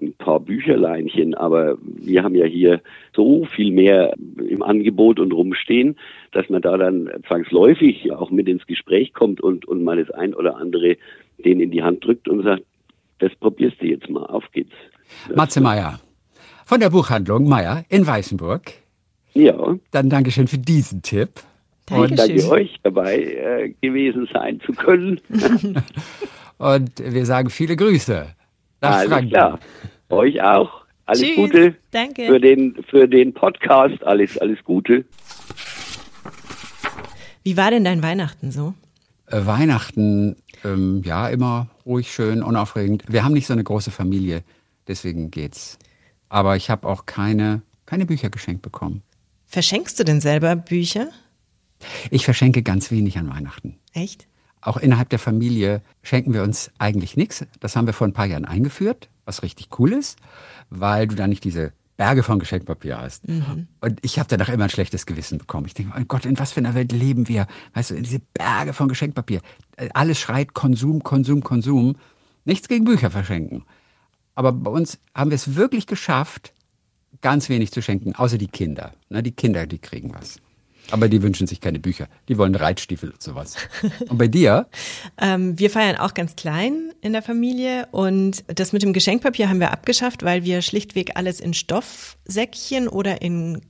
ein 0.00 0.12
paar 0.14 0.40
Bücherleinchen, 0.40 1.34
aber 1.34 1.76
wir 1.82 2.22
haben 2.22 2.34
ja 2.34 2.46
hier 2.46 2.80
so 3.14 3.44
viel 3.44 3.70
mehr 3.70 4.14
im 4.38 4.62
Angebot 4.62 5.20
und 5.20 5.32
rumstehen, 5.32 5.96
dass 6.32 6.48
man 6.48 6.62
da 6.62 6.76
dann 6.76 7.10
zwangsläufig 7.26 8.12
auch 8.12 8.30
mit 8.30 8.48
ins 8.48 8.66
Gespräch 8.66 9.12
kommt 9.12 9.40
und, 9.40 9.66
und 9.66 9.84
mal 9.84 10.02
das 10.02 10.10
ein 10.10 10.34
oder 10.34 10.56
andere 10.56 10.96
den 11.44 11.60
in 11.60 11.70
die 11.70 11.82
Hand 11.82 12.04
drückt 12.04 12.28
und 12.28 12.42
sagt, 12.42 12.62
das 13.18 13.34
probierst 13.36 13.80
du 13.80 13.86
jetzt 13.86 14.08
mal, 14.08 14.24
auf 14.26 14.50
geht's. 14.52 14.74
Matze 15.34 15.60
Meier 15.60 16.00
von 16.64 16.80
der 16.80 16.90
Buchhandlung 16.90 17.48
Meier 17.48 17.84
in 17.88 18.06
Weißenburg. 18.06 18.81
Ja. 19.34 19.76
Dann 19.90 20.10
Dankeschön 20.10 20.48
für 20.48 20.58
diesen 20.58 21.02
Tipp. 21.02 21.42
Und 21.90 22.18
danke 22.18 22.48
euch 22.48 22.78
dabei 22.82 23.18
äh, 23.18 23.74
gewesen 23.80 24.28
sein 24.32 24.60
zu 24.64 24.72
können. 24.72 25.20
und 26.58 26.90
wir 26.98 27.26
sagen 27.26 27.50
viele 27.50 27.76
Grüße 27.76 28.26
nach 28.80 28.90
Alles 28.90 29.10
Franken. 29.10 29.30
klar. 29.30 29.58
Euch 30.10 30.42
auch. 30.42 30.82
Alles 31.06 31.22
Tschüss. 31.22 31.36
Gute. 31.36 31.74
Danke. 31.90 32.26
Für 32.26 32.40
den, 32.40 32.76
für 32.88 33.08
den 33.08 33.32
Podcast. 33.32 34.02
Alles, 34.04 34.38
alles 34.38 34.58
Gute. 34.64 35.04
Wie 37.42 37.56
war 37.56 37.70
denn 37.70 37.84
dein 37.84 38.02
Weihnachten 38.02 38.52
so? 38.52 38.74
Äh, 39.26 39.46
Weihnachten, 39.46 40.36
ähm, 40.64 41.02
ja, 41.04 41.28
immer 41.28 41.68
ruhig, 41.84 42.12
schön, 42.12 42.42
unaufregend. 42.42 43.04
Wir 43.08 43.24
haben 43.24 43.32
nicht 43.32 43.46
so 43.46 43.52
eine 43.52 43.64
große 43.64 43.90
Familie, 43.90 44.42
deswegen 44.86 45.30
geht's. 45.30 45.78
Aber 46.28 46.56
ich 46.56 46.70
habe 46.70 46.86
auch 46.88 47.06
keine, 47.06 47.62
keine 47.84 48.06
Bücher 48.06 48.30
geschenkt 48.30 48.62
bekommen. 48.62 49.02
Verschenkst 49.52 50.00
du 50.00 50.04
denn 50.04 50.22
selber 50.22 50.56
Bücher? 50.56 51.10
Ich 52.10 52.24
verschenke 52.24 52.62
ganz 52.62 52.90
wenig 52.90 53.18
an 53.18 53.28
Weihnachten. 53.28 53.76
Echt? 53.92 54.26
Auch 54.62 54.78
innerhalb 54.78 55.10
der 55.10 55.18
Familie 55.18 55.82
schenken 56.02 56.32
wir 56.32 56.42
uns 56.42 56.70
eigentlich 56.78 57.18
nichts. 57.18 57.44
Das 57.60 57.76
haben 57.76 57.84
wir 57.84 57.92
vor 57.92 58.06
ein 58.06 58.14
paar 58.14 58.24
Jahren 58.24 58.46
eingeführt, 58.46 59.10
was 59.26 59.42
richtig 59.42 59.68
cool 59.78 59.92
ist, 59.92 60.18
weil 60.70 61.06
du 61.06 61.16
da 61.16 61.26
nicht 61.26 61.44
diese 61.44 61.74
Berge 61.98 62.22
von 62.22 62.38
Geschenkpapier 62.38 62.96
hast. 62.96 63.28
Mhm. 63.28 63.68
Und 63.82 63.98
ich 64.00 64.18
habe 64.18 64.26
danach 64.26 64.48
immer 64.48 64.64
ein 64.64 64.70
schlechtes 64.70 65.04
Gewissen 65.04 65.36
bekommen. 65.36 65.66
Ich 65.66 65.74
denke, 65.74 65.92
oh 66.00 66.04
Gott, 66.08 66.24
in 66.24 66.38
was 66.38 66.52
für 66.52 66.60
einer 66.60 66.74
Welt 66.74 66.90
leben 66.90 67.28
wir? 67.28 67.46
Weißt 67.74 67.90
du, 67.90 68.00
diese 68.00 68.20
Berge 68.32 68.72
von 68.72 68.88
Geschenkpapier. 68.88 69.42
Alles 69.92 70.18
schreit 70.18 70.54
Konsum, 70.54 71.02
Konsum, 71.02 71.42
Konsum. 71.42 71.96
Nichts 72.46 72.68
gegen 72.68 72.86
Bücher 72.86 73.10
verschenken. 73.10 73.66
Aber 74.34 74.52
bei 74.52 74.70
uns 74.70 74.98
haben 75.14 75.30
wir 75.30 75.34
es 75.34 75.56
wirklich 75.56 75.86
geschafft, 75.86 76.54
ganz 77.20 77.48
wenig 77.48 77.70
zu 77.72 77.82
schenken, 77.82 78.14
außer 78.14 78.38
die 78.38 78.48
Kinder. 78.48 78.92
Ne, 79.08 79.22
die 79.22 79.32
Kinder, 79.32 79.66
die 79.66 79.78
kriegen 79.78 80.12
was. 80.14 80.38
Aber 80.90 81.08
die 81.08 81.22
wünschen 81.22 81.46
sich 81.46 81.60
keine 81.60 81.78
Bücher. 81.78 82.08
Die 82.28 82.36
wollen 82.38 82.54
Reitstiefel 82.54 83.10
und 83.10 83.22
sowas. 83.22 83.56
Und 84.08 84.18
bei 84.18 84.26
dir? 84.26 84.66
ähm, 85.20 85.58
wir 85.58 85.70
feiern 85.70 85.96
auch 85.96 86.12
ganz 86.12 86.36
klein 86.36 86.92
in 87.00 87.12
der 87.12 87.22
Familie 87.22 87.86
und 87.92 88.44
das 88.48 88.72
mit 88.72 88.82
dem 88.82 88.92
Geschenkpapier 88.92 89.48
haben 89.48 89.60
wir 89.60 89.70
abgeschafft, 89.70 90.24
weil 90.24 90.44
wir 90.44 90.60
schlichtweg 90.60 91.12
alles 91.14 91.40
in 91.40 91.54
Stoffsäckchen 91.54 92.88
oder 92.88 93.22
in 93.22 93.60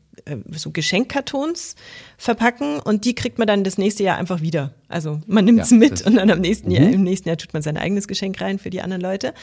so 0.50 0.70
Geschenkkartons 0.70 1.74
verpacken 2.16 2.78
und 2.80 3.04
die 3.04 3.14
kriegt 3.14 3.38
man 3.38 3.46
dann 3.46 3.64
das 3.64 3.78
nächste 3.78 4.02
Jahr 4.04 4.18
einfach 4.18 4.40
wieder. 4.40 4.72
Also 4.88 5.20
man 5.26 5.44
nimmt 5.44 5.61
es 5.61 5.70
ja, 5.70 5.76
mit 5.76 6.06
und 6.06 6.16
dann 6.16 6.30
am 6.30 6.40
nächsten 6.40 6.70
Jahr, 6.70 6.87
mhm. 6.87 6.94
im 6.94 7.02
nächsten 7.02 7.28
Jahr 7.28 7.38
tut 7.38 7.52
man 7.52 7.62
sein 7.62 7.76
eigenes 7.76 8.08
Geschenk 8.08 8.40
rein 8.40 8.58
für 8.58 8.70
die 8.70 8.82
anderen 8.82 9.02
Leute. 9.02 9.35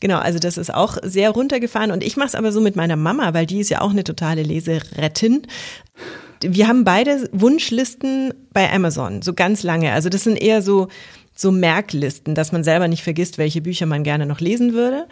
Genau, 0.00 0.18
also 0.18 0.38
das 0.38 0.56
ist 0.56 0.72
auch 0.72 0.98
sehr 1.02 1.30
runtergefahren 1.30 1.90
und 1.90 2.02
ich 2.02 2.16
mache 2.16 2.28
es 2.28 2.34
aber 2.34 2.52
so 2.52 2.60
mit 2.60 2.76
meiner 2.76 2.96
Mama, 2.96 3.34
weil 3.34 3.46
die 3.46 3.60
ist 3.60 3.70
ja 3.70 3.80
auch 3.80 3.90
eine 3.90 4.04
totale 4.04 4.42
Leserettin 4.42 5.46
wir 6.46 6.68
haben 6.68 6.84
beide 6.84 7.28
Wunschlisten 7.32 8.34
bei 8.52 8.70
Amazon, 8.70 9.22
so 9.22 9.32
ganz 9.32 9.62
lange. 9.62 9.92
Also 9.92 10.08
das 10.08 10.24
sind 10.24 10.36
eher 10.36 10.62
so, 10.62 10.88
so 11.34 11.50
Merklisten, 11.50 12.34
dass 12.34 12.52
man 12.52 12.62
selber 12.62 12.88
nicht 12.88 13.02
vergisst, 13.02 13.38
welche 13.38 13.60
Bücher 13.60 13.86
man 13.86 14.04
gerne 14.04 14.26
noch 14.26 14.40
lesen 14.40 14.72
würde. 14.72 15.06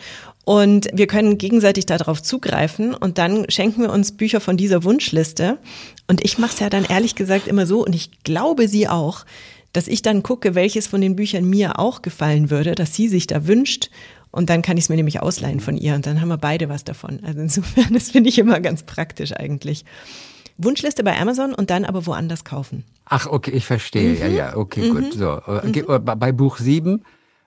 Und 0.44 0.88
wir 0.92 1.06
können 1.06 1.38
gegenseitig 1.38 1.87
darauf 1.87 2.22
zugreifen 2.22 2.94
und 2.94 3.18
dann 3.18 3.48
schenken 3.48 3.82
wir 3.82 3.90
uns 3.90 4.12
Bücher 4.12 4.40
von 4.40 4.56
dieser 4.56 4.85
Wunschliste. 4.85 5.58
Und 6.06 6.24
ich 6.24 6.38
mache 6.38 6.52
es 6.52 6.61
ja 6.61 6.70
dann 6.70 6.85
ehrlich 6.85 7.14
gesagt 7.14 7.48
immer 7.48 7.66
so, 7.66 7.85
und 7.85 7.94
ich 7.94 8.22
glaube 8.22 8.68
sie 8.68 8.88
auch, 8.88 9.24
dass 9.72 9.88
ich 9.88 10.02
dann 10.02 10.22
gucke, 10.22 10.54
welches 10.54 10.87
von 10.87 11.00
den 11.00 11.16
Büchern 11.16 11.44
mir 11.44 11.78
auch 11.78 12.02
gefallen 12.02 12.50
würde, 12.50 12.74
dass 12.74 12.94
sie 12.94 13.08
sich 13.08 13.26
da 13.26 13.46
wünscht. 13.46 13.90
Und 14.30 14.48
dann 14.48 14.62
kann 14.62 14.76
ich 14.76 14.85
es 14.85 14.88
mir 14.88 14.96
nämlich 14.96 15.20
ausleihen 15.20 15.61
von 15.61 15.76
ihr 15.76 15.94
und 15.94 16.06
dann 16.06 16.20
haben 16.20 16.28
wir 16.28 16.38
beide 16.38 16.68
was 16.68 16.85
davon. 16.85 17.20
Also 17.22 17.40
insofern, 17.40 17.88
das 17.92 18.11
finde 18.11 18.30
ich 18.30 18.38
immer 18.38 18.61
ganz 18.61 18.82
praktisch 18.82 19.32
eigentlich. 19.32 19.85
Wunschliste 20.59 21.05
bei 21.05 21.19
Amazon 21.19 21.55
und 21.55 21.71
dann 21.71 21.85
aber 21.85 22.07
woanders 22.07 22.45
kaufen. 22.45 22.85
Ach, 23.05 23.27
okay, 23.27 23.51
ich 23.53 23.67
verstehe. 23.67 24.15
Mhm. 24.15 24.19
Ja, 24.21 24.27
ja, 24.27 24.57
okay, 24.57 24.91
mhm. 24.91 24.95
gut. 24.95 25.12
So, 25.15 25.41
äh, 25.47 25.67
mhm. 25.67 25.75
Äh, 25.75 25.99
bei 25.99 26.33
Buch 26.33 26.59
7 26.59 27.03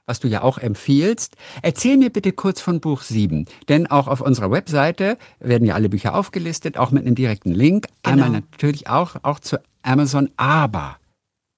was 0.06 0.20
du 0.20 0.28
ja 0.28 0.44
auch 0.44 0.58
empfiehlst. 0.58 1.36
Erzähl 1.62 1.98
mir 1.98 2.10
bitte 2.10 2.32
kurz 2.32 2.62
von 2.62 2.80
Buch 2.80 3.02
7. 3.02 3.48
Denn 3.70 3.88
auch 3.88 4.08
auf 4.08 4.22
unserer 4.22 4.52
Webseite 4.52 5.18
werden 5.39 5.65
ja 5.65 5.76
alle 5.76 5.89
Bücher 5.89 6.15
aufgelistet, 6.15 6.78
auch 6.78 6.91
mit 6.91 7.06
einem 7.06 7.15
direkten 7.15 7.52
Link. 7.52 7.88
Genau. 8.04 8.26
Einmal 8.26 8.41
natürlich 8.52 8.88
auch, 8.88 9.15
auch 9.24 9.39
zu 9.39 9.58
Amazon, 9.82 10.30
aber 10.38 10.98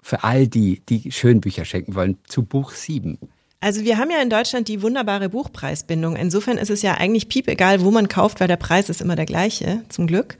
für 0.01 0.23
all 0.23 0.47
die, 0.47 0.81
die 0.87 1.11
Schönbücher 1.11 1.65
schenken 1.65 1.95
wollen, 1.95 2.17
zu 2.25 2.43
Buch 2.43 2.71
7. 2.71 3.17
Also 3.59 3.83
wir 3.83 3.97
haben 3.97 4.11
ja 4.11 4.21
in 4.21 4.29
Deutschland 4.29 4.67
die 4.67 4.83
wunderbare 4.83 5.29
Buchpreisbindung. 5.29 6.15
Insofern 6.15 6.59
ist 6.59 6.69
es 6.69 6.83
ja 6.83 6.93
eigentlich 6.93 7.27
piep 7.27 7.47
egal, 7.47 7.81
wo 7.81 7.89
man 7.89 8.07
kauft, 8.07 8.39
weil 8.39 8.47
der 8.47 8.55
Preis 8.55 8.87
ist 8.89 9.01
immer 9.01 9.15
der 9.15 9.25
gleiche, 9.25 9.83
zum 9.89 10.05
Glück. 10.05 10.37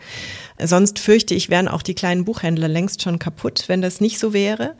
Sonst 0.60 0.99
fürchte 0.99 1.34
ich, 1.34 1.49
wären 1.49 1.67
auch 1.67 1.82
die 1.82 1.95
kleinen 1.95 2.25
Buchhändler 2.25 2.67
längst 2.67 3.01
schon 3.01 3.17
kaputt, 3.17 3.63
wenn 3.67 3.82
das 3.82 4.01
nicht 4.01 4.19
so 4.19 4.34
wäre. 4.34 4.75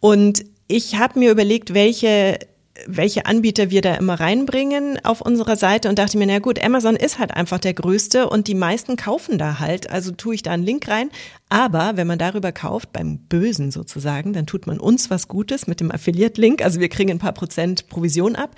Und 0.00 0.44
ich 0.66 0.96
habe 0.96 1.18
mir 1.20 1.30
überlegt, 1.30 1.74
welche 1.74 2.40
welche 2.86 3.26
Anbieter 3.26 3.70
wir 3.70 3.80
da 3.80 3.94
immer 3.94 4.20
reinbringen 4.20 4.98
auf 5.04 5.20
unserer 5.20 5.56
Seite 5.56 5.88
und 5.88 5.98
dachte 5.98 6.18
mir, 6.18 6.26
na 6.26 6.38
gut, 6.38 6.62
Amazon 6.62 6.96
ist 6.96 7.18
halt 7.18 7.32
einfach 7.32 7.58
der 7.58 7.74
größte 7.74 8.28
und 8.28 8.48
die 8.48 8.54
meisten 8.54 8.96
kaufen 8.96 9.38
da 9.38 9.58
halt. 9.58 9.90
Also 9.90 10.12
tue 10.12 10.34
ich 10.34 10.42
da 10.42 10.52
einen 10.52 10.64
Link 10.64 10.88
rein. 10.88 11.10
Aber 11.48 11.96
wenn 11.96 12.08
man 12.08 12.18
darüber 12.18 12.50
kauft, 12.50 12.92
beim 12.92 13.18
Bösen 13.18 13.70
sozusagen, 13.70 14.32
dann 14.32 14.46
tut 14.46 14.66
man 14.66 14.80
uns 14.80 15.10
was 15.10 15.28
Gutes 15.28 15.68
mit 15.68 15.78
dem 15.80 15.92
Affiliate-Link. 15.92 16.62
Also 16.62 16.80
wir 16.80 16.88
kriegen 16.88 17.10
ein 17.10 17.20
paar 17.20 17.32
Prozent 17.32 17.88
Provision 17.88 18.34
ab. 18.34 18.56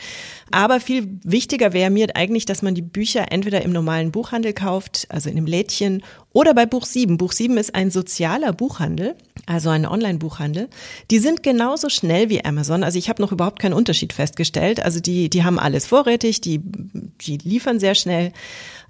Aber 0.51 0.81
viel 0.81 1.19
wichtiger 1.23 1.75
wäre 1.75 1.91
mir 1.91 2.09
eigentlich, 2.15 2.47
dass 2.47 2.63
man 2.63 2.75
die 2.75 2.83
Bücher 2.83 3.31
entweder 3.31 3.63
im 3.63 3.73
normalen 3.73 4.11
Buchhandel 4.11 4.55
kauft, 4.55 5.07
also 5.11 5.29
in 5.29 5.37
einem 5.37 5.47
Lädchen, 5.47 6.03
oder 6.33 6.55
bei 6.55 6.67
Buch 6.67 6.87
7. 6.87 7.19
Buch 7.19 7.33
7 7.33 7.59
ist 7.59 7.75
ein 7.75 7.91
sozialer 7.91 8.53
Buchhandel, 8.53 9.17
also 9.49 9.71
ein 9.71 9.87
Online-Buchhandel. 9.87 10.69
Die 11.11 11.19
sind 11.19 11.43
genauso 11.43 11.89
schnell 11.89 12.29
wie 12.29 12.45
Amazon. 12.45 12.85
Also 12.85 12.99
ich 12.99 13.09
habe 13.09 13.23
noch 13.23 13.33
überhaupt 13.33 13.61
keinen 13.61 13.73
Unterschied 13.73 14.13
festgestellt. 14.13 14.81
Also 14.81 15.01
die, 15.01 15.31
die 15.31 15.43
haben 15.43 15.59
alles 15.59 15.87
vorrätig, 15.87 16.41
die, 16.41 16.61
die 16.63 17.39
liefern 17.39 17.81
sehr 17.81 17.95
schnell. 17.95 18.33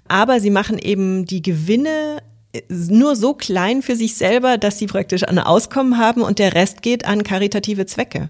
aber 0.07 0.39
sie 0.39 0.49
machen 0.49 0.77
eben 0.77 1.25
die 1.25 1.41
Gewinne 1.41 2.21
nur 2.69 3.15
so 3.15 3.33
klein 3.35 3.81
für 3.81 3.95
sich 3.95 4.15
selber, 4.15 4.57
dass 4.57 4.79
sie 4.79 4.87
praktisch 4.87 5.23
ein 5.23 5.39
Auskommen 5.39 5.97
haben 5.97 6.21
und 6.21 6.39
der 6.39 6.55
Rest 6.55 6.81
geht 6.81 7.05
an 7.05 7.23
karitative 7.23 7.85
Zwecke. 7.85 8.29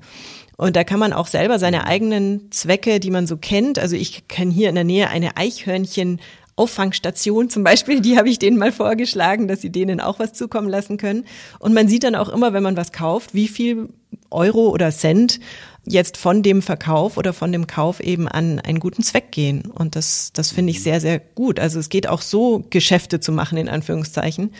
Und 0.57 0.75
da 0.75 0.83
kann 0.83 0.99
man 0.99 1.13
auch 1.13 1.27
selber 1.27 1.57
seine 1.57 1.87
eigenen 1.87 2.51
Zwecke, 2.51 2.99
die 2.99 3.11
man 3.11 3.27
so 3.27 3.37
kennt. 3.37 3.79
Also 3.79 3.95
ich 3.95 4.27
kenne 4.27 4.51
hier 4.51 4.67
in 4.67 4.75
der 4.75 4.83
Nähe 4.83 5.09
eine 5.09 5.37
Eichhörnchen 5.37 6.19
Auffangstation 6.59 7.49
zum 7.49 7.63
Beispiel, 7.63 8.01
die 8.01 8.17
habe 8.17 8.29
ich 8.29 8.37
denen 8.37 8.57
mal 8.57 8.73
vorgeschlagen, 8.73 9.47
dass 9.47 9.61
sie 9.61 9.71
denen 9.71 10.01
auch 10.01 10.19
was 10.19 10.33
zukommen 10.33 10.67
lassen 10.67 10.97
können. 10.97 11.25
Und 11.57 11.73
man 11.73 11.87
sieht 11.87 12.03
dann 12.03 12.15
auch 12.15 12.27
immer, 12.27 12.51
wenn 12.51 12.63
man 12.63 12.75
was 12.75 12.91
kauft, 12.91 13.33
wie 13.33 13.47
viel 13.47 13.87
Euro 14.29 14.69
oder 14.69 14.91
Cent 14.91 15.39
jetzt 15.85 16.17
von 16.17 16.43
dem 16.43 16.61
Verkauf 16.61 17.15
oder 17.15 17.31
von 17.31 17.53
dem 17.53 17.65
Kauf 17.65 18.01
eben 18.01 18.27
an 18.27 18.59
einen 18.59 18.81
guten 18.81 19.03
Zweck 19.03 19.31
gehen. 19.31 19.61
Und 19.71 19.95
das, 19.95 20.31
das 20.33 20.51
finde 20.51 20.71
ich 20.71 20.83
sehr, 20.83 20.99
sehr 20.99 21.19
gut. 21.19 21.61
Also 21.61 21.79
es 21.79 21.87
geht 21.87 22.07
auch 22.07 22.21
so, 22.21 22.65
Geschäfte 22.69 23.21
zu 23.21 23.31
machen, 23.31 23.57
in 23.57 23.69
Anführungszeichen. 23.69 24.53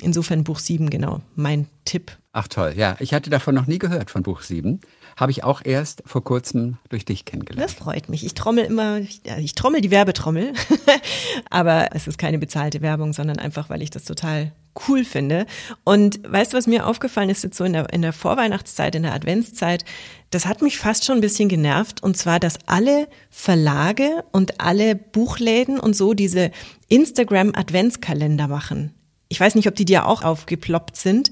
Insofern 0.00 0.44
Buch 0.44 0.60
7, 0.60 0.90
genau, 0.90 1.20
mein 1.34 1.66
Tipp. 1.84 2.12
Ach 2.32 2.46
toll, 2.46 2.74
ja. 2.76 2.96
Ich 3.00 3.12
hatte 3.12 3.30
davon 3.30 3.54
noch 3.54 3.66
nie 3.66 3.78
gehört, 3.78 4.10
von 4.10 4.22
Buch 4.22 4.42
7. 4.42 4.80
Habe 5.16 5.30
ich 5.32 5.44
auch 5.44 5.62
erst 5.64 6.02
vor 6.06 6.24
kurzem 6.24 6.78
durch 6.88 7.04
dich 7.04 7.24
kennengelernt. 7.24 7.70
Das 7.70 7.74
freut 7.74 8.08
mich. 8.08 8.24
Ich 8.24 8.34
trommel 8.34 8.64
immer, 8.64 9.00
ich 9.38 9.54
trommel 9.54 9.80
die 9.80 9.90
Werbetrommel, 9.90 10.52
aber 11.50 11.94
es 11.94 12.06
ist 12.06 12.18
keine 12.18 12.38
bezahlte 12.38 12.80
Werbung, 12.80 13.12
sondern 13.12 13.38
einfach, 13.38 13.70
weil 13.70 13.82
ich 13.82 13.90
das 13.90 14.04
total 14.04 14.52
cool 14.88 15.04
finde. 15.04 15.46
Und 15.84 16.20
weißt 16.26 16.52
du, 16.52 16.56
was 16.56 16.66
mir 16.66 16.86
aufgefallen 16.86 17.30
ist 17.30 17.44
jetzt 17.44 17.56
so 17.56 17.64
in 17.64 17.72
der, 17.72 17.92
in 17.92 18.02
der 18.02 18.12
Vorweihnachtszeit, 18.12 18.94
in 18.94 19.02
der 19.02 19.14
Adventszeit? 19.14 19.84
Das 20.30 20.46
hat 20.46 20.62
mich 20.62 20.78
fast 20.78 21.04
schon 21.04 21.18
ein 21.18 21.20
bisschen 21.20 21.48
genervt. 21.48 22.02
Und 22.02 22.16
zwar, 22.16 22.40
dass 22.40 22.58
alle 22.66 23.08
Verlage 23.30 24.24
und 24.32 24.60
alle 24.60 24.94
Buchläden 24.94 25.78
und 25.78 25.94
so 25.94 26.14
diese 26.14 26.50
Instagram-Adventskalender 26.88 28.48
machen. 28.48 28.94
Ich 29.28 29.40
weiß 29.40 29.54
nicht, 29.54 29.68
ob 29.68 29.74
die 29.74 29.86
dir 29.86 30.06
auch 30.06 30.22
aufgeploppt 30.22 30.96
sind, 30.96 31.30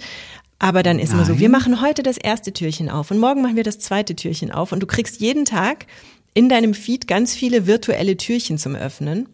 aber 0.60 0.82
dann 0.82 0.98
ist 0.98 1.08
Nein. 1.08 1.18
immer 1.18 1.26
so, 1.26 1.38
wir 1.40 1.48
machen 1.48 1.80
heute 1.80 2.02
das 2.02 2.18
erste 2.18 2.52
Türchen 2.52 2.90
auf 2.90 3.10
und 3.10 3.18
morgen 3.18 3.40
machen 3.40 3.56
wir 3.56 3.64
das 3.64 3.78
zweite 3.78 4.14
Türchen 4.14 4.52
auf 4.52 4.72
und 4.72 4.80
du 4.80 4.86
kriegst 4.86 5.20
jeden 5.20 5.46
Tag 5.46 5.86
in 6.34 6.48
deinem 6.48 6.74
Feed 6.74 7.08
ganz 7.08 7.34
viele 7.34 7.66
virtuelle 7.66 8.16
Türchen 8.18 8.58
zum 8.58 8.76
Öffnen. 8.76 9.28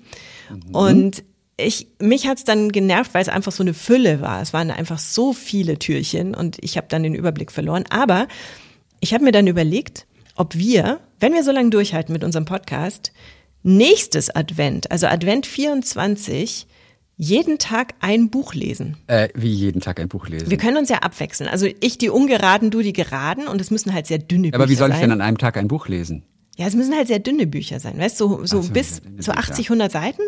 Mhm. 0.48 0.74
Und 0.74 1.24
ich, 1.56 1.88
mich 1.98 2.28
hat's 2.28 2.44
dann 2.44 2.70
genervt, 2.70 3.12
weil 3.12 3.22
es 3.22 3.28
einfach 3.28 3.50
so 3.50 3.64
eine 3.64 3.74
Fülle 3.74 4.20
war. 4.20 4.40
Es 4.40 4.52
waren 4.52 4.70
einfach 4.70 5.00
so 5.00 5.32
viele 5.32 5.80
Türchen 5.80 6.34
und 6.34 6.58
ich 6.60 6.76
habe 6.76 6.86
dann 6.88 7.02
den 7.02 7.14
Überblick 7.14 7.50
verloren. 7.50 7.84
Aber 7.90 8.28
ich 9.00 9.12
habe 9.12 9.24
mir 9.24 9.32
dann 9.32 9.48
überlegt, 9.48 10.06
ob 10.36 10.54
wir, 10.54 11.00
wenn 11.18 11.32
wir 11.32 11.42
so 11.42 11.50
lange 11.50 11.70
durchhalten 11.70 12.12
mit 12.12 12.22
unserem 12.22 12.44
Podcast, 12.44 13.10
nächstes 13.64 14.30
Advent, 14.30 14.92
also 14.92 15.08
Advent 15.08 15.44
24, 15.44 16.68
jeden 17.16 17.58
Tag 17.58 17.94
ein 18.00 18.30
Buch 18.30 18.54
lesen. 18.54 18.96
Äh, 19.06 19.28
wie 19.34 19.52
jeden 19.52 19.80
Tag 19.80 19.98
ein 20.00 20.08
Buch 20.08 20.28
lesen? 20.28 20.50
Wir 20.50 20.58
können 20.58 20.76
uns 20.76 20.88
ja 20.88 20.98
abwechseln. 20.98 21.48
Also 21.48 21.66
ich 21.80 21.98
die 21.98 22.10
ungeraden, 22.10 22.70
du 22.70 22.82
die 22.82 22.92
geraden 22.92 23.48
und 23.48 23.60
es 23.60 23.70
müssen 23.70 23.92
halt 23.92 24.06
sehr 24.06 24.18
dünne 24.18 24.48
Bücher 24.48 24.52
sein. 24.52 24.62
Aber 24.62 24.70
wie 24.70 24.74
soll 24.74 24.90
ich 24.90 24.98
denn 24.98 25.12
an 25.12 25.20
einem 25.20 25.38
Tag 25.38 25.56
ein 25.56 25.68
Buch 25.68 25.88
lesen? 25.88 26.24
Ja, 26.56 26.66
es 26.66 26.74
müssen 26.74 26.94
halt 26.94 27.08
sehr 27.08 27.18
dünne 27.18 27.46
Bücher 27.46 27.80
sein, 27.80 27.98
weißt 27.98 28.18
du, 28.18 28.28
so, 28.28 28.46
so, 28.46 28.62
so 28.62 28.72
bis 28.72 29.02
so 29.18 29.32
80, 29.32 29.68
100 29.68 29.92
Seiten. 29.92 30.22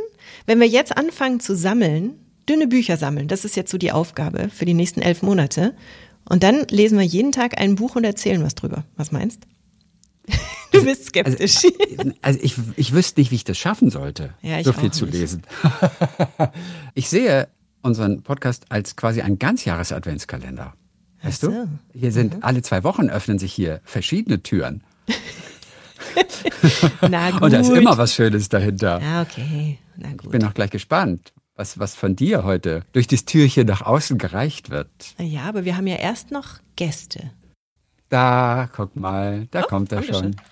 Wenn 0.44 0.60
wir 0.60 0.66
jetzt 0.66 0.96
anfangen 0.96 1.40
zu 1.40 1.56
sammeln, 1.56 2.18
dünne 2.46 2.66
Bücher 2.66 2.98
sammeln, 2.98 3.28
das 3.28 3.46
ist 3.46 3.56
jetzt 3.56 3.70
so 3.70 3.78
die 3.78 3.92
Aufgabe 3.92 4.50
für 4.50 4.66
die 4.66 4.74
nächsten 4.74 5.00
elf 5.00 5.22
Monate. 5.22 5.74
Und 6.28 6.42
dann 6.42 6.66
lesen 6.68 6.98
wir 6.98 7.04
jeden 7.04 7.32
Tag 7.32 7.58
ein 7.58 7.76
Buch 7.76 7.96
und 7.96 8.04
erzählen 8.04 8.42
was 8.42 8.54
drüber. 8.54 8.84
Was 8.96 9.10
meinst? 9.10 9.44
Du 9.44 9.48
bist 10.88 11.06
skeptisch. 11.06 11.64
Also, 11.98 12.12
also, 12.22 12.38
ich, 12.42 12.54
ich 12.76 12.92
wüsste 12.92 13.20
nicht, 13.20 13.30
wie 13.30 13.36
ich 13.36 13.44
das 13.44 13.58
schaffen 13.58 13.90
sollte, 13.90 14.34
ja, 14.42 14.62
so 14.62 14.72
viel 14.72 14.90
zu 14.90 15.04
nicht. 15.04 15.14
lesen. 15.14 15.42
ich 16.94 17.08
sehe 17.08 17.48
unseren 17.82 18.22
Podcast 18.22 18.66
als 18.70 18.96
quasi 18.96 19.20
ein 19.22 19.38
Ganzjahres-Adventskalender. 19.38 20.74
Weißt 21.22 21.40
so. 21.42 21.50
du? 21.50 21.68
Hier 21.92 22.12
sind 22.12 22.36
mhm. 22.36 22.42
alle 22.42 22.62
zwei 22.62 22.84
Wochen 22.84 23.10
öffnen 23.10 23.38
sich 23.38 23.52
hier 23.52 23.80
verschiedene 23.84 24.42
Türen. 24.42 24.82
Na 27.08 27.30
gut. 27.30 27.42
Und 27.42 27.52
da 27.52 27.60
ist 27.60 27.70
immer 27.70 27.98
was 27.98 28.14
Schönes 28.14 28.48
dahinter. 28.48 29.00
Ja, 29.00 29.22
okay. 29.22 29.78
Na 29.96 30.10
gut. 30.10 30.24
Ich 30.24 30.30
bin 30.30 30.44
auch 30.44 30.54
gleich 30.54 30.70
gespannt, 30.70 31.32
was, 31.56 31.78
was 31.78 31.94
von 31.94 32.14
dir 32.14 32.44
heute 32.44 32.84
durch 32.92 33.06
das 33.06 33.24
Türchen 33.24 33.66
nach 33.66 33.82
außen 33.82 34.16
gereicht 34.18 34.70
wird. 34.70 34.88
Ja, 35.18 35.42
aber 35.42 35.64
wir 35.64 35.76
haben 35.76 35.86
ja 35.86 35.96
erst 35.96 36.30
noch 36.30 36.60
Gäste. 36.76 37.32
Da, 38.08 38.68
guck 38.74 38.96
mal, 38.96 39.46
da 39.50 39.62
oh, 39.64 39.68
kommt 39.68 39.92
er 39.92 40.02
schon. 40.02 40.36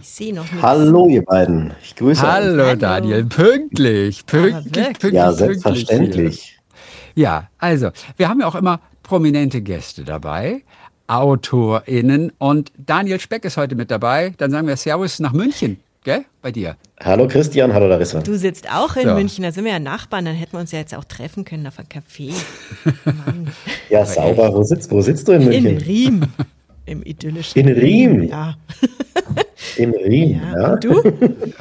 Ich 0.00 0.08
sehe 0.08 0.34
noch 0.34 0.44
nichts. 0.44 0.62
Hallo, 0.62 1.08
ihr 1.08 1.22
beiden. 1.22 1.74
Ich 1.82 1.94
grüße 1.94 2.22
Hallo, 2.22 2.68
euch. 2.68 2.78
Daniel. 2.78 3.26
Pünktlich. 3.26 4.24
Pünktlich, 4.24 4.72
pünktlich. 4.72 5.12
Ja, 5.12 5.30
selbstverständlich. 5.30 6.58
Ja, 7.14 7.50
also, 7.58 7.90
wir 8.16 8.30
haben 8.30 8.40
ja 8.40 8.46
auch 8.46 8.54
immer 8.54 8.80
prominente 9.02 9.60
Gäste 9.60 10.04
dabei. 10.04 10.62
AutorInnen. 11.06 12.32
Und 12.38 12.72
Daniel 12.78 13.20
Speck 13.20 13.44
ist 13.44 13.58
heute 13.58 13.74
mit 13.74 13.90
dabei. 13.90 14.32
Dann 14.38 14.50
sagen 14.50 14.66
wir 14.66 14.76
Servus 14.78 15.18
nach 15.18 15.34
München, 15.34 15.80
gell? 16.02 16.24
Bei 16.40 16.50
dir. 16.50 16.76
Hallo 17.04 17.28
Christian, 17.28 17.74
hallo 17.74 17.88
Larissa. 17.88 18.20
Du 18.20 18.38
sitzt 18.38 18.72
auch 18.72 18.96
in 18.96 19.06
so. 19.06 19.14
München, 19.14 19.44
da 19.44 19.52
sind 19.52 19.66
wir 19.66 19.72
ja 19.72 19.80
Nachbarn, 19.80 20.24
dann 20.24 20.34
hätten 20.34 20.54
wir 20.54 20.60
uns 20.60 20.72
ja 20.72 20.78
jetzt 20.78 20.94
auch 20.94 21.04
treffen 21.04 21.44
können 21.44 21.66
auf 21.66 21.78
einem 21.78 21.88
Café. 21.88 22.32
ja, 23.90 24.06
sauber. 24.06 24.54
Wo 24.54 24.62
sitzt, 24.62 24.90
wo 24.90 25.02
sitzt 25.02 25.28
du 25.28 25.32
in 25.32 25.44
München? 25.44 25.66
In 25.66 25.78
Riem. 25.78 26.22
Im 26.86 27.02
idyllischen. 27.02 27.60
In 27.60 27.68
Riem? 27.68 28.22
Ja. 28.24 28.56
In 29.76 29.90
Riem, 29.90 30.40
ja. 30.40 30.60
ja. 30.60 30.72
Und 30.72 30.84
du? 30.84 31.02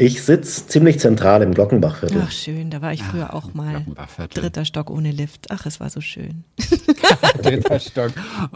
Ich 0.00 0.22
sitze 0.22 0.66
ziemlich 0.66 0.98
zentral 0.98 1.42
im 1.42 1.52
Glockenbachviertel. 1.52 2.22
Ach, 2.24 2.30
schön, 2.30 2.70
da 2.70 2.80
war 2.80 2.94
ich 2.94 3.02
früher 3.02 3.34
auch 3.34 3.52
mal. 3.52 3.84
Dritter 4.32 4.64
Stock 4.64 4.88
ohne 4.88 5.10
Lift. 5.10 5.50
Ach, 5.50 5.66
es 5.66 5.78
war 5.78 5.90
so 5.90 6.00
schön. 6.00 6.44
Dritter 7.42 7.78
Stock 7.78 8.12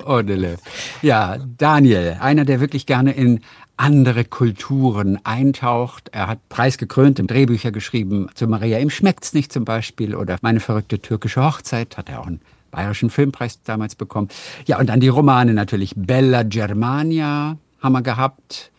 ohne 0.06 0.36
Lift. 0.36 0.64
Ja, 1.02 1.36
Daniel, 1.58 2.16
einer, 2.18 2.46
der 2.46 2.60
wirklich 2.60 2.86
gerne 2.86 3.12
in 3.12 3.40
andere 3.76 4.24
Kulturen 4.24 5.20
eintaucht. 5.24 6.08
Er 6.12 6.28
hat 6.28 6.48
preisgekrönte 6.48 7.22
Drehbücher 7.24 7.72
geschrieben, 7.72 8.30
zu 8.34 8.46
Maria 8.46 8.78
ihm 8.78 8.88
schmeckt's 8.88 9.34
nicht 9.34 9.52
zum 9.52 9.66
Beispiel 9.66 10.14
oder 10.14 10.38
meine 10.40 10.60
verrückte 10.60 10.98
türkische 11.00 11.44
Hochzeit 11.44 11.98
hat 11.98 12.08
er 12.08 12.20
auch 12.20 12.26
einen 12.26 12.40
Bayerischen 12.74 13.10
Filmpreis 13.10 13.62
damals 13.62 13.94
bekommen. 13.94 14.28
Ja, 14.66 14.78
und 14.78 14.88
dann 14.88 15.00
die 15.00 15.08
Romane 15.08 15.54
natürlich. 15.54 15.94
Bella 15.96 16.42
Germania 16.42 17.56
haben 17.80 17.92
wir 17.92 18.02
gehabt. 18.02 18.70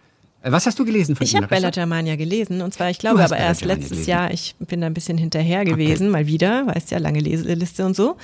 Äh, 0.41 0.51
was 0.51 0.65
hast 0.65 0.77
du 0.79 0.86
gelesen 0.86 1.15
von 1.15 1.25
Ich 1.25 1.36
habe 1.36 1.47
Bella 1.47 1.69
Germania 1.69 2.15
gelesen 2.15 2.62
und 2.62 2.73
zwar, 2.73 2.89
ich 2.89 2.99
glaube, 2.99 3.19
aber 3.19 3.36
Bella 3.36 3.47
erst 3.47 3.62
Germania 3.62 3.79
letztes 3.81 3.97
gelesen. 3.97 4.10
Jahr. 4.10 4.31
Ich 4.31 4.55
bin 4.60 4.81
da 4.81 4.88
ein 4.88 4.93
bisschen 4.93 5.17
hinterher 5.17 5.65
gewesen, 5.65 6.08
okay. 6.08 6.12
mal 6.12 6.27
wieder, 6.27 6.67
weißt 6.67 6.91
ja, 6.91 6.97
lange 6.97 7.19
Leseliste 7.19 7.86
und 7.86 7.95
so. 7.95 8.17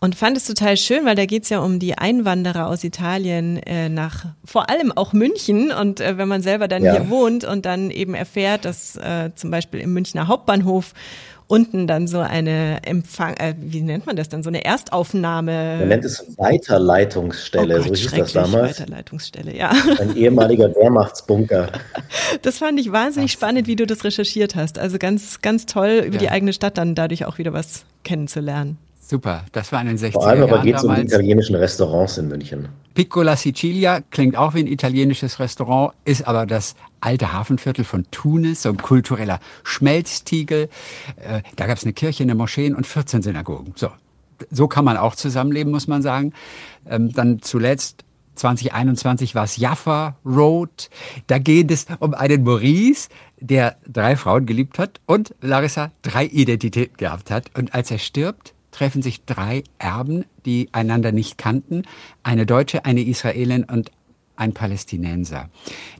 Und 0.00 0.16
fand 0.16 0.36
es 0.36 0.46
total 0.46 0.76
schön, 0.76 1.04
weil 1.04 1.14
da 1.14 1.26
geht's 1.26 1.48
ja 1.48 1.60
um 1.60 1.78
die 1.78 1.96
Einwanderer 1.96 2.66
aus 2.66 2.82
Italien 2.82 3.58
äh, 3.58 3.88
nach 3.88 4.24
vor 4.44 4.68
allem 4.68 4.90
auch 4.90 5.12
München. 5.12 5.70
Und 5.70 6.00
äh, 6.00 6.18
wenn 6.18 6.26
man 6.26 6.42
selber 6.42 6.66
dann 6.66 6.82
ja. 6.82 6.96
hier 6.96 7.08
wohnt 7.08 7.44
und 7.44 7.64
dann 7.66 7.92
eben 7.92 8.14
erfährt, 8.14 8.64
dass 8.64 8.96
äh, 8.96 9.30
zum 9.36 9.52
Beispiel 9.52 9.78
im 9.78 9.92
Münchner 9.92 10.26
Hauptbahnhof 10.26 10.92
unten 11.52 11.86
dann 11.86 12.06
so 12.06 12.18
eine 12.18 12.82
Empfang, 12.82 13.34
äh, 13.34 13.54
wie 13.58 13.82
nennt 13.82 14.06
man 14.06 14.16
das 14.16 14.30
dann, 14.30 14.42
so 14.42 14.48
eine 14.48 14.64
Erstaufnahme. 14.64 15.76
Man 15.80 15.88
nennt 15.88 16.04
es 16.06 16.24
Weiterleitungsstelle, 16.38 17.74
oh 17.74 17.82
Gott, 17.82 17.94
so 17.98 18.08
hieß 18.08 18.10
das 18.10 18.32
damals. 18.32 18.80
Weiterleitungsstelle, 18.80 19.54
ja. 19.54 19.70
Ein 20.00 20.16
ehemaliger 20.16 20.74
Wehrmachtsbunker. 20.74 21.70
Das 22.40 22.58
fand 22.58 22.80
ich 22.80 22.90
wahnsinnig 22.90 23.30
was? 23.30 23.32
spannend, 23.32 23.66
wie 23.66 23.76
du 23.76 23.86
das 23.86 24.04
recherchiert 24.04 24.56
hast. 24.56 24.78
Also 24.78 24.98
ganz, 24.98 25.42
ganz 25.42 25.66
toll, 25.66 26.02
über 26.06 26.14
ja. 26.14 26.20
die 26.20 26.28
eigene 26.30 26.52
Stadt 26.52 26.78
dann 26.78 26.94
dadurch 26.94 27.26
auch 27.26 27.36
wieder 27.36 27.52
was 27.52 27.84
kennenzulernen. 28.04 28.78
Super, 29.00 29.44
das 29.52 29.70
war 29.72 29.82
in 29.82 29.88
den 29.88 29.98
60er 29.98 30.12
Vor 30.12 30.26
allem 30.26 30.42
aber 30.42 30.62
geht 30.62 30.76
es 30.76 30.84
um 30.84 30.94
die 30.94 31.02
italienischen 31.02 31.56
Restaurants 31.56 32.16
in 32.16 32.28
München. 32.28 32.68
Piccola 32.94 33.36
Sicilia 33.36 34.00
klingt 34.10 34.36
auch 34.36 34.54
wie 34.54 34.60
ein 34.60 34.66
italienisches 34.66 35.38
Restaurant, 35.38 35.92
ist 36.04 36.26
aber 36.26 36.46
das 36.46 36.74
alte 37.02 37.32
Hafenviertel 37.32 37.84
von 37.84 38.06
Tunis, 38.10 38.62
so 38.62 38.70
ein 38.70 38.78
kultureller 38.78 39.40
Schmelztiegel. 39.64 40.68
Äh, 41.16 41.42
da 41.56 41.66
gab 41.66 41.76
es 41.76 41.84
eine 41.84 41.92
Kirche, 41.92 42.22
eine 42.22 42.34
Moscheen 42.34 42.74
und 42.74 42.86
14 42.86 43.22
Synagogen. 43.22 43.74
So, 43.76 43.90
so 44.50 44.68
kann 44.68 44.84
man 44.84 44.96
auch 44.96 45.14
zusammenleben, 45.14 45.72
muss 45.72 45.88
man 45.88 46.02
sagen. 46.02 46.32
Ähm, 46.86 47.12
dann 47.12 47.42
zuletzt 47.42 48.04
2021 48.36 49.34
war 49.34 49.44
es 49.44 49.56
Jaffa 49.56 50.16
Road. 50.24 50.88
Da 51.26 51.38
geht 51.38 51.70
es 51.70 51.86
um 51.98 52.14
einen 52.14 52.44
Maurice, 52.44 53.08
der 53.40 53.76
drei 53.86 54.16
Frauen 54.16 54.46
geliebt 54.46 54.78
hat 54.78 55.00
und 55.06 55.34
Larissa 55.40 55.90
drei 56.02 56.26
Identitäten 56.26 56.96
gehabt 56.96 57.30
hat. 57.30 57.50
Und 57.56 57.74
als 57.74 57.90
er 57.90 57.98
stirbt, 57.98 58.54
treffen 58.70 59.02
sich 59.02 59.24
drei 59.24 59.64
Erben, 59.78 60.24
die 60.46 60.68
einander 60.72 61.12
nicht 61.12 61.36
kannten. 61.36 61.82
Eine 62.22 62.46
Deutsche, 62.46 62.84
eine 62.84 63.02
Israelin 63.02 63.64
und 63.64 63.90
ein 64.36 64.52
Palästinenser. 64.52 65.48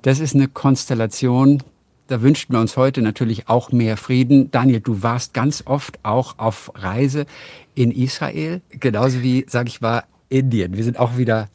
Das 0.02 0.20
ist 0.20 0.34
eine 0.34 0.48
Konstellation, 0.48 1.62
da 2.08 2.20
wünschten 2.20 2.54
wir 2.54 2.60
uns 2.60 2.76
heute 2.76 3.00
natürlich 3.00 3.48
auch 3.48 3.72
mehr 3.72 3.96
Frieden. 3.96 4.50
Daniel, 4.50 4.80
du 4.80 5.02
warst 5.02 5.32
ganz 5.32 5.62
oft 5.66 5.98
auch 6.02 6.38
auf 6.38 6.72
Reise 6.74 7.26
in 7.74 7.90
Israel, 7.90 8.60
genauso 8.70 9.22
wie, 9.22 9.46
sag 9.48 9.68
ich 9.68 9.80
mal, 9.80 10.04
Indien. 10.28 10.76
Wir 10.76 10.84
sind 10.84 10.98
auch 10.98 11.16
wieder 11.16 11.48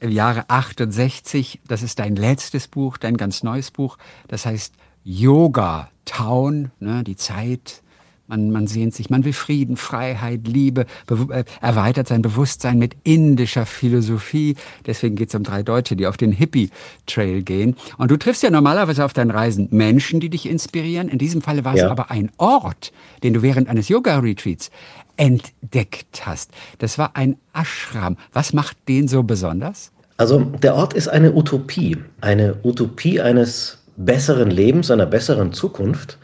im 0.00 0.10
Jahre 0.10 0.48
68. 0.48 1.60
Das 1.66 1.82
ist 1.82 1.98
dein 1.98 2.16
letztes 2.16 2.68
Buch, 2.68 2.96
dein 2.98 3.16
ganz 3.16 3.42
neues 3.42 3.70
Buch. 3.70 3.98
Das 4.28 4.46
heißt 4.46 4.74
Yoga 5.02 5.90
Town, 6.04 6.70
ne, 6.80 7.02
die 7.02 7.16
Zeit 7.16 7.82
man, 8.28 8.50
man 8.50 8.66
sehnt 8.66 8.94
sich, 8.94 9.10
man 9.10 9.24
will 9.24 9.32
Frieden, 9.32 9.76
Freiheit, 9.76 10.46
Liebe, 10.46 10.86
äh, 11.30 11.44
erweitert 11.60 12.08
sein 12.08 12.22
Bewusstsein 12.22 12.78
mit 12.78 12.94
indischer 13.04 13.66
Philosophie. 13.66 14.56
Deswegen 14.86 15.16
geht 15.16 15.30
es 15.30 15.34
um 15.34 15.42
drei 15.42 15.62
Deutsche, 15.62 15.96
die 15.96 16.06
auf 16.06 16.16
den 16.16 16.32
Hippie-Trail 16.32 17.42
gehen. 17.42 17.76
Und 17.96 18.10
du 18.10 18.16
triffst 18.16 18.42
ja 18.42 18.50
normalerweise 18.50 19.04
auf 19.04 19.12
deinen 19.12 19.30
Reisen 19.30 19.68
Menschen, 19.70 20.20
die 20.20 20.28
dich 20.28 20.48
inspirieren. 20.48 21.08
In 21.08 21.18
diesem 21.18 21.42
Falle 21.42 21.64
war 21.64 21.74
ja. 21.74 21.86
es 21.86 21.90
aber 21.90 22.10
ein 22.10 22.30
Ort, 22.36 22.92
den 23.22 23.34
du 23.34 23.42
während 23.42 23.68
eines 23.68 23.88
Yoga-Retreats 23.88 24.70
entdeckt 25.16 26.26
hast. 26.26 26.50
Das 26.78 26.98
war 26.98 27.16
ein 27.16 27.36
Ashram. 27.52 28.16
Was 28.32 28.52
macht 28.52 28.76
den 28.88 29.08
so 29.08 29.22
besonders? 29.22 29.90
Also 30.16 30.40
der 30.40 30.74
Ort 30.74 30.94
ist 30.94 31.08
eine 31.08 31.32
Utopie, 31.32 31.96
eine 32.20 32.56
Utopie 32.64 33.20
eines 33.20 33.78
besseren 33.96 34.50
Lebens, 34.50 34.90
einer 34.90 35.06
besseren 35.06 35.52
Zukunft. 35.52 36.18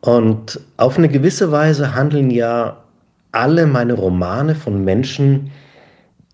Und 0.00 0.60
auf 0.76 0.96
eine 0.96 1.08
gewisse 1.08 1.52
Weise 1.52 1.94
handeln 1.94 2.30
ja 2.30 2.84
alle 3.32 3.66
meine 3.66 3.94
Romane 3.94 4.54
von 4.54 4.84
Menschen, 4.84 5.50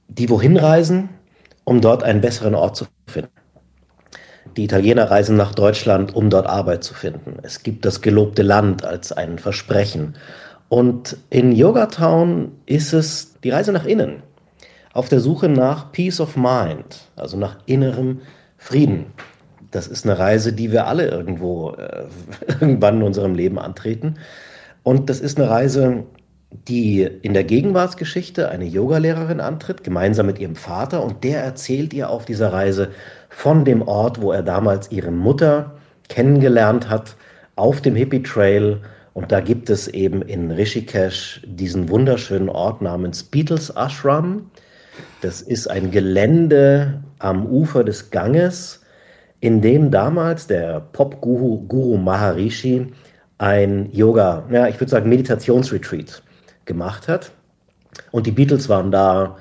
die 0.08 0.30
wohin 0.30 0.56
reisen, 0.56 1.08
um 1.64 1.80
dort 1.80 2.02
einen 2.02 2.20
besseren 2.20 2.54
Ort 2.54 2.76
zu 2.76 2.86
finden. 3.06 3.30
Die 4.56 4.64
Italiener 4.64 5.10
reisen 5.10 5.36
nach 5.36 5.54
Deutschland, 5.54 6.14
um 6.14 6.30
dort 6.30 6.46
Arbeit 6.46 6.84
zu 6.84 6.94
finden. 6.94 7.36
Es 7.42 7.62
gibt 7.62 7.84
das 7.84 8.00
gelobte 8.00 8.42
Land 8.42 8.84
als 8.84 9.12
ein 9.12 9.38
Versprechen. 9.38 10.14
Und 10.68 11.16
in 11.28 11.52
Yogatown 11.52 12.52
ist 12.64 12.92
es 12.92 13.34
die 13.40 13.50
Reise 13.50 13.72
nach 13.72 13.84
innen, 13.84 14.22
auf 14.92 15.08
der 15.08 15.20
Suche 15.20 15.48
nach 15.48 15.92
Peace 15.92 16.20
of 16.20 16.36
Mind, 16.36 17.02
also 17.16 17.36
nach 17.36 17.58
innerem 17.66 18.22
Frieden. 18.56 19.06
Das 19.70 19.88
ist 19.88 20.04
eine 20.04 20.18
Reise, 20.18 20.52
die 20.52 20.72
wir 20.72 20.86
alle 20.86 21.08
irgendwo 21.08 21.70
äh, 21.72 22.04
irgendwann 22.60 22.96
in 22.96 23.02
unserem 23.02 23.34
Leben 23.34 23.58
antreten. 23.58 24.16
Und 24.82 25.10
das 25.10 25.20
ist 25.20 25.38
eine 25.38 25.50
Reise, 25.50 26.04
die 26.68 27.02
in 27.02 27.34
der 27.34 27.44
Gegenwartsgeschichte 27.44 28.48
eine 28.48 28.64
Yogalehrerin 28.64 29.40
antritt, 29.40 29.84
gemeinsam 29.84 30.26
mit 30.26 30.38
ihrem 30.38 30.56
Vater. 30.56 31.02
Und 31.02 31.24
der 31.24 31.42
erzählt 31.42 31.92
ihr 31.92 32.10
auf 32.10 32.24
dieser 32.24 32.52
Reise 32.52 32.90
von 33.28 33.64
dem 33.64 33.82
Ort, 33.82 34.20
wo 34.20 34.32
er 34.32 34.42
damals 34.42 34.90
ihre 34.90 35.10
Mutter 35.10 35.74
kennengelernt 36.08 36.88
hat, 36.88 37.16
auf 37.56 37.80
dem 37.80 37.96
Hippie 37.96 38.22
Trail. 38.22 38.80
Und 39.12 39.32
da 39.32 39.40
gibt 39.40 39.70
es 39.70 39.88
eben 39.88 40.22
in 40.22 40.50
Rishikesh 40.50 41.42
diesen 41.46 41.88
wunderschönen 41.88 42.48
Ort 42.48 42.82
namens 42.82 43.24
Beatles 43.24 43.70
Ashram. 43.70 44.50
Das 45.20 45.42
ist 45.42 45.68
ein 45.68 45.90
Gelände 45.90 47.02
am 47.18 47.46
Ufer 47.46 47.82
des 47.82 48.10
Ganges 48.10 48.82
in 49.40 49.60
dem 49.60 49.90
damals 49.90 50.46
der 50.46 50.80
Pop-Guru 50.92 51.66
Guru 51.66 51.96
Maharishi 51.96 52.92
ein 53.38 53.90
Yoga, 53.92 54.44
ja, 54.50 54.66
ich 54.68 54.80
würde 54.80 54.90
sagen 54.90 55.08
Meditationsretreat 55.08 56.22
gemacht 56.64 57.08
hat. 57.08 57.32
Und 58.10 58.26
die 58.26 58.30
Beatles 58.30 58.68
waren 58.68 58.90
da, 58.90 59.36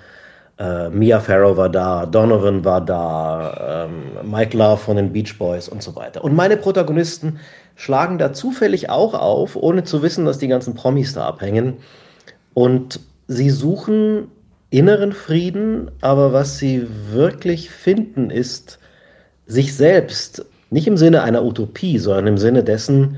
äh, 0.57 0.89
Mia 0.89 1.19
Farrow 1.19 1.57
war 1.57 1.69
da, 1.69 2.05
Donovan 2.05 2.63
war 2.63 2.81
da, 2.81 3.87
ähm, 3.87 4.29
Mike 4.29 4.57
Love 4.57 4.77
von 4.77 4.97
den 4.97 5.11
Beach 5.11 5.37
Boys 5.37 5.67
und 5.67 5.81
so 5.81 5.95
weiter. 5.95 6.23
Und 6.23 6.35
meine 6.35 6.57
Protagonisten 6.57 7.39
schlagen 7.75 8.17
da 8.17 8.33
zufällig 8.33 8.89
auch 8.89 9.13
auf, 9.13 9.55
ohne 9.55 9.83
zu 9.83 10.01
wissen, 10.01 10.25
dass 10.25 10.37
die 10.37 10.47
ganzen 10.47 10.75
Promis 10.75 11.13
da 11.13 11.25
abhängen. 11.25 11.77
Und 12.53 12.99
sie 13.27 13.49
suchen 13.49 14.29
inneren 14.69 15.11
Frieden, 15.11 15.91
aber 16.01 16.33
was 16.33 16.57
sie 16.57 16.87
wirklich 17.11 17.69
finden, 17.69 18.29
ist 18.29 18.79
sich 19.47 19.75
selbst, 19.75 20.45
nicht 20.69 20.87
im 20.87 20.97
Sinne 20.97 21.23
einer 21.23 21.43
Utopie, 21.43 21.99
sondern 21.99 22.27
im 22.27 22.37
Sinne 22.37 22.63
dessen, 22.63 23.17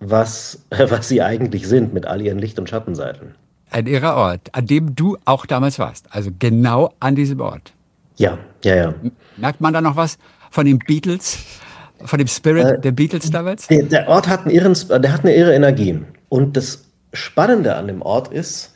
was, 0.00 0.64
was 0.70 1.08
sie 1.08 1.22
eigentlich 1.22 1.66
sind 1.66 1.94
mit 1.94 2.06
all 2.06 2.20
ihren 2.20 2.38
Licht- 2.38 2.58
und 2.58 2.68
Schattenseiten. 2.68 3.34
Ein 3.70 3.86
irrer 3.86 4.16
Ort, 4.16 4.50
an 4.52 4.66
dem 4.66 4.94
du 4.94 5.16
auch 5.24 5.46
damals 5.46 5.78
warst, 5.78 6.06
also 6.10 6.30
genau 6.38 6.92
an 7.00 7.14
diesem 7.14 7.40
Ort. 7.40 7.72
Ja, 8.16 8.38
ja, 8.62 8.76
ja. 8.76 8.94
Merkt 9.38 9.60
man 9.60 9.72
da 9.72 9.80
noch 9.80 9.96
was 9.96 10.18
von 10.50 10.66
den 10.66 10.78
Beatles, 10.78 11.38
von 12.04 12.18
dem 12.18 12.28
Spirit 12.28 12.66
äh, 12.66 12.80
der 12.80 12.92
Beatles 12.92 13.30
damals? 13.30 13.68
Der, 13.68 13.84
der, 13.84 14.08
Ort 14.08 14.28
hat, 14.28 14.42
einen 14.42 14.50
irren, 14.50 14.76
der 14.88 15.12
hat 15.12 15.22
eine 15.22 15.34
irre 15.34 15.54
Energie. 15.54 15.98
Und 16.28 16.56
das 16.56 16.84
Spannende 17.14 17.74
an 17.76 17.86
dem 17.86 18.02
Ort 18.02 18.28
ist, 18.28 18.74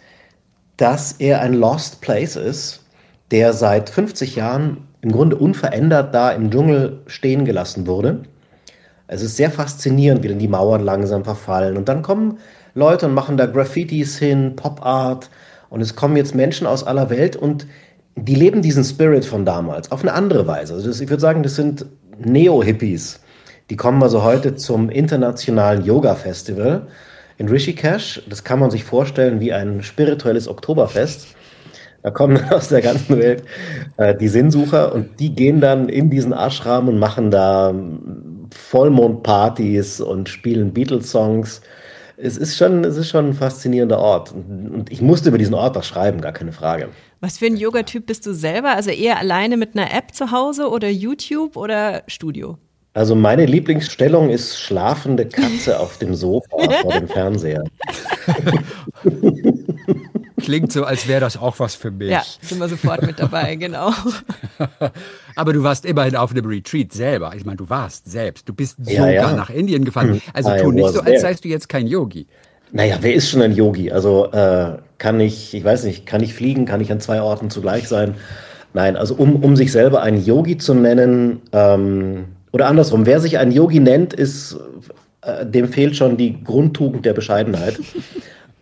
dass 0.78 1.12
er 1.12 1.40
ein 1.40 1.54
Lost 1.54 2.00
Place 2.00 2.36
ist, 2.36 2.84
der 3.30 3.52
seit 3.52 3.90
50 3.90 4.36
Jahren 4.36 4.88
im 5.02 5.12
Grunde 5.12 5.36
unverändert 5.36 6.14
da 6.14 6.30
im 6.30 6.50
Dschungel 6.50 7.00
stehen 7.06 7.44
gelassen 7.44 7.86
wurde. 7.86 8.20
Es 9.08 9.22
ist 9.22 9.36
sehr 9.36 9.50
faszinierend, 9.50 10.22
wie 10.22 10.28
dann 10.28 10.38
die 10.38 10.48
Mauern 10.48 10.82
langsam 10.82 11.24
verfallen. 11.24 11.76
Und 11.76 11.88
dann 11.88 12.02
kommen 12.02 12.38
Leute 12.74 13.06
und 13.06 13.14
machen 13.14 13.36
da 13.36 13.46
Graffitis 13.46 14.18
hin, 14.18 14.56
Pop 14.56 14.84
Art. 14.84 15.30
Und 15.70 15.80
es 15.80 15.94
kommen 15.94 16.16
jetzt 16.16 16.34
Menschen 16.34 16.66
aus 16.66 16.84
aller 16.84 17.10
Welt 17.10 17.36
und 17.36 17.66
die 18.16 18.34
leben 18.34 18.62
diesen 18.62 18.82
Spirit 18.82 19.24
von 19.24 19.44
damals 19.44 19.92
auf 19.92 20.02
eine 20.02 20.14
andere 20.14 20.46
Weise. 20.46 20.74
Also 20.74 20.88
das, 20.88 21.00
ich 21.00 21.10
würde 21.10 21.20
sagen, 21.20 21.42
das 21.42 21.54
sind 21.54 21.86
Neo-Hippies. 22.18 23.20
Die 23.68 23.76
kommen 23.76 24.02
also 24.02 24.22
heute 24.22 24.54
zum 24.56 24.88
internationalen 24.90 25.84
Yoga-Festival 25.84 26.86
in 27.36 27.48
Rishikesh. 27.48 28.22
Das 28.28 28.44
kann 28.44 28.58
man 28.58 28.70
sich 28.70 28.84
vorstellen 28.84 29.40
wie 29.40 29.52
ein 29.52 29.82
spirituelles 29.82 30.48
Oktoberfest. 30.48 31.35
Da 32.06 32.12
kommen 32.12 32.40
aus 32.52 32.68
der 32.68 32.82
ganzen 32.82 33.18
Welt 33.18 33.42
äh, 33.96 34.14
die 34.14 34.28
Sinnsucher 34.28 34.94
und 34.94 35.18
die 35.18 35.34
gehen 35.34 35.60
dann 35.60 35.88
in 35.88 36.08
diesen 36.08 36.32
Ashram 36.32 36.86
und 36.86 37.00
machen 37.00 37.32
da 37.32 37.74
Vollmondpartys 38.54 40.00
und 40.00 40.28
spielen 40.28 40.72
Beatles-Songs. 40.72 41.62
Es 42.16 42.36
ist 42.36 42.56
schon, 42.56 42.84
es 42.84 42.96
ist 42.96 43.08
schon 43.08 43.30
ein 43.30 43.34
faszinierender 43.34 43.98
Ort. 43.98 44.32
Und 44.32 44.84
ich 44.88 45.02
musste 45.02 45.30
über 45.30 45.38
diesen 45.38 45.54
Ort 45.54 45.74
was 45.74 45.88
schreiben, 45.88 46.20
gar 46.20 46.30
keine 46.30 46.52
Frage. 46.52 46.90
Was 47.18 47.38
für 47.38 47.46
ein 47.46 47.56
Yogatyp 47.56 48.06
bist 48.06 48.24
du 48.24 48.34
selber? 48.34 48.76
Also 48.76 48.90
eher 48.90 49.18
alleine 49.18 49.56
mit 49.56 49.76
einer 49.76 49.92
App 49.92 50.14
zu 50.14 50.30
Hause 50.30 50.68
oder 50.68 50.88
YouTube 50.88 51.56
oder 51.56 52.04
Studio? 52.06 52.56
Also 52.94 53.16
meine 53.16 53.46
Lieblingsstellung 53.46 54.30
ist 54.30 54.60
schlafende 54.60 55.26
Katze 55.26 55.80
auf 55.80 55.98
dem 55.98 56.14
Sofa 56.14 56.56
vor 56.82 56.92
dem 56.92 57.08
Fernseher. 57.08 57.64
Klingt 60.46 60.70
so, 60.70 60.84
als 60.84 61.08
wäre 61.08 61.18
das 61.18 61.36
auch 61.36 61.58
was 61.58 61.74
für 61.74 61.90
mich. 61.90 62.08
Ja, 62.08 62.22
sind 62.40 62.60
wir 62.60 62.68
sofort 62.68 63.04
mit 63.04 63.18
dabei, 63.18 63.56
genau. 63.56 63.90
Aber 65.34 65.52
du 65.52 65.64
warst 65.64 65.84
immerhin 65.84 66.14
auf 66.14 66.30
einem 66.30 66.46
Retreat 66.46 66.92
selber. 66.92 67.32
Ich 67.36 67.44
meine, 67.44 67.56
du 67.56 67.68
warst 67.68 68.08
selbst. 68.08 68.48
Du 68.48 68.54
bist 68.54 68.76
ja, 68.84 68.94
sogar 68.94 69.10
ja. 69.10 69.32
nach 69.32 69.50
Indien 69.50 69.84
gefahren. 69.84 70.12
Hm. 70.12 70.20
Also 70.32 70.50
tu 70.62 70.70
nicht 70.70 70.88
so, 70.90 71.00
als 71.00 71.22
seist 71.22 71.44
du 71.44 71.48
jetzt 71.48 71.68
kein 71.68 71.88
Yogi. 71.88 72.28
Naja, 72.70 72.98
wer 73.00 73.12
ist 73.12 73.28
schon 73.28 73.42
ein 73.42 73.56
Yogi? 73.56 73.90
Also 73.90 74.30
äh, 74.30 74.76
kann 74.98 75.18
ich, 75.18 75.52
ich 75.52 75.64
weiß 75.64 75.82
nicht, 75.82 76.06
kann 76.06 76.22
ich 76.22 76.32
fliegen, 76.32 76.64
kann 76.64 76.80
ich 76.80 76.92
an 76.92 77.00
zwei 77.00 77.20
Orten 77.20 77.50
zugleich 77.50 77.88
sein? 77.88 78.14
Nein, 78.72 78.96
also 78.96 79.16
um, 79.16 79.42
um 79.42 79.56
sich 79.56 79.72
selber 79.72 80.00
einen 80.02 80.24
Yogi 80.24 80.58
zu 80.58 80.74
nennen, 80.74 81.42
ähm, 81.50 82.26
oder 82.52 82.68
andersrum, 82.68 83.04
wer 83.04 83.18
sich 83.18 83.38
einen 83.38 83.50
Yogi 83.50 83.80
nennt, 83.80 84.12
ist, 84.12 84.56
äh, 85.22 85.44
dem 85.44 85.66
fehlt 85.70 85.96
schon 85.96 86.16
die 86.16 86.44
Grundtugend 86.44 87.04
der 87.04 87.14
Bescheidenheit. 87.14 87.80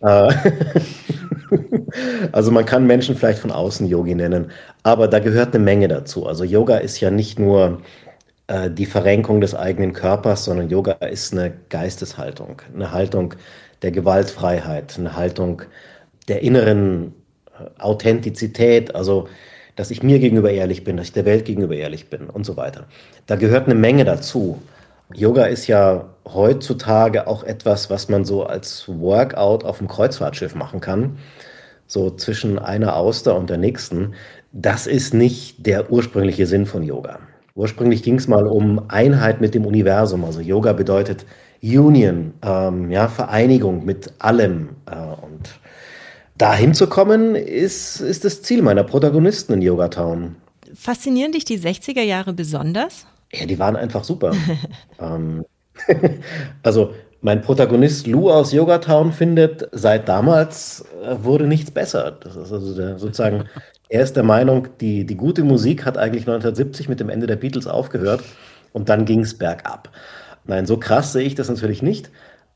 Äh, 0.05 0.33
also 2.31 2.51
man 2.51 2.65
kann 2.65 2.85
Menschen 2.85 3.15
vielleicht 3.15 3.39
von 3.39 3.51
außen 3.51 3.87
Yogi 3.87 4.15
nennen, 4.15 4.51
aber 4.83 5.07
da 5.07 5.19
gehört 5.19 5.55
eine 5.55 5.63
Menge 5.63 5.87
dazu. 5.87 6.25
Also 6.25 6.43
Yoga 6.43 6.77
ist 6.77 6.99
ja 6.99 7.11
nicht 7.11 7.39
nur 7.39 7.81
äh, 8.47 8.69
die 8.69 8.85
Verrenkung 8.85 9.41
des 9.41 9.55
eigenen 9.55 9.93
Körpers, 9.93 10.45
sondern 10.45 10.69
Yoga 10.69 10.93
ist 10.93 11.33
eine 11.33 11.53
Geisteshaltung, 11.69 12.61
eine 12.73 12.91
Haltung 12.91 13.33
der 13.81 13.91
Gewaltfreiheit, 13.91 14.95
eine 14.97 15.15
Haltung 15.15 15.63
der 16.27 16.41
inneren 16.41 17.13
äh, 17.59 17.81
Authentizität, 17.81 18.95
also 18.95 19.27
dass 19.75 19.91
ich 19.91 20.03
mir 20.03 20.19
gegenüber 20.19 20.51
ehrlich 20.51 20.85
bin, 20.85 20.95
dass 20.95 21.07
ich 21.07 21.13
der 21.13 21.25
Welt 21.25 21.43
gegenüber 21.45 21.75
ehrlich 21.75 22.09
bin 22.09 22.29
und 22.29 22.45
so 22.45 22.55
weiter. 22.55 22.85
Da 23.25 23.35
gehört 23.35 23.65
eine 23.65 23.75
Menge 23.75 24.05
dazu. 24.05 24.61
Yoga 25.13 25.45
ist 25.45 25.67
ja 25.67 26.14
heutzutage 26.25 27.27
auch 27.27 27.43
etwas, 27.43 27.89
was 27.89 28.09
man 28.09 28.25
so 28.25 28.43
als 28.43 28.87
Workout 28.87 29.63
auf 29.63 29.77
dem 29.77 29.87
Kreuzfahrtschiff 29.87 30.55
machen 30.55 30.81
kann, 30.81 31.17
so 31.87 32.09
zwischen 32.11 32.57
einer 32.59 32.95
Auster 32.95 33.35
und 33.35 33.49
der 33.49 33.57
nächsten. 33.57 34.13
Das 34.51 34.87
ist 34.87 35.13
nicht 35.13 35.65
der 35.65 35.91
ursprüngliche 35.91 36.47
Sinn 36.47 36.65
von 36.65 36.83
Yoga. 36.83 37.19
Ursprünglich 37.55 38.03
ging 38.03 38.15
es 38.15 38.27
mal 38.27 38.47
um 38.47 38.89
Einheit 38.89 39.39
mit 39.39 39.53
dem 39.53 39.65
Universum. 39.65 40.25
Also 40.25 40.41
Yoga 40.41 40.73
bedeutet 40.73 41.25
Union, 41.61 42.33
ähm, 42.43 42.91
ja, 42.91 43.07
Vereinigung 43.07 43.85
mit 43.85 44.13
allem. 44.19 44.69
Äh, 44.85 44.95
und 44.95 45.59
dahin 46.37 46.73
zu 46.73 46.87
kommen, 46.87 47.35
ist, 47.35 48.01
ist 48.01 48.25
das 48.25 48.41
Ziel 48.41 48.61
meiner 48.61 48.83
Protagonisten 48.83 49.53
in 49.53 49.61
Yogatown. 49.61 50.35
Faszinieren 50.73 51.31
dich 51.31 51.45
die 51.45 51.57
60er 51.57 52.01
Jahre 52.01 52.33
besonders? 52.33 53.05
Ja, 53.31 53.45
die 53.45 53.57
waren 53.57 53.75
einfach 53.75 54.03
super. 54.03 54.33
ähm, 54.99 55.45
also 56.63 56.93
mein 57.21 57.41
Protagonist 57.41 58.07
Lou 58.07 58.29
aus 58.29 58.51
Yogatown 58.51 59.11
findet, 59.11 59.67
seit 59.71 60.07
damals 60.07 60.85
äh, 61.03 61.15
wurde 61.23 61.47
nichts 61.47 61.71
besser. 61.71 62.11
Das 62.11 62.35
ist 62.35 62.51
also 62.51 62.75
der, 62.75 62.99
sozusagen, 62.99 63.45
er 63.89 64.03
ist 64.03 64.15
der 64.15 64.23
Meinung, 64.23 64.67
die, 64.79 65.05
die 65.05 65.15
gute 65.15 65.43
Musik 65.43 65.85
hat 65.85 65.97
eigentlich 65.97 66.23
1970 66.23 66.87
mit 66.87 66.99
dem 66.99 67.09
Ende 67.09 67.27
der 67.27 67.37
Beatles 67.37 67.67
aufgehört 67.67 68.23
und 68.73 68.89
dann 68.89 69.05
ging 69.05 69.21
es 69.21 69.37
bergab. 69.37 69.89
Nein, 70.45 70.65
so 70.67 70.77
krass 70.77 71.13
sehe 71.13 71.25
ich 71.25 71.35
das 71.35 71.49
natürlich 71.49 71.81
nicht. 71.81 72.11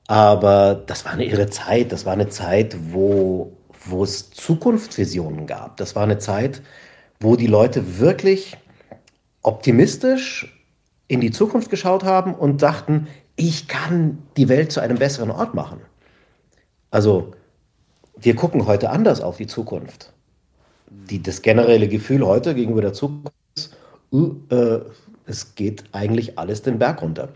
Aber 0.08 0.84
das 0.86 1.06
war 1.06 1.14
eine 1.14 1.26
irre 1.26 1.50
Zeit. 1.52 1.92
Das 1.92 2.06
war 2.06 2.14
eine 2.14 2.30
Zeit, 2.30 2.76
wo, 2.92 3.54
wo 3.86 4.04
es 4.04 4.32
Zukunftsvisionen 4.32 5.48
gab. 5.48 5.78
Das 5.78 5.96
war 5.96 6.04
eine 6.04 6.18
Zeit, 6.18 6.62
wo 7.20 7.36
die 7.36 7.48
Leute 7.48 8.00
wirklich 8.00 8.58
optimistisch 9.42 10.59
in 11.10 11.20
die 11.20 11.32
Zukunft 11.32 11.70
geschaut 11.70 12.06
haben 12.06 12.34
und 12.34 12.62
dachten, 12.62 13.08
ich 13.36 13.68
kann 13.68 14.20
die 14.38 14.48
Welt 14.48 14.72
zu 14.72 14.80
einem 14.80 14.98
besseren 14.98 15.32
Ort 15.32 15.54
machen. 15.54 15.82
Also 16.92 17.34
wir 18.16 18.36
gucken 18.36 18.66
heute 18.68 18.92
anders 18.92 19.20
auf 19.20 19.38
die 19.38 19.48
Zukunft. 19.48 20.14
Die, 20.90 21.22
das 21.22 21.42
generelle 21.42 21.88
Gefühl 21.88 22.26
heute 22.26 22.56
gegenüber 22.56 22.82
der 22.82 22.94
Zukunft 22.94 23.34
ist, 23.56 23.76
uh, 24.12 24.36
äh, 24.50 24.80
es 25.26 25.56
geht 25.56 25.84
eigentlich 25.92 26.38
alles 26.38 26.62
den 26.62 26.80
Berg 26.80 27.02
runter. 27.02 27.30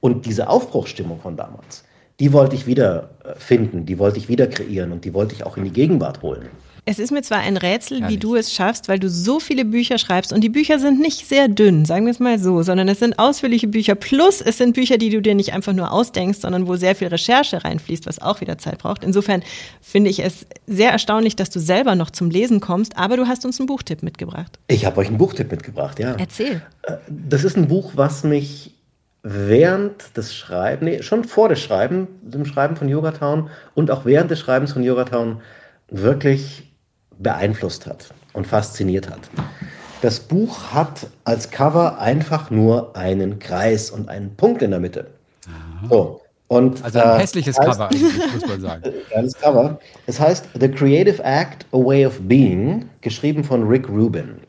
Und 0.00 0.26
diese 0.26 0.48
Aufbruchsstimmung 0.48 1.20
von 1.20 1.36
damals, 1.36 1.84
die 2.18 2.32
wollte 2.32 2.56
ich 2.56 2.66
wieder 2.66 3.10
äh, 3.24 3.34
finden, 3.36 3.86
die 3.86 3.98
wollte 3.98 4.18
ich 4.18 4.28
wieder 4.28 4.48
kreieren 4.48 4.92
und 4.92 5.04
die 5.04 5.14
wollte 5.14 5.34
ich 5.34 5.44
auch 5.44 5.56
in 5.56 5.64
die 5.64 5.72
Gegenwart 5.72 6.22
holen. 6.22 6.48
Es 6.84 6.98
ist 6.98 7.10
mir 7.10 7.22
zwar 7.22 7.38
ein 7.38 7.56
Rätsel, 7.56 8.08
wie 8.08 8.16
du 8.16 8.36
es 8.36 8.52
schaffst, 8.52 8.88
weil 8.88 8.98
du 8.98 9.08
so 9.08 9.40
viele 9.40 9.64
Bücher 9.64 9.98
schreibst 9.98 10.32
und 10.32 10.40
die 10.42 10.48
Bücher 10.48 10.78
sind 10.78 11.00
nicht 11.00 11.26
sehr 11.26 11.48
dünn, 11.48 11.84
sagen 11.84 12.06
wir 12.06 12.12
es 12.12 12.20
mal 12.20 12.38
so, 12.38 12.62
sondern 12.62 12.88
es 12.88 12.98
sind 12.98 13.18
ausführliche 13.18 13.68
Bücher. 13.68 13.94
Plus 13.94 14.40
es 14.40 14.58
sind 14.58 14.74
Bücher, 14.74 14.98
die 14.98 15.10
du 15.10 15.20
dir 15.20 15.34
nicht 15.34 15.52
einfach 15.52 15.72
nur 15.72 15.92
ausdenkst, 15.92 16.40
sondern 16.40 16.66
wo 16.66 16.76
sehr 16.76 16.94
viel 16.94 17.08
Recherche 17.08 17.64
reinfließt, 17.64 18.06
was 18.06 18.20
auch 18.20 18.40
wieder 18.40 18.58
Zeit 18.58 18.78
braucht. 18.78 19.04
Insofern 19.04 19.42
finde 19.80 20.10
ich 20.10 20.24
es 20.24 20.46
sehr 20.66 20.90
erstaunlich, 20.90 21.36
dass 21.36 21.50
du 21.50 21.60
selber 21.60 21.94
noch 21.94 22.10
zum 22.10 22.30
Lesen 22.30 22.60
kommst, 22.60 22.96
aber 22.96 23.16
du 23.16 23.26
hast 23.26 23.44
uns 23.44 23.60
einen 23.60 23.66
Buchtipp 23.66 24.02
mitgebracht. 24.02 24.58
Ich 24.68 24.84
habe 24.86 24.98
euch 24.98 25.08
einen 25.08 25.18
Buchtipp 25.18 25.50
mitgebracht, 25.50 25.98
ja. 25.98 26.14
Erzähl. 26.18 26.62
Äh, 26.82 26.96
das 27.08 27.44
ist 27.44 27.56
ein 27.56 27.68
Buch, 27.68 27.92
was 27.94 28.24
mich 28.24 28.74
während 29.22 30.16
des 30.16 30.34
Schreibens, 30.34 30.90
nee, 30.90 31.02
schon 31.02 31.24
vor 31.24 31.48
des 31.48 31.60
Schreiben, 31.60 32.08
dem 32.22 32.46
Schreiben 32.46 32.76
von 32.76 32.88
Yogatown 32.88 33.50
und 33.74 33.90
auch 33.90 34.04
während 34.06 34.30
des 34.30 34.40
Schreibens 34.40 34.72
von 34.72 34.82
Yogatown 34.82 35.42
wirklich 35.90 36.69
beeinflusst 37.20 37.86
hat 37.86 38.12
und 38.32 38.46
fasziniert 38.46 39.08
hat. 39.08 39.20
Das 40.02 40.18
Buch 40.20 40.72
hat 40.72 41.06
als 41.24 41.50
Cover 41.50 41.98
einfach 41.98 42.50
nur 42.50 42.96
einen 42.96 43.38
Kreis 43.38 43.90
und 43.90 44.08
einen 44.08 44.34
Punkt 44.34 44.62
in 44.62 44.70
der 44.70 44.80
Mitte. 44.80 45.10
So. 45.88 46.20
Und, 46.48 46.82
also 46.82 46.98
ein 46.98 47.16
äh, 47.16 47.20
hässliches 47.20 47.56
heißt, 47.58 47.78
Cover 47.78 47.90
muss 48.34 48.48
man 48.48 48.60
sagen. 48.60 48.82
Cover. 49.40 49.78
Es 50.06 50.18
heißt 50.18 50.48
The 50.58 50.68
Creative 50.68 51.22
Act, 51.22 51.64
A 51.70 51.76
Way 51.76 52.06
of 52.06 52.18
Being, 52.22 52.88
geschrieben 53.02 53.44
von 53.44 53.68
Rick 53.68 53.88
Rubin. 53.88 54.40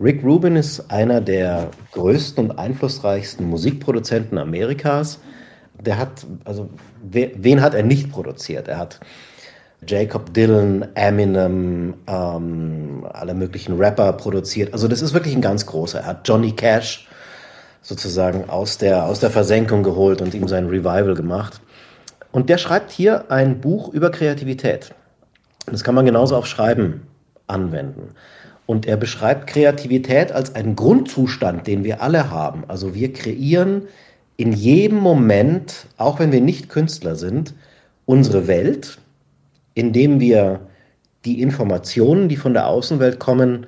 Rick 0.00 0.24
Rubin 0.24 0.56
ist 0.56 0.90
einer 0.90 1.20
der 1.20 1.70
größten 1.92 2.50
und 2.50 2.58
einflussreichsten 2.58 3.48
Musikproduzenten 3.48 4.38
Amerikas. 4.38 5.20
Der 5.80 5.98
hat, 5.98 6.26
also, 6.44 6.68
wen 7.02 7.60
hat 7.60 7.74
er 7.74 7.84
nicht 7.84 8.10
produziert? 8.10 8.66
Er 8.66 8.78
hat 8.78 8.98
Jacob 9.86 10.32
Dylan, 10.34 10.86
Eminem, 10.94 11.94
ähm, 12.06 13.06
alle 13.12 13.34
möglichen 13.34 13.76
Rapper 13.76 14.12
produziert. 14.14 14.72
Also 14.72 14.88
das 14.88 15.02
ist 15.02 15.14
wirklich 15.14 15.34
ein 15.34 15.42
ganz 15.42 15.66
großer. 15.66 16.00
Er 16.00 16.06
hat 16.06 16.28
Johnny 16.28 16.52
Cash 16.52 17.08
sozusagen 17.82 18.48
aus 18.48 18.78
der, 18.78 19.04
aus 19.04 19.20
der 19.20 19.30
Versenkung 19.30 19.82
geholt 19.82 20.22
und 20.22 20.34
ihm 20.34 20.48
sein 20.48 20.66
Revival 20.66 21.14
gemacht. 21.14 21.60
Und 22.32 22.48
der 22.48 22.58
schreibt 22.58 22.90
hier 22.90 23.30
ein 23.30 23.60
Buch 23.60 23.92
über 23.92 24.10
Kreativität. 24.10 24.94
Das 25.66 25.84
kann 25.84 25.94
man 25.94 26.04
genauso 26.04 26.36
auf 26.36 26.46
Schreiben 26.46 27.02
anwenden. 27.46 28.14
Und 28.66 28.86
er 28.86 28.96
beschreibt 28.96 29.46
Kreativität 29.46 30.32
als 30.32 30.54
einen 30.54 30.74
Grundzustand, 30.74 31.66
den 31.66 31.84
wir 31.84 32.02
alle 32.02 32.30
haben. 32.30 32.64
Also 32.68 32.94
wir 32.94 33.12
kreieren 33.12 33.82
in 34.36 34.52
jedem 34.52 34.98
Moment, 34.98 35.86
auch 35.96 36.18
wenn 36.18 36.32
wir 36.32 36.40
nicht 36.40 36.68
Künstler 36.68 37.14
sind, 37.14 37.54
unsere 38.06 38.46
Welt 38.46 38.98
indem 39.74 40.20
wir 40.20 40.60
die 41.24 41.40
Informationen, 41.40 42.28
die 42.28 42.36
von 42.36 42.54
der 42.54 42.66
Außenwelt 42.66 43.18
kommen, 43.18 43.66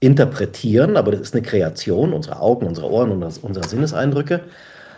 interpretieren, 0.00 0.96
aber 0.96 1.12
das 1.12 1.20
ist 1.20 1.34
eine 1.34 1.42
Kreation, 1.42 2.12
unsere 2.12 2.40
Augen, 2.40 2.66
unsere 2.66 2.90
Ohren 2.90 3.10
und 3.10 3.22
unsere 3.42 3.66
Sinneseindrücke. 3.66 4.42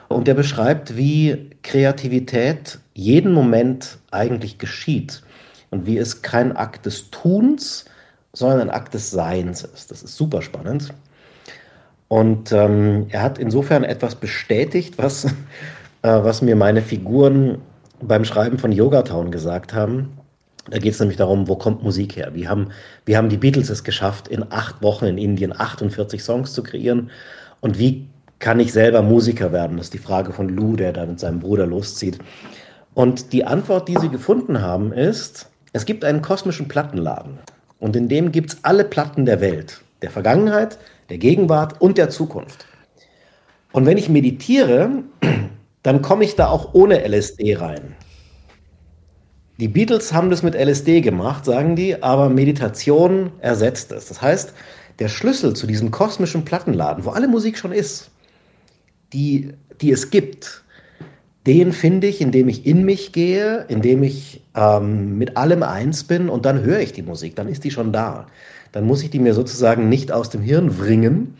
Und 0.09 0.27
der 0.27 0.35
beschreibt, 0.35 0.97
wie 0.97 1.51
Kreativität 1.63 2.79
jeden 2.95 3.33
Moment 3.33 3.99
eigentlich 4.11 4.59
geschieht 4.59 5.23
und 5.71 5.87
wie 5.87 5.99
es 5.99 6.23
kein 6.23 6.57
Akt 6.57 6.87
des 6.87 7.11
Tuns, 7.11 7.85
sondern 8.33 8.63
ein 8.63 8.71
Akt 8.71 8.95
des 8.95 9.11
Seins 9.11 9.63
ist. 9.63 9.91
Das 9.91 10.03
ist 10.03 10.17
super 10.17 10.43
spannend. 10.43 10.93
Und 12.09 12.53
ähm, 12.53 13.07
er 13.11 13.23
hat 13.23 13.39
insofern 13.39 13.83
etwas 13.85 14.15
bestätigt, 14.15 14.95
was, 14.97 15.25
äh, 16.03 16.09
was 16.09 16.43
mir 16.43 16.57
meine 16.57 16.83
Figuren 16.83 17.59
beim 18.01 18.25
Schreiben 18.25 18.59
von 18.59 18.73
Yogatown 18.73 19.31
gesagt 19.31 19.75
haben. 19.75 20.16
Da 20.71 20.79
geht 20.79 20.95
es 20.95 21.01
nämlich 21.01 21.17
darum, 21.17 21.49
wo 21.49 21.57
kommt 21.57 21.83
Musik 21.83 22.17
her? 22.17 22.31
Wie 22.35 22.49
haben, 22.49 22.71
wie 23.05 23.17
haben 23.17 23.29
die 23.29 23.37
Beatles 23.37 23.71
es 23.71 23.85
geschafft, 23.85 24.29
in 24.29 24.51
acht 24.51 24.83
Wochen 24.83 25.07
in 25.07 25.19
Indien 25.19 25.59
48 25.59 26.23
Songs 26.23 26.53
zu 26.53 26.63
kreieren? 26.63 27.11
Und 27.61 27.79
wie 27.79 28.07
kann 28.39 28.61
ich 28.61 28.73
selber 28.73 29.03
Musiker 29.03 29.53
werden? 29.53 29.77
Das 29.77 29.87
ist 29.87 29.95
die 29.95 29.99
Frage 29.99 30.33
von 30.33 30.49
Lou, 30.49 30.77
der 30.77 30.93
da 30.93 31.07
mit 31.07 31.21
seinem 31.21 31.41
Bruder 31.41 31.67
loszieht. 31.67 32.19
Und 32.95 33.33
die 33.33 33.45
Antwort, 33.45 33.89
die 33.89 33.97
sie 33.99 34.09
gefunden 34.09 34.61
haben, 34.61 34.93
ist, 34.93 35.49
es 35.73 35.85
gibt 35.85 36.05
einen 36.05 36.23
kosmischen 36.23 36.69
Plattenladen. 36.69 37.39
Und 37.79 37.95
in 37.95 38.09
dem 38.09 38.33
gibt 38.33 38.53
es 38.55 38.59
alle 38.63 38.85
Platten 38.85 39.27
der 39.27 39.41
Welt. 39.41 39.83
Der 40.03 40.11
Vergangenheit, 40.11 40.79
der 41.11 41.19
Gegenwart 41.19 41.81
und 41.81 41.99
der 41.99 42.11
Zukunft. 42.11 42.67
Und 43.73 43.87
wenn 43.87 43.99
ich 43.99 44.09
meditiere, 44.09 45.03
dann 45.83 46.03
komme 46.03 46.25
ich 46.25 46.35
da 46.35 46.49
auch 46.49 46.75
ohne 46.75 47.07
LSD 47.07 47.57
rein. 47.57 47.95
Die 49.59 49.69
Beatles 49.69 50.13
haben 50.13 50.29
das 50.29 50.43
mit 50.43 50.55
LSD 50.55 51.01
gemacht, 51.01 51.45
sagen 51.45 51.77
die, 51.77 52.03
aber 52.03 52.29
Meditation 52.29 53.33
ersetzt 53.41 53.91
es. 53.93 54.07
Das 54.07 54.21
heißt, 54.21 54.53
der 54.99 55.09
Schlüssel 55.09 55.55
zu 55.55 55.67
diesem 55.67 55.91
kosmischen 55.91 56.45
Plattenladen, 56.45 57.05
wo 57.05 57.11
alle 57.11 57.29
Musik 57.29 57.57
schon 57.57 57.73
ist, 57.73 58.11
die, 59.13 59.53
die 59.81 59.93
es 59.93 60.11
gibt, 60.11 60.63
den 61.47 61.73
finde 61.73 62.09
ich, 62.09 62.21
indem 62.21 62.49
ich 62.49 62.67
in 62.67 62.85
mich 62.85 63.13
gehe, 63.13 63.65
indem 63.69 64.03
ich 64.03 64.43
ähm, 64.55 65.17
mit 65.17 65.37
allem 65.37 65.63
eins 65.63 66.05
bin 66.05 66.29
und 66.29 66.45
dann 66.45 66.63
höre 66.63 66.81
ich 66.81 66.93
die 66.93 67.03
Musik, 67.03 67.37
dann 67.37 67.49
ist 67.49 67.65
die 67.65 67.71
schon 67.71 67.93
da. 67.93 68.27
Dann 68.73 68.85
muss 68.85 69.03
ich 69.03 69.11
die 69.11 69.21
mir 69.21 69.33
sozusagen 69.33 69.89
nicht 69.89 70.13
aus 70.13 70.29
dem 70.29 70.43
Hirn 70.43 70.79
wringen, 70.79 71.37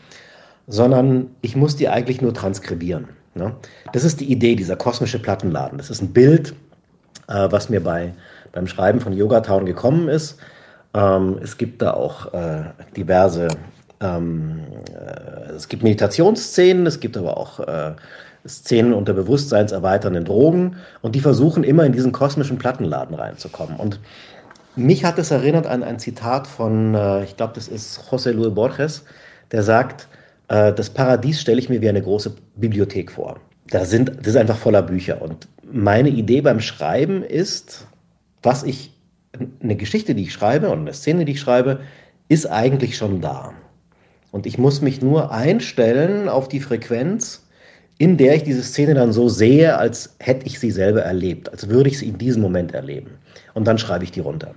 sondern 0.65 1.27
ich 1.41 1.55
muss 1.55 1.75
die 1.75 1.89
eigentlich 1.89 2.21
nur 2.21 2.33
transkribieren. 2.33 3.09
Ne? 3.35 3.55
Das 3.93 4.03
ist 4.03 4.21
die 4.21 4.31
Idee, 4.31 4.55
dieser 4.55 4.75
kosmische 4.75 5.19
Plattenladen. 5.19 5.77
Das 5.77 5.89
ist 5.89 6.01
ein 6.01 6.13
Bild, 6.13 6.55
äh, 7.27 7.47
was 7.49 7.69
mir 7.69 7.83
bei, 7.83 8.13
beim 8.51 8.67
Schreiben 8.67 8.99
von 8.99 9.13
Yogatown 9.13 9.65
gekommen 9.65 10.09
ist. 10.09 10.37
Ähm, 10.93 11.37
es 11.41 11.57
gibt 11.57 11.81
da 11.81 11.93
auch 11.93 12.33
äh, 12.33 12.63
diverse, 12.95 13.47
ähm, 13.99 14.61
äh, 14.93 15.51
es 15.53 15.67
gibt 15.67 15.83
Meditationsszenen, 15.83 16.85
es 16.85 16.99
gibt 16.99 17.17
aber 17.17 17.37
auch 17.37 17.59
äh, 17.59 17.93
Szenen 18.47 18.93
unter 18.93 19.13
bewusstseinserweiternden 19.13 20.25
Drogen 20.25 20.77
und 21.01 21.15
die 21.15 21.19
versuchen 21.19 21.63
immer 21.63 21.85
in 21.85 21.91
diesen 21.91 22.11
kosmischen 22.11 22.57
Plattenladen 22.57 23.15
reinzukommen. 23.15 23.77
Und 23.77 23.99
mich 24.75 25.03
hat 25.03 25.19
es 25.19 25.31
erinnert 25.31 25.67
an 25.67 25.83
ein 25.83 25.99
Zitat 25.99 26.47
von, 26.47 26.95
äh, 26.95 27.23
ich 27.23 27.35
glaube, 27.35 27.53
das 27.55 27.67
ist 27.67 27.99
José 28.09 28.31
Luis 28.31 28.53
Borges, 28.53 29.03
der 29.51 29.63
sagt, 29.63 30.07
äh, 30.47 30.71
das 30.73 30.89
Paradies 30.89 31.41
stelle 31.41 31.59
ich 31.59 31.69
mir 31.69 31.81
wie 31.81 31.89
eine 31.89 32.01
große 32.01 32.35
Bibliothek 32.55 33.11
vor. 33.11 33.39
Da 33.69 33.83
sind, 33.83 34.09
das 34.19 34.27
ist 34.27 34.37
einfach 34.37 34.57
voller 34.57 34.81
Bücher 34.81 35.21
und 35.21 35.47
meine 35.71 36.09
Idee 36.09 36.41
beim 36.41 36.59
Schreiben 36.59 37.23
ist, 37.23 37.87
was 38.41 38.63
ich, 38.63 38.93
eine 39.61 39.75
Geschichte, 39.75 40.15
die 40.15 40.23
ich 40.23 40.33
schreibe 40.33 40.69
und 40.69 40.79
eine 40.79 40.93
Szene, 40.93 41.25
die 41.25 41.33
ich 41.33 41.39
schreibe, 41.39 41.81
ist 42.29 42.45
eigentlich 42.45 42.97
schon 42.97 43.21
da. 43.21 43.53
Und 44.31 44.45
ich 44.45 44.57
muss 44.57 44.81
mich 44.81 45.01
nur 45.01 45.31
einstellen 45.31 46.29
auf 46.29 46.47
die 46.47 46.59
Frequenz, 46.59 47.47
in 47.97 48.17
der 48.17 48.35
ich 48.35 48.43
diese 48.43 48.63
Szene 48.63 48.93
dann 48.93 49.11
so 49.11 49.29
sehe, 49.29 49.77
als 49.77 50.15
hätte 50.19 50.45
ich 50.45 50.59
sie 50.59 50.71
selber 50.71 51.01
erlebt, 51.01 51.49
als 51.51 51.69
würde 51.69 51.89
ich 51.89 51.97
sie 51.97 52.07
in 52.07 52.17
diesem 52.17 52.41
Moment 52.41 52.73
erleben. 52.73 53.11
Und 53.53 53.65
dann 53.65 53.77
schreibe 53.77 54.03
ich 54.03 54.11
die 54.11 54.19
runter. 54.19 54.53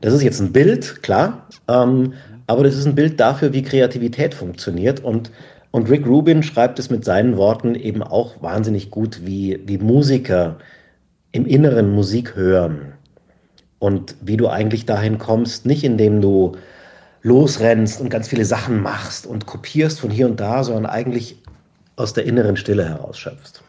Das 0.00 0.12
ist 0.12 0.22
jetzt 0.22 0.40
ein 0.40 0.52
Bild, 0.52 1.02
klar, 1.02 1.46
ähm, 1.68 2.14
aber 2.46 2.64
das 2.64 2.76
ist 2.76 2.86
ein 2.86 2.94
Bild 2.94 3.20
dafür, 3.20 3.52
wie 3.52 3.62
Kreativität 3.62 4.34
funktioniert. 4.34 5.00
Und 5.00 5.30
und 5.72 5.88
Rick 5.88 6.06
Rubin 6.06 6.42
schreibt 6.42 6.78
es 6.78 6.90
mit 6.90 7.04
seinen 7.04 7.36
Worten 7.36 7.74
eben 7.74 8.02
auch 8.02 8.42
wahnsinnig 8.42 8.90
gut, 8.90 9.22
wie, 9.24 9.58
wie 9.64 9.78
Musiker 9.78 10.58
im 11.32 11.46
Inneren 11.46 11.94
Musik 11.94 12.36
hören. 12.36 12.92
Und 13.78 14.14
wie 14.20 14.36
du 14.36 14.48
eigentlich 14.48 14.86
dahin 14.86 15.18
kommst, 15.18 15.66
nicht 15.66 15.82
indem 15.82 16.20
du 16.20 16.52
losrennst 17.22 18.00
und 18.00 18.10
ganz 18.10 18.28
viele 18.28 18.44
Sachen 18.44 18.80
machst 18.80 19.26
und 19.26 19.46
kopierst 19.46 19.98
von 19.98 20.10
hier 20.10 20.26
und 20.26 20.38
da, 20.38 20.62
sondern 20.62 20.86
eigentlich 20.86 21.38
aus 21.96 22.12
der 22.12 22.24
inneren 22.24 22.56
Stille 22.56 22.88
herausschöpfst. 22.88 23.62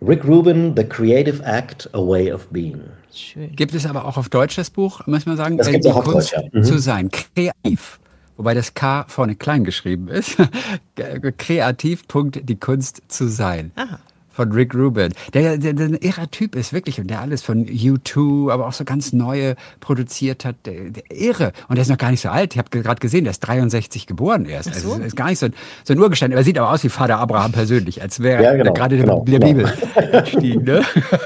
Rick 0.00 0.24
Rubin, 0.24 0.74
The 0.76 0.84
Creative 0.84 1.42
Act, 1.42 1.90
A 1.92 1.98
Way 1.98 2.32
of 2.32 2.46
Being. 2.48 2.80
Schön. 3.12 3.54
Gibt 3.56 3.74
es 3.74 3.84
aber 3.84 4.04
auch 4.04 4.16
auf 4.16 4.28
Deutsch 4.28 4.54
das 4.54 4.70
Buch, 4.70 5.04
muss 5.06 5.26
man 5.26 5.36
sagen, 5.36 5.58
das 5.58 5.68
gibt 5.68 5.84
die 5.84 5.90
auch 5.90 5.96
auf 5.96 6.04
Kunst 6.04 6.32
Deutsch, 6.32 6.44
ja. 6.52 6.60
mhm. 6.60 6.64
zu 6.64 6.78
sein, 6.78 7.10
kreativ 7.10 7.98
wobei 8.38 8.54
das 8.54 8.72
K 8.72 9.04
vorne 9.08 9.36
klein 9.36 9.64
geschrieben 9.64 10.08
ist. 10.08 10.38
Kreativ. 11.36 12.04
Die 12.32 12.58
Kunst 12.58 13.02
zu 13.08 13.28
sein. 13.28 13.72
Aha 13.76 13.98
von 14.38 14.52
Rick 14.52 14.72
Rubin, 14.72 15.12
der, 15.34 15.58
der, 15.58 15.72
der 15.72 15.86
ein 15.86 15.94
irrer 15.94 16.30
Typ 16.30 16.54
ist, 16.54 16.72
wirklich, 16.72 17.00
und 17.00 17.08
der 17.08 17.20
alles 17.20 17.42
von 17.42 17.66
U2, 17.66 18.52
aber 18.52 18.68
auch 18.68 18.72
so 18.72 18.84
ganz 18.84 19.12
neue 19.12 19.56
produziert 19.80 20.44
hat, 20.44 20.54
der, 20.64 20.90
der 20.90 21.02
irre. 21.10 21.50
Und 21.68 21.74
der 21.74 21.82
ist 21.82 21.88
noch 21.88 21.98
gar 21.98 22.12
nicht 22.12 22.20
so 22.20 22.28
alt. 22.28 22.54
Ich 22.54 22.58
habe 22.58 22.70
gerade 22.70 23.00
gesehen, 23.00 23.24
der 23.24 23.32
ist 23.32 23.40
63 23.40 24.06
geboren 24.06 24.44
erst. 24.44 24.72
Also 24.72 24.94
ist 24.94 25.16
gar 25.16 25.28
nicht 25.28 25.40
so 25.40 25.46
ein, 25.46 25.54
so 25.82 25.92
ein 25.92 25.98
Urgestein. 25.98 26.30
Er 26.30 26.44
sieht 26.44 26.56
aber 26.56 26.70
aus 26.70 26.84
wie 26.84 26.88
Vater 26.88 27.18
Abraham 27.18 27.50
persönlich, 27.50 28.00
als 28.00 28.20
wäre 28.20 28.44
ja, 28.44 28.52
genau, 28.52 28.66
er 28.66 28.74
gerade 28.74 28.96
genau, 28.96 29.24
in 29.26 29.32
der 29.32 29.40
genau. 29.40 29.52
Bibel 29.52 29.72
entstiegen. 30.12 30.62
Ne? 30.62 30.82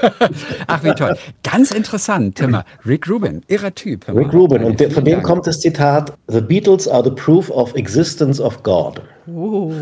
Ach, 0.67 0.83
wie 0.83 0.93
toll. 0.95 1.15
Ganz 1.43 1.69
interessant, 1.69 2.35
Timmer. 2.35 2.65
Rick 2.83 3.07
Rubin, 3.07 3.43
irrer 3.47 3.75
Typ. 3.75 4.07
Rick 4.07 4.33
Rubin, 4.33 4.63
und 4.63 4.81
von 4.91 5.05
dem 5.05 5.21
kommt 5.21 5.45
das 5.45 5.59
Zitat, 5.59 6.13
The 6.29 6.41
Beatles 6.41 6.87
are 6.87 7.03
the 7.03 7.11
proof 7.11 7.51
of 7.51 7.75
existence 7.75 8.41
of 8.41 8.63
God. 8.63 9.03
Oh. 9.27 9.73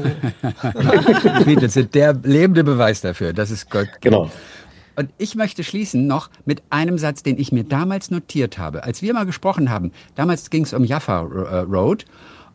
Die 0.44 1.44
Beatles 1.46 1.74
sind 1.74 1.96
der 1.96 2.14
lebende 2.14 2.64
Beweis 2.64 3.02
dafür, 3.02 3.34
dass 3.34 3.50
es 3.50 3.70
Gott 3.70 3.88
gibt. 3.94 4.02
Genau. 4.02 4.30
Und 4.96 5.10
ich 5.18 5.36
möchte 5.36 5.64
schließen 5.64 6.06
noch 6.06 6.30
mit 6.46 6.62
einem 6.70 6.98
Satz, 6.98 7.24
den 7.24 7.40
ich 7.40 7.52
mir 7.52 7.64
damals 7.64 8.12
notiert 8.12 8.58
habe. 8.58 8.84
Als 8.84 9.02
wir 9.02 9.14
mal 9.14 9.26
gesprochen 9.26 9.70
haben, 9.70 9.92
damals 10.16 10.50
ging 10.50 10.64
es 10.64 10.74
um 10.74 10.84
Jaffa 10.84 11.22
äh, 11.22 11.58
Road. 11.60 12.06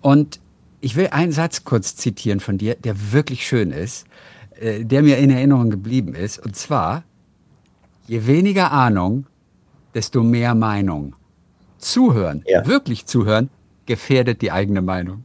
Und 0.01 0.39
ich 0.81 0.97
will 0.97 1.09
einen 1.09 1.33
Satz 1.33 1.65
kurz 1.65 1.97
zitieren 1.97 2.41
von 2.41 2.59
dir, 2.59 2.75
der 2.75 3.13
wirklich 3.13 3.47
schön 3.47 3.73
ist, 3.73 4.07
äh, 4.61 4.85
der 4.85 5.03
mir 5.03 5.19
in 5.19 5.31
Erinnerung 5.31 5.71
geblieben 5.71 6.15
ist. 6.15 6.39
Und 6.39 6.55
zwar, 6.57 7.05
je 8.07 8.27
weniger 8.27 8.71
Ahnung, 8.71 9.27
desto 9.95 10.23
mehr 10.23 10.55
Meinung. 10.55 11.17
Zuhören, 11.79 12.43
ja. 12.47 12.67
wirklich 12.67 13.07
zuhören, 13.07 13.51
gefährdet 13.87 14.43
die 14.43 14.53
eigene 14.53 14.83
Meinung. 14.83 15.25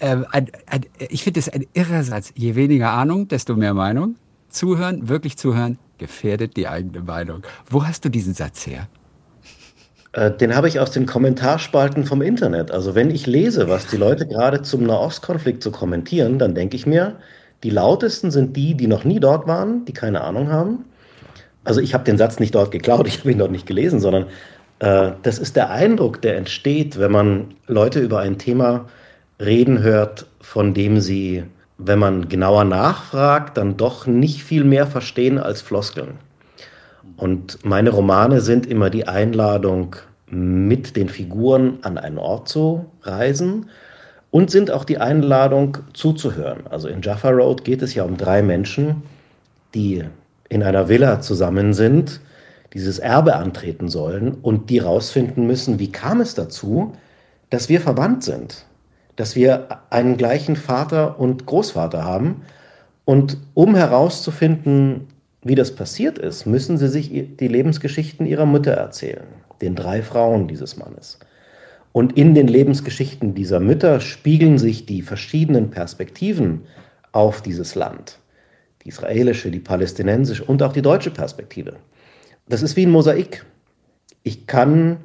Ähm, 0.00 0.26
ein, 0.30 0.50
ein, 0.66 0.86
ich 0.98 1.24
finde 1.24 1.40
es 1.40 1.48
ein 1.48 1.66
irrer 1.72 2.02
Satz. 2.02 2.32
Je 2.34 2.54
weniger 2.54 2.90
Ahnung, 2.90 3.28
desto 3.28 3.54
mehr 3.56 3.74
Meinung. 3.74 4.16
Zuhören, 4.48 5.08
wirklich 5.08 5.36
zuhören, 5.36 5.78
gefährdet 5.98 6.56
die 6.56 6.68
eigene 6.68 7.00
Meinung. 7.00 7.42
Wo 7.68 7.84
hast 7.84 8.04
du 8.04 8.08
diesen 8.08 8.34
Satz 8.34 8.66
her? 8.66 8.88
Äh, 10.12 10.30
den 10.32 10.54
habe 10.56 10.68
ich 10.68 10.80
aus 10.80 10.90
den 10.90 11.06
Kommentarspalten 11.06 12.04
vom 12.04 12.22
Internet. 12.22 12.70
Also 12.70 12.94
wenn 12.94 13.10
ich 13.10 13.26
lese, 13.26 13.68
was 13.68 13.86
die 13.86 13.96
Leute 13.96 14.26
gerade 14.26 14.62
zum 14.62 14.84
Nahostkonflikt 14.84 15.62
so 15.62 15.70
kommentieren, 15.70 16.38
dann 16.38 16.54
denke 16.54 16.76
ich 16.76 16.86
mir, 16.86 17.16
die 17.62 17.70
lautesten 17.70 18.30
sind 18.30 18.56
die, 18.56 18.74
die 18.74 18.86
noch 18.86 19.04
nie 19.04 19.20
dort 19.20 19.46
waren, 19.46 19.84
die 19.84 19.92
keine 19.92 20.22
Ahnung 20.22 20.50
haben. 20.50 20.84
Also 21.64 21.80
ich 21.80 21.94
habe 21.94 22.04
den 22.04 22.16
Satz 22.16 22.38
nicht 22.38 22.54
dort 22.54 22.70
geklaut, 22.70 23.06
ich 23.08 23.20
habe 23.20 23.32
ihn 23.32 23.38
dort 23.38 23.50
nicht 23.50 23.66
gelesen, 23.66 24.00
sondern 24.00 24.26
äh, 24.78 25.12
das 25.22 25.38
ist 25.38 25.56
der 25.56 25.70
Eindruck, 25.70 26.22
der 26.22 26.36
entsteht, 26.36 26.98
wenn 26.98 27.12
man 27.12 27.54
Leute 27.66 28.00
über 28.00 28.20
ein 28.20 28.38
Thema 28.38 28.86
reden 29.40 29.82
hört, 29.82 30.26
von 30.40 30.74
dem 30.74 31.00
sie, 31.00 31.44
wenn 31.78 31.98
man 31.98 32.28
genauer 32.28 32.64
nachfragt, 32.64 33.56
dann 33.56 33.76
doch 33.76 34.06
nicht 34.06 34.42
viel 34.42 34.64
mehr 34.64 34.86
verstehen 34.86 35.38
als 35.38 35.62
Floskeln. 35.62 36.18
Und 37.16 37.64
meine 37.64 37.90
Romane 37.90 38.40
sind 38.40 38.66
immer 38.66 38.90
die 38.90 39.08
Einladung, 39.08 39.96
mit 40.28 40.96
den 40.96 41.08
Figuren 41.08 41.78
an 41.82 41.98
einen 41.98 42.18
Ort 42.18 42.48
zu 42.48 42.86
reisen 43.02 43.70
und 44.30 44.50
sind 44.50 44.70
auch 44.70 44.84
die 44.84 44.98
Einladung 44.98 45.78
zuzuhören. 45.92 46.66
Also 46.68 46.88
in 46.88 47.00
Jaffa 47.02 47.30
Road 47.30 47.64
geht 47.64 47.80
es 47.82 47.94
ja 47.94 48.02
um 48.02 48.16
drei 48.16 48.42
Menschen, 48.42 49.02
die 49.74 50.04
in 50.48 50.62
einer 50.62 50.88
Villa 50.88 51.20
zusammen 51.20 51.74
sind, 51.74 52.20
dieses 52.74 52.98
Erbe 52.98 53.36
antreten 53.36 53.88
sollen 53.88 54.34
und 54.34 54.68
die 54.68 54.80
rausfinden 54.80 55.46
müssen, 55.46 55.78
wie 55.78 55.92
kam 55.92 56.20
es 56.20 56.34
dazu, 56.34 56.92
dass 57.48 57.68
wir 57.68 57.80
verwandt 57.80 58.24
sind 58.24 58.66
dass 59.16 59.34
wir 59.34 59.80
einen 59.90 60.16
gleichen 60.16 60.56
Vater 60.56 61.18
und 61.18 61.46
Großvater 61.46 62.04
haben. 62.04 62.42
Und 63.04 63.38
um 63.54 63.74
herauszufinden, 63.74 65.08
wie 65.42 65.54
das 65.54 65.74
passiert 65.74 66.18
ist, 66.18 66.46
müssen 66.46 66.76
sie 66.76 66.88
sich 66.88 67.10
die 67.10 67.48
Lebensgeschichten 67.48 68.26
ihrer 68.26 68.46
Mütter 68.46 68.72
erzählen, 68.72 69.26
den 69.60 69.74
drei 69.74 70.02
Frauen 70.02 70.48
dieses 70.48 70.76
Mannes. 70.76 71.18
Und 71.92 72.18
in 72.18 72.34
den 72.34 72.46
Lebensgeschichten 72.46 73.34
dieser 73.34 73.58
Mütter 73.58 74.00
spiegeln 74.00 74.58
sich 74.58 74.84
die 74.84 75.00
verschiedenen 75.00 75.70
Perspektiven 75.70 76.62
auf 77.12 77.40
dieses 77.40 77.74
Land. 77.74 78.18
Die 78.84 78.88
israelische, 78.88 79.50
die 79.50 79.60
palästinensische 79.60 80.44
und 80.44 80.62
auch 80.62 80.74
die 80.74 80.82
deutsche 80.82 81.10
Perspektive. 81.10 81.76
Das 82.48 82.62
ist 82.62 82.76
wie 82.76 82.84
ein 82.84 82.90
Mosaik. 82.90 83.46
Ich 84.22 84.46
kann 84.46 84.98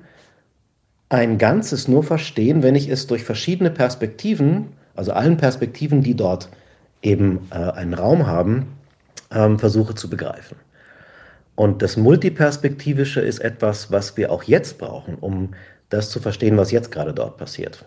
ein 1.12 1.38
Ganzes 1.38 1.90
nur 1.90 2.04
verstehen, 2.04 2.64
wenn 2.64 2.74
ich 2.74 2.88
es 2.88 3.06
durch 3.06 3.26
verschiedene 3.26 3.70
Perspektiven, 3.70 4.70
also 4.96 5.12
allen 5.12 5.36
Perspektiven, 5.36 6.02
die 6.02 6.16
dort 6.16 6.48
eben 7.02 7.50
äh, 7.52 7.56
einen 7.56 7.94
Raum 7.94 8.28
haben, 8.28 8.78
ähm, 9.30 9.60
versuche 9.60 9.94
zu 9.94 10.10
begreifen. 10.10 10.56
Und 11.56 11.82
das 11.82 11.98
Multiperspektivische 11.98 13.20
ist 13.20 13.40
etwas, 13.40 13.92
was 13.92 14.16
wir 14.16 14.32
auch 14.32 14.44
jetzt 14.44 14.78
brauchen, 14.78 15.16
um 15.16 15.50
das 15.90 16.10
zu 16.10 16.22
verstehen, 16.22 16.56
was 16.56 16.72
jetzt 16.72 16.92
gerade 16.92 17.14
dort 17.14 17.38
passiert. 17.38 17.84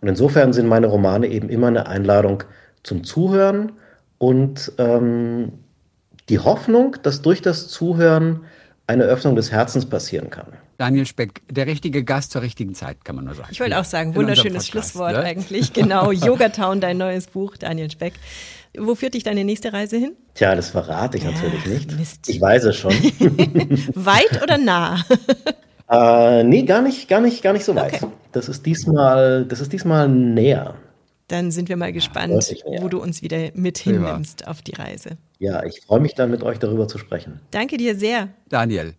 Und 0.00 0.08
insofern 0.08 0.52
sind 0.52 0.66
meine 0.66 0.88
Romane 0.88 1.28
eben 1.28 1.48
immer 1.48 1.68
eine 1.68 1.86
Einladung 1.86 2.42
zum 2.82 3.04
Zuhören 3.04 3.72
und 4.18 4.72
ähm, 4.78 5.52
die 6.28 6.40
Hoffnung, 6.40 6.96
dass 7.04 7.22
durch 7.22 7.42
das 7.42 7.68
Zuhören 7.68 8.40
eine 8.88 9.04
Öffnung 9.04 9.36
des 9.36 9.52
Herzens 9.52 9.86
passieren 9.86 10.30
kann. 10.30 10.54
Daniel 10.78 11.06
Speck, 11.06 11.42
der 11.50 11.66
richtige 11.66 12.04
Gast 12.04 12.32
zur 12.32 12.42
richtigen 12.42 12.74
Zeit, 12.74 13.04
kann 13.04 13.16
man 13.16 13.24
nur 13.24 13.34
sagen. 13.34 13.48
Ich 13.50 13.60
wollte 13.60 13.78
auch 13.78 13.84
sagen, 13.84 14.14
wunderschönes 14.14 14.68
Schlusswort 14.68 15.12
ne? 15.12 15.20
eigentlich. 15.20 15.72
Genau, 15.72 16.12
Yogatown, 16.12 16.80
dein 16.80 16.98
neues 16.98 17.26
Buch, 17.26 17.56
Daniel 17.56 17.90
Speck. 17.90 18.14
Wo 18.78 18.94
führt 18.94 19.14
dich 19.14 19.22
deine 19.22 19.44
nächste 19.44 19.72
Reise 19.72 19.96
hin? 19.96 20.16
Tja, 20.34 20.54
das 20.54 20.70
verrate 20.70 21.16
ich 21.16 21.24
ja, 21.24 21.30
natürlich 21.30 21.66
nicht. 21.66 21.98
Mist. 21.98 22.28
Ich 22.28 22.40
weiß 22.40 22.64
es 22.64 22.76
schon. 22.76 22.92
weit 23.94 24.42
oder 24.42 24.58
nah? 24.58 25.02
äh, 25.90 26.44
nee, 26.44 26.62
gar 26.62 26.82
nicht, 26.82 27.08
gar 27.08 27.20
nicht, 27.20 27.42
gar 27.42 27.54
nicht 27.54 27.64
so 27.64 27.74
weit. 27.74 28.02
Okay. 28.02 28.12
Das 28.32 28.48
ist 28.48 28.66
diesmal, 28.66 29.46
das 29.46 29.60
ist 29.60 29.72
diesmal 29.72 30.08
näher. 30.08 30.74
Dann 31.28 31.50
sind 31.50 31.68
wir 31.68 31.76
mal 31.76 31.92
gespannt, 31.92 32.54
wo 32.78 32.88
du 32.88 33.02
uns 33.02 33.20
wieder 33.20 33.50
mit 33.54 33.78
hinnimmst 33.78 34.46
auf 34.46 34.62
die 34.62 34.74
Reise. 34.74 35.16
Ja, 35.38 35.64
ich 35.64 35.80
freue 35.80 35.98
mich 35.98 36.14
dann 36.14 36.30
mit 36.30 36.44
euch 36.44 36.58
darüber 36.58 36.86
zu 36.86 36.98
sprechen. 36.98 37.40
Danke 37.50 37.78
dir 37.78 37.96
sehr. 37.96 38.28
Daniel. 38.48 38.94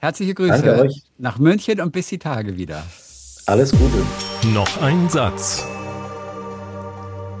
Herzliche 0.00 0.32
Grüße 0.32 0.88
nach 1.18 1.40
München 1.40 1.80
und 1.80 1.90
bis 1.90 2.06
die 2.06 2.20
Tage 2.20 2.56
wieder. 2.56 2.84
Alles 3.46 3.72
Gute. 3.72 4.06
Noch 4.54 4.80
ein 4.80 5.08
Satz. 5.08 5.66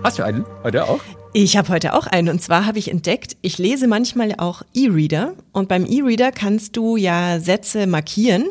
Hast 0.02 0.18
du 0.18 0.24
einen 0.24 0.44
heute 0.64 0.82
auch? 0.82 0.98
Ich 1.32 1.56
habe 1.56 1.68
heute 1.68 1.94
auch 1.94 2.08
einen 2.08 2.28
und 2.28 2.42
zwar 2.42 2.66
habe 2.66 2.80
ich 2.80 2.90
entdeckt, 2.90 3.36
ich 3.42 3.58
lese 3.58 3.86
manchmal 3.86 4.34
auch 4.38 4.62
E-Reader 4.74 5.34
und 5.52 5.68
beim 5.68 5.86
E-Reader 5.86 6.32
kannst 6.32 6.76
du 6.76 6.96
ja 6.96 7.38
Sätze 7.38 7.86
markieren 7.86 8.46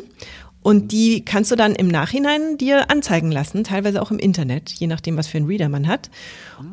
und 0.62 0.90
die 0.90 1.22
kannst 1.22 1.50
du 1.50 1.56
dann 1.56 1.74
im 1.74 1.88
Nachhinein 1.88 2.56
dir 2.56 2.90
anzeigen 2.90 3.30
lassen, 3.30 3.62
teilweise 3.62 4.00
auch 4.00 4.10
im 4.10 4.18
Internet, 4.18 4.70
je 4.70 4.86
nachdem, 4.86 5.18
was 5.18 5.26
für 5.26 5.36
einen 5.36 5.48
Reader 5.48 5.68
man 5.68 5.86
hat. 5.86 6.08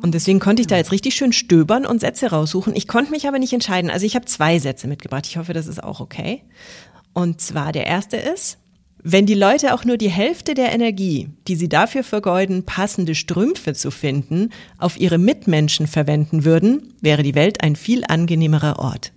Und 0.01 0.13
deswegen 0.13 0.39
konnte 0.39 0.61
ich 0.61 0.67
da 0.67 0.77
jetzt 0.77 0.93
richtig 0.93 1.15
schön 1.15 1.33
stöbern 1.33 1.85
und 1.85 1.99
Sätze 1.99 2.29
raussuchen. 2.29 2.75
Ich 2.77 2.87
konnte 2.87 3.11
mich 3.11 3.27
aber 3.27 3.39
nicht 3.39 3.51
entscheiden. 3.51 3.91
Also 3.91 4.05
ich 4.05 4.15
habe 4.15 4.25
zwei 4.25 4.57
Sätze 4.59 4.87
mitgebracht. 4.87 5.25
Ich 5.27 5.37
hoffe, 5.37 5.51
das 5.51 5.67
ist 5.67 5.83
auch 5.83 5.99
okay. 5.99 6.41
Und 7.15 7.39
zwar 7.39 7.71
der 7.71 7.87
erste 7.87 8.17
ist, 8.17 8.57
wenn 9.01 9.25
die 9.25 9.35
Leute 9.35 9.73
auch 9.73 9.85
nur 9.85 9.97
die 9.97 10.09
Hälfte 10.09 10.53
der 10.53 10.73
Energie, 10.73 11.29
die 11.47 11.55
sie 11.55 11.69
dafür 11.69 12.03
vergeuden, 12.03 12.65
passende 12.65 13.15
Strümpfe 13.15 13.73
zu 13.73 13.89
finden, 13.89 14.49
auf 14.79 14.99
ihre 14.99 15.17
Mitmenschen 15.17 15.87
verwenden 15.87 16.43
würden, 16.43 16.93
wäre 17.01 17.23
die 17.23 17.33
Welt 17.33 17.63
ein 17.63 17.77
viel 17.77 18.03
angenehmerer 18.05 18.79
Ort. 18.79 19.13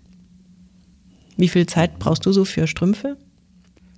Wie 1.36 1.48
viel 1.48 1.66
Zeit 1.66 1.98
brauchst 1.98 2.24
du 2.24 2.32
so 2.32 2.44
für 2.44 2.68
Strümpfe? 2.68 3.16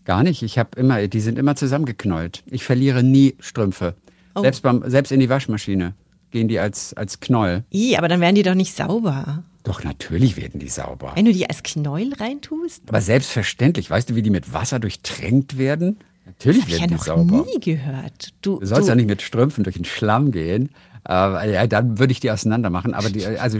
Gar 0.06 0.22
nicht. 0.22 0.42
Ich 0.42 0.58
habe 0.58 0.80
immer, 0.80 1.06
die 1.06 1.20
sind 1.20 1.38
immer 1.38 1.54
zusammengeknollt. 1.54 2.42
Ich 2.46 2.64
verliere 2.64 3.02
nie 3.02 3.34
Strümpfe. 3.38 3.96
Oh. 4.34 4.40
Selbst, 4.40 4.62
beim, 4.62 4.82
selbst 4.88 5.12
in 5.12 5.20
die 5.20 5.28
Waschmaschine 5.28 5.94
gehen 6.30 6.48
die 6.48 6.58
als, 6.58 6.94
als 6.94 7.20
Knoll. 7.20 7.64
I, 7.70 7.96
aber 7.98 8.08
dann 8.08 8.20
werden 8.20 8.36
die 8.36 8.44
doch 8.44 8.54
nicht 8.54 8.74
sauber. 8.74 9.44
Doch, 9.62 9.84
natürlich 9.84 10.36
werden 10.36 10.58
die 10.58 10.68
sauber. 10.68 11.12
Wenn 11.14 11.26
du 11.26 11.32
die 11.32 11.48
als 11.48 11.62
Knäuel 11.62 12.14
reintust? 12.14 12.82
Aber 12.88 13.00
selbstverständlich. 13.00 13.90
Weißt 13.90 14.08
du, 14.08 14.14
wie 14.14 14.22
die 14.22 14.30
mit 14.30 14.52
Wasser 14.52 14.78
durchtränkt 14.78 15.58
werden? 15.58 15.98
Natürlich 16.24 16.64
das 16.64 16.70
werden 16.70 16.84
ich 16.84 16.90
ja 16.90 16.96
die 16.96 17.04
sauber. 17.04 17.34
Ich 17.34 17.40
habe 17.40 17.50
nie 17.50 17.60
gehört. 17.60 18.28
Du, 18.40 18.58
du 18.58 18.66
sollst 18.66 18.88
ja 18.88 18.94
nicht 18.94 19.08
mit 19.08 19.20
Strümpfen 19.20 19.64
durch 19.64 19.76
den 19.76 19.84
Schlamm 19.84 20.32
gehen. 20.32 20.70
Äh, 21.08 21.52
ja, 21.54 21.66
dann 21.66 21.98
würde 21.98 22.12
ich 22.12 22.20
die 22.20 22.30
auseinander 22.30 22.70
machen. 22.70 22.94
Aber 22.94 23.10
die, 23.10 23.26
also, 23.26 23.58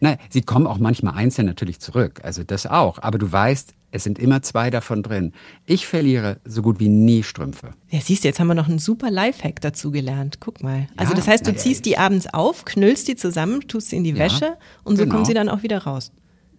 nein, 0.00 0.18
sie 0.30 0.42
kommen 0.42 0.66
auch 0.66 0.78
manchmal 0.78 1.14
einzeln 1.14 1.46
natürlich 1.46 1.80
zurück. 1.80 2.20
Also 2.22 2.44
das 2.44 2.66
auch. 2.66 2.98
Aber 3.00 3.18
du 3.18 3.30
weißt, 3.30 3.74
es 3.92 4.04
sind 4.04 4.18
immer 4.18 4.42
zwei 4.42 4.70
davon 4.70 5.02
drin. 5.02 5.32
Ich 5.66 5.86
verliere 5.86 6.38
so 6.44 6.62
gut 6.62 6.80
wie 6.80 6.88
nie 6.88 7.22
Strümpfe. 7.22 7.72
Ja, 7.90 8.00
siehst 8.00 8.24
du, 8.24 8.28
jetzt 8.28 8.40
haben 8.40 8.46
wir 8.48 8.54
noch 8.54 8.68
einen 8.68 8.78
super 8.78 9.10
Lifehack 9.10 9.60
dazu 9.60 9.90
gelernt. 9.90 10.38
Guck 10.40 10.62
mal. 10.62 10.88
Also 10.96 11.12
ja, 11.12 11.16
das 11.16 11.28
heißt, 11.28 11.46
du 11.46 11.54
ziehst 11.54 11.84
die 11.84 11.98
abends 11.98 12.32
auf, 12.32 12.64
knüllst 12.64 13.06
die 13.08 13.16
zusammen, 13.16 13.60
tust 13.68 13.90
sie 13.90 13.96
in 13.96 14.04
die 14.04 14.10
ja, 14.10 14.18
Wäsche 14.18 14.56
und 14.82 14.96
so 14.96 15.02
genau. 15.02 15.14
kommen 15.14 15.24
sie 15.26 15.34
dann 15.34 15.48
auch 15.48 15.62
wieder 15.62 15.78
raus. 15.78 16.10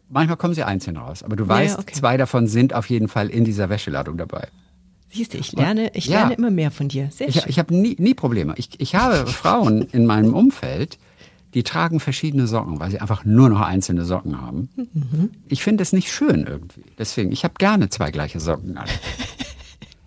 Manchmal 0.09 0.37
kommen 0.37 0.53
sie 0.53 0.63
einzeln 0.63 0.97
raus, 0.97 1.23
aber 1.23 1.35
du 1.35 1.47
weißt, 1.47 1.79
okay. 1.79 1.93
zwei 1.95 2.17
davon 2.17 2.45
sind 2.45 2.75
auf 2.75 2.87
jeden 2.89 3.07
Fall 3.07 3.29
in 3.29 3.45
dieser 3.45 3.69
Wäscheladung 3.69 4.15
dabei. 4.17 4.47
Siehst 5.13 5.33
du, 5.33 5.37
ich 5.37 5.51
lerne, 5.53 5.91
ich 5.95 6.05
Ja. 6.07 6.19
lerne 6.21 6.33
immer 6.35 6.49
mehr 6.51 6.71
von 6.71 6.89
dir. 6.89 7.09
Sehr 7.11 7.27
Ich, 7.29 7.35
schön. 7.35 7.43
ich 7.47 7.59
habe 7.59 7.73
nie, 7.75 7.95
nie 7.99 8.13
Probleme. 8.13 8.53
Ich, 8.57 8.69
ich 8.79 8.95
habe 8.95 9.27
Frauen 9.27 9.83
in 9.91 10.05
meinem 10.05 10.33
Umfeld, 10.33 10.97
die 11.53 11.61
tragen 11.63 11.99
verschiedene 11.99 12.47
Socken, 12.47 12.79
weil 12.79 12.89
sie 12.89 12.99
einfach 12.99 13.25
nur 13.25 13.47
noch 13.49 13.61
einzelne 13.61 14.05
Socken 14.05 14.41
haben. 14.41 14.69
Ich 15.47 15.61
finde 15.63 15.83
es 15.83 15.93
nicht 15.93 16.11
schön 16.11 16.45
irgendwie. 16.47 16.83
Deswegen, 16.97 17.31
ich 17.31 17.43
habe 17.43 17.53
gerne 17.59 17.89
zwei 17.89 18.09
gleiche 18.09 18.39
Socken 18.39 18.75
an. 18.77 18.87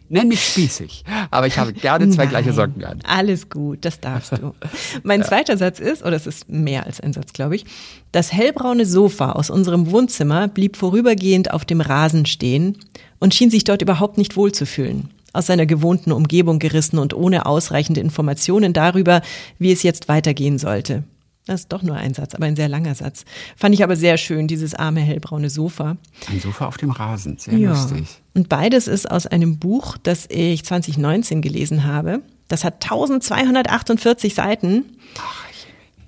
Nenn 0.08 0.28
mich 0.28 0.44
spießig, 0.44 1.04
aber 1.30 1.46
ich 1.46 1.58
habe 1.58 1.72
gerne 1.72 2.08
zwei 2.10 2.26
gleiche 2.26 2.50
Nein, 2.50 2.56
Socken 2.56 2.84
an. 2.84 3.00
Alles 3.04 3.48
gut, 3.48 3.84
das 3.84 4.00
darfst 4.00 4.32
du. 4.32 4.54
Mein 5.02 5.22
zweiter 5.24 5.56
Satz 5.56 5.80
ist, 5.80 6.04
oder 6.04 6.14
es 6.14 6.26
ist 6.26 6.48
mehr 6.48 6.86
als 6.86 7.00
ein 7.00 7.12
Satz, 7.12 7.32
glaube 7.32 7.56
ich, 7.56 7.64
das 8.12 8.32
hellbraune 8.32 8.86
Sofa 8.86 9.32
aus 9.32 9.50
unserem 9.50 9.90
Wohnzimmer 9.90 10.48
blieb 10.48 10.76
vorübergehend 10.76 11.50
auf 11.52 11.64
dem 11.64 11.80
Rasen 11.80 12.24
stehen 12.26 12.78
und 13.18 13.34
schien 13.34 13.50
sich 13.50 13.64
dort 13.64 13.82
überhaupt 13.82 14.16
nicht 14.18 14.36
wohlzufühlen. 14.36 15.10
Aus 15.32 15.46
seiner 15.46 15.66
gewohnten 15.66 16.12
Umgebung 16.12 16.58
gerissen 16.58 16.98
und 16.98 17.12
ohne 17.12 17.44
ausreichende 17.44 18.00
Informationen 18.00 18.72
darüber, 18.72 19.22
wie 19.58 19.72
es 19.72 19.82
jetzt 19.82 20.08
weitergehen 20.08 20.58
sollte. 20.58 21.04
Das 21.46 21.60
ist 21.60 21.72
doch 21.72 21.82
nur 21.82 21.94
ein 21.94 22.12
Satz, 22.12 22.34
aber 22.34 22.46
ein 22.46 22.56
sehr 22.56 22.68
langer 22.68 22.96
Satz. 22.96 23.24
Fand 23.56 23.72
ich 23.72 23.84
aber 23.84 23.94
sehr 23.94 24.16
schön, 24.18 24.48
dieses 24.48 24.74
arme 24.74 25.00
hellbraune 25.00 25.48
Sofa. 25.48 25.96
Ein 26.28 26.40
Sofa 26.40 26.66
auf 26.66 26.76
dem 26.76 26.90
Rasen, 26.90 27.38
sehr 27.38 27.54
lustig. 27.56 28.20
Und 28.34 28.48
beides 28.48 28.88
ist 28.88 29.08
aus 29.08 29.26
einem 29.28 29.58
Buch, 29.58 29.96
das 30.02 30.26
ich 30.28 30.64
2019 30.64 31.42
gelesen 31.42 31.84
habe. 31.84 32.20
Das 32.48 32.64
hat 32.64 32.84
1248 32.84 34.34
Seiten. 34.34 34.84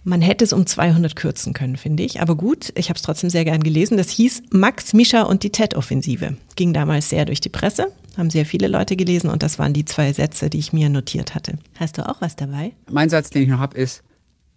Man 0.03 0.22
hätte 0.22 0.43
es 0.43 0.53
um 0.53 0.66
200 0.66 1.14
kürzen 1.14 1.53
können, 1.53 1.76
finde 1.76 2.03
ich. 2.03 2.20
Aber 2.20 2.34
gut, 2.34 2.72
ich 2.74 2.89
habe 2.89 2.97
es 2.97 3.03
trotzdem 3.03 3.30
sehr 3.30 3.45
gern 3.45 3.62
gelesen. 3.62 3.97
Das 3.97 4.11
hieß 4.11 4.43
Max, 4.51 4.93
Mischa 4.93 5.22
und 5.22 5.43
die 5.45 5.51
TED-Offensive. 5.51 6.36
Ging 6.57 6.72
damals 6.72 7.11
sehr 7.11 7.26
durch 7.26 7.41
die 7.41 7.49
Presse, 7.49 7.93
haben 8.16 8.30
sehr 8.30 8.47
viele 8.47 8.66
Leute 8.66 8.97
gelesen 8.97 9.30
und 9.30 9.43
das 9.43 9.59
waren 9.59 9.72
die 9.72 9.84
zwei 9.84 10.12
Sätze, 10.12 10.51
die 10.51 10.59
ich 10.59 10.72
mir 10.72 10.89
notiert 10.89 11.34
hatte. 11.34 11.59
Hast 11.78 11.99
du 11.99 12.09
auch 12.09 12.20
was 12.20 12.34
dabei? 12.34 12.72
Mein 12.91 13.11
Satz, 13.11 13.30
den 13.30 13.43
ich 13.43 13.49
noch 13.49 13.61
habe, 13.61 13.76
ist, 13.76 14.03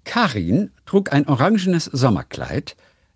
Karin 0.03 0.71
trug 0.85 1.13
ein 1.13 1.27
orangenes 1.27 1.85
Sommerkleid, 1.85 2.75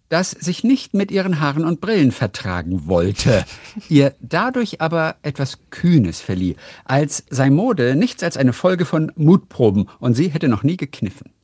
das 0.10 0.32
sich 0.32 0.64
nicht 0.64 0.94
mit 0.94 1.12
ihren 1.12 1.40
Haaren 1.40 1.66
und 1.66 1.82
Brillen 1.82 2.12
vertragen 2.12 2.88
wollte, 2.88 3.46
ihr 3.90 4.16
dadurch 4.20 4.82
aber 4.82 5.16
etwas 5.24 5.60
Kühnes 5.72 6.22
verlieh, 6.22 6.56
als 6.84 7.24
sei 7.30 7.50
Mode 7.50 7.96
nichts 7.96 8.24
als 8.24 8.38
eine 8.38 8.54
Folge 8.54 8.86
von 8.86 9.12
Mutproben 9.16 9.90
und 10.00 10.14
sie 10.14 10.30
hätte 10.30 10.48
noch 10.48 10.64
nie 10.64 10.78
gekniffen. 10.78 11.35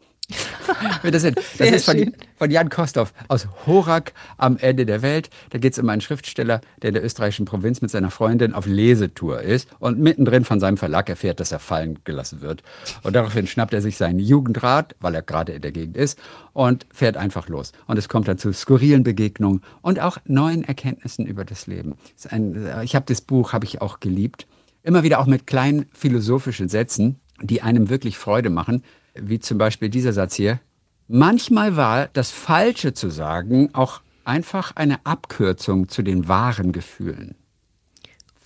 Das 1.03 1.23
ist, 1.23 1.37
das 1.57 1.69
ist 1.69 1.85
von, 1.85 2.13
von 2.37 2.51
Jan 2.51 2.69
Kostow 2.69 3.11
aus 3.27 3.47
Horak 3.65 4.13
am 4.37 4.57
Ende 4.57 4.85
der 4.85 5.01
Welt. 5.01 5.29
Da 5.49 5.57
geht 5.57 5.73
es 5.73 5.79
um 5.79 5.89
einen 5.89 6.01
Schriftsteller, 6.01 6.61
der 6.81 6.89
in 6.89 6.93
der 6.93 7.03
österreichischen 7.03 7.45
Provinz 7.45 7.81
mit 7.81 7.91
seiner 7.91 8.11
Freundin 8.11 8.53
auf 8.53 8.65
Lesetour 8.65 9.41
ist 9.41 9.69
und 9.79 9.99
mittendrin 9.99 10.45
von 10.45 10.59
seinem 10.59 10.77
Verlag 10.77 11.09
erfährt, 11.09 11.39
dass 11.39 11.51
er 11.51 11.59
fallen 11.59 11.99
gelassen 12.03 12.41
wird. 12.41 12.63
Und 13.03 13.15
daraufhin 13.15 13.47
schnappt 13.47 13.73
er 13.73 13.81
sich 13.81 13.97
seinen 13.97 14.19
Jugendrad, 14.19 14.95
weil 14.99 15.15
er 15.15 15.21
gerade 15.21 15.53
in 15.53 15.61
der 15.61 15.71
Gegend 15.71 15.97
ist, 15.97 16.19
und 16.53 16.85
fährt 16.91 17.17
einfach 17.17 17.47
los. 17.47 17.71
Und 17.87 17.97
es 17.97 18.09
kommt 18.09 18.27
dann 18.27 18.37
zu 18.37 18.53
skurrilen 18.53 19.03
Begegnungen 19.03 19.61
und 19.81 19.99
auch 19.99 20.17
neuen 20.25 20.63
Erkenntnissen 20.63 21.25
über 21.25 21.45
das 21.45 21.67
Leben. 21.67 21.95
Ist 22.15 22.31
ein, 22.31 22.67
ich 22.83 22.95
habe 22.95 23.05
das 23.07 23.21
Buch, 23.21 23.53
habe 23.53 23.65
ich 23.65 23.81
auch 23.81 23.99
geliebt. 23.99 24.47
Immer 24.83 25.03
wieder 25.03 25.19
auch 25.19 25.27
mit 25.27 25.45
kleinen 25.45 25.85
philosophischen 25.93 26.67
Sätzen, 26.67 27.19
die 27.41 27.61
einem 27.61 27.89
wirklich 27.89 28.17
Freude 28.17 28.49
machen, 28.49 28.83
wie 29.21 29.39
zum 29.39 29.57
Beispiel 29.57 29.89
dieser 29.89 30.13
Satz 30.13 30.35
hier. 30.35 30.59
Manchmal 31.07 31.75
war 31.75 32.07
das 32.13 32.31
Falsche 32.31 32.93
zu 32.93 33.09
sagen 33.09 33.69
auch 33.73 34.01
einfach 34.23 34.75
eine 34.75 35.05
Abkürzung 35.05 35.89
zu 35.89 36.01
den 36.01 36.27
wahren 36.27 36.71
Gefühlen. 36.71 37.35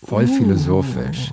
Voll 0.03 0.27
philosophisch. 0.27 1.31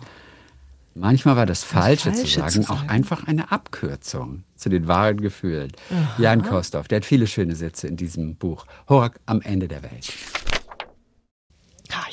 Manchmal 0.95 1.37
war 1.37 1.47
das 1.47 1.65
Falsche, 1.65 2.13
zu, 2.13 2.19
Falsche 2.19 2.41
sagen 2.41 2.65
zu 2.65 2.73
auch 2.73 2.79
sagen. 2.79 2.89
einfach 2.91 3.27
eine 3.27 3.51
Abkürzung 3.51 4.45
zu 4.57 4.69
den 4.69 4.89
wahren 4.89 5.21
Gefühlen. 5.21 5.73
Jan 6.19 6.43
Kostow, 6.43 6.87
der 6.87 6.97
hat 6.97 7.05
viele 7.05 7.27
schöne 7.27 7.55
Sätze 7.57 7.89
in 7.89 7.97
diesem 7.97 8.37
Buch. 8.37 8.67
Horak 8.89 9.19
am 9.27 9.41
Ende 9.41 9.69
der 9.69 9.83
Welt. 9.83 10.13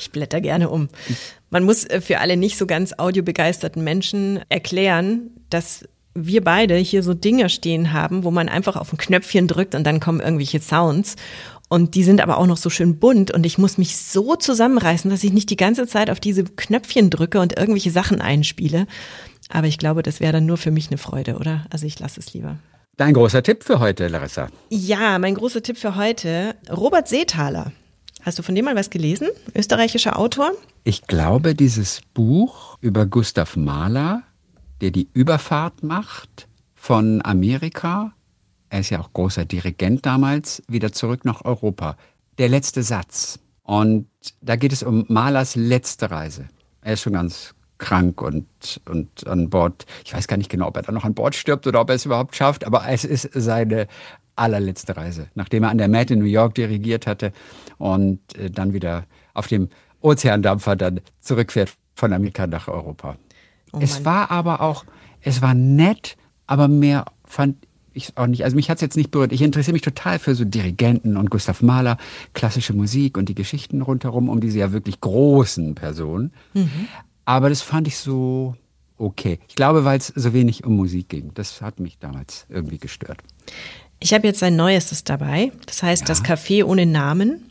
Ich 0.00 0.12
blätter 0.12 0.40
gerne 0.40 0.70
um. 0.70 0.88
Man 1.50 1.64
muss 1.64 1.84
äh, 1.84 2.00
für 2.00 2.20
alle 2.20 2.38
nicht 2.38 2.56
so 2.56 2.66
ganz 2.66 2.94
audiobegeisterten 2.96 3.84
Menschen 3.84 4.40
erklären, 4.48 5.30
dass 5.50 5.86
wir 6.14 6.42
beide 6.42 6.76
hier 6.76 7.02
so 7.02 7.14
Dinge 7.14 7.48
stehen 7.48 7.92
haben, 7.92 8.24
wo 8.24 8.30
man 8.30 8.48
einfach 8.48 8.76
auf 8.76 8.92
ein 8.92 8.98
Knöpfchen 8.98 9.46
drückt 9.46 9.74
und 9.74 9.84
dann 9.84 10.00
kommen 10.00 10.20
irgendwelche 10.20 10.60
Sounds. 10.60 11.16
Und 11.68 11.94
die 11.94 12.02
sind 12.02 12.20
aber 12.20 12.38
auch 12.38 12.46
noch 12.46 12.56
so 12.56 12.68
schön 12.68 12.98
bunt 12.98 13.30
und 13.30 13.46
ich 13.46 13.56
muss 13.56 13.78
mich 13.78 13.96
so 13.96 14.34
zusammenreißen, 14.34 15.08
dass 15.08 15.22
ich 15.22 15.32
nicht 15.32 15.50
die 15.50 15.56
ganze 15.56 15.86
Zeit 15.86 16.10
auf 16.10 16.18
diese 16.18 16.42
Knöpfchen 16.42 17.10
drücke 17.10 17.40
und 17.40 17.56
irgendwelche 17.56 17.92
Sachen 17.92 18.20
einspiele. 18.20 18.88
Aber 19.48 19.68
ich 19.68 19.78
glaube, 19.78 20.02
das 20.02 20.18
wäre 20.18 20.32
dann 20.32 20.46
nur 20.46 20.56
für 20.56 20.72
mich 20.72 20.88
eine 20.88 20.98
Freude, 20.98 21.36
oder? 21.36 21.66
Also 21.70 21.86
ich 21.86 21.98
lasse 22.00 22.18
es 22.18 22.34
lieber. 22.34 22.58
Dein 22.96 23.14
großer 23.14 23.42
Tipp 23.42 23.62
für 23.62 23.78
heute, 23.78 24.08
Larissa. 24.08 24.48
Ja, 24.68 25.18
mein 25.20 25.34
großer 25.34 25.62
Tipp 25.62 25.78
für 25.78 25.94
heute, 25.94 26.56
Robert 26.70 27.08
Seethaler. 27.08 27.72
Hast 28.22 28.38
du 28.38 28.42
von 28.42 28.54
dem 28.54 28.66
mal 28.66 28.76
was 28.76 28.90
gelesen? 28.90 29.28
Österreichischer 29.54 30.18
Autor? 30.18 30.50
Ich 30.84 31.06
glaube, 31.06 31.54
dieses 31.54 32.02
Buch 32.12 32.76
über 32.80 33.06
Gustav 33.06 33.56
Mahler, 33.56 34.24
der 34.80 34.90
die 34.90 35.08
Überfahrt 35.12 35.82
macht 35.82 36.48
von 36.74 37.24
Amerika, 37.24 38.12
er 38.70 38.80
ist 38.80 38.90
ja 38.90 39.00
auch 39.00 39.12
großer 39.12 39.44
Dirigent 39.44 40.06
damals, 40.06 40.62
wieder 40.68 40.92
zurück 40.92 41.24
nach 41.24 41.44
Europa. 41.44 41.96
Der 42.38 42.48
letzte 42.48 42.82
Satz. 42.82 43.40
Und 43.62 44.06
da 44.40 44.56
geht 44.56 44.72
es 44.72 44.82
um 44.82 45.04
Mahlers 45.08 45.56
letzte 45.56 46.10
Reise. 46.10 46.48
Er 46.82 46.94
ist 46.94 47.02
schon 47.02 47.12
ganz 47.12 47.54
krank 47.78 48.22
und, 48.22 48.46
und 48.88 49.26
an 49.26 49.50
Bord. 49.50 49.86
Ich 50.04 50.14
weiß 50.14 50.28
gar 50.28 50.36
nicht 50.36 50.50
genau, 50.50 50.68
ob 50.68 50.76
er 50.76 50.82
dann 50.82 50.94
noch 50.94 51.04
an 51.04 51.14
Bord 51.14 51.34
stirbt 51.34 51.66
oder 51.66 51.80
ob 51.80 51.88
er 51.88 51.96
es 51.96 52.06
überhaupt 52.06 52.36
schafft, 52.36 52.64
aber 52.64 52.86
es 52.88 53.04
ist 53.04 53.30
seine 53.34 53.88
allerletzte 54.36 54.96
Reise, 54.96 55.28
nachdem 55.34 55.64
er 55.64 55.70
an 55.70 55.78
der 55.78 55.88
Met 55.88 56.10
in 56.10 56.20
New 56.20 56.24
York 56.24 56.54
dirigiert 56.54 57.06
hatte 57.06 57.32
und 57.78 58.20
äh, 58.36 58.50
dann 58.50 58.72
wieder 58.72 59.04
auf 59.34 59.48
dem 59.48 59.68
Ozeandampfer 60.00 60.76
dann 60.76 61.00
zurückfährt 61.20 61.72
von 61.94 62.12
Amerika 62.12 62.46
nach 62.46 62.68
Europa. 62.68 63.16
Es 63.78 63.96
Mann. 63.96 64.04
war 64.04 64.30
aber 64.30 64.60
auch, 64.60 64.84
es 65.20 65.42
war 65.42 65.54
nett, 65.54 66.16
aber 66.46 66.68
mehr 66.68 67.04
fand 67.24 67.56
ich 67.92 68.16
auch 68.16 68.26
nicht. 68.26 68.44
Also 68.44 68.56
mich 68.56 68.70
hat 68.70 68.78
es 68.78 68.82
jetzt 68.82 68.96
nicht 68.96 69.10
berührt. 69.10 69.32
Ich 69.32 69.42
interessiere 69.42 69.72
mich 69.72 69.82
total 69.82 70.18
für 70.18 70.34
so 70.34 70.44
Dirigenten 70.44 71.16
und 71.16 71.30
Gustav 71.30 71.62
Mahler, 71.62 71.96
klassische 72.34 72.72
Musik 72.72 73.16
und 73.16 73.28
die 73.28 73.34
Geschichten 73.34 73.82
rundherum 73.82 74.28
um 74.28 74.40
diese 74.40 74.58
ja 74.58 74.72
wirklich 74.72 75.00
großen 75.00 75.74
Personen. 75.74 76.32
Aber 77.24 77.48
das 77.48 77.62
fand 77.62 77.86
ich 77.88 77.96
so 77.96 78.54
okay. 78.96 79.38
Ich 79.48 79.56
glaube, 79.56 79.84
weil 79.84 79.98
es 79.98 80.08
so 80.08 80.32
wenig 80.32 80.64
um 80.64 80.76
Musik 80.76 81.08
ging. 81.08 81.32
Das 81.34 81.60
hat 81.62 81.80
mich 81.80 81.98
damals 81.98 82.46
irgendwie 82.48 82.78
gestört. 82.78 83.18
Ich 83.98 84.14
habe 84.14 84.26
jetzt 84.26 84.40
sein 84.40 84.56
Neuestes 84.56 85.04
dabei. 85.04 85.52
Das 85.66 85.82
heißt 85.82 86.08
Das 86.08 86.24
Café 86.24 86.64
ohne 86.64 86.86
Namen. 86.86 87.49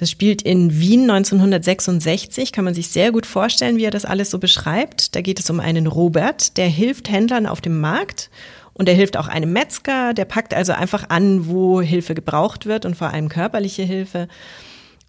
Das 0.00 0.10
spielt 0.10 0.40
in 0.40 0.80
Wien 0.80 1.10
1966. 1.10 2.52
Kann 2.52 2.64
man 2.64 2.72
sich 2.72 2.88
sehr 2.88 3.12
gut 3.12 3.26
vorstellen, 3.26 3.76
wie 3.76 3.84
er 3.84 3.90
das 3.90 4.06
alles 4.06 4.30
so 4.30 4.38
beschreibt. 4.38 5.14
Da 5.14 5.20
geht 5.20 5.38
es 5.38 5.50
um 5.50 5.60
einen 5.60 5.86
Robert, 5.86 6.56
der 6.56 6.68
hilft 6.68 7.10
Händlern 7.10 7.44
auf 7.44 7.60
dem 7.60 7.80
Markt. 7.80 8.30
Und 8.72 8.88
er 8.88 8.94
hilft 8.94 9.18
auch 9.18 9.28
einem 9.28 9.52
Metzger. 9.52 10.14
Der 10.14 10.24
packt 10.24 10.54
also 10.54 10.72
einfach 10.72 11.10
an, 11.10 11.48
wo 11.48 11.82
Hilfe 11.82 12.14
gebraucht 12.14 12.64
wird 12.64 12.86
und 12.86 12.96
vor 12.96 13.10
allem 13.10 13.28
körperliche 13.28 13.82
Hilfe. 13.82 14.28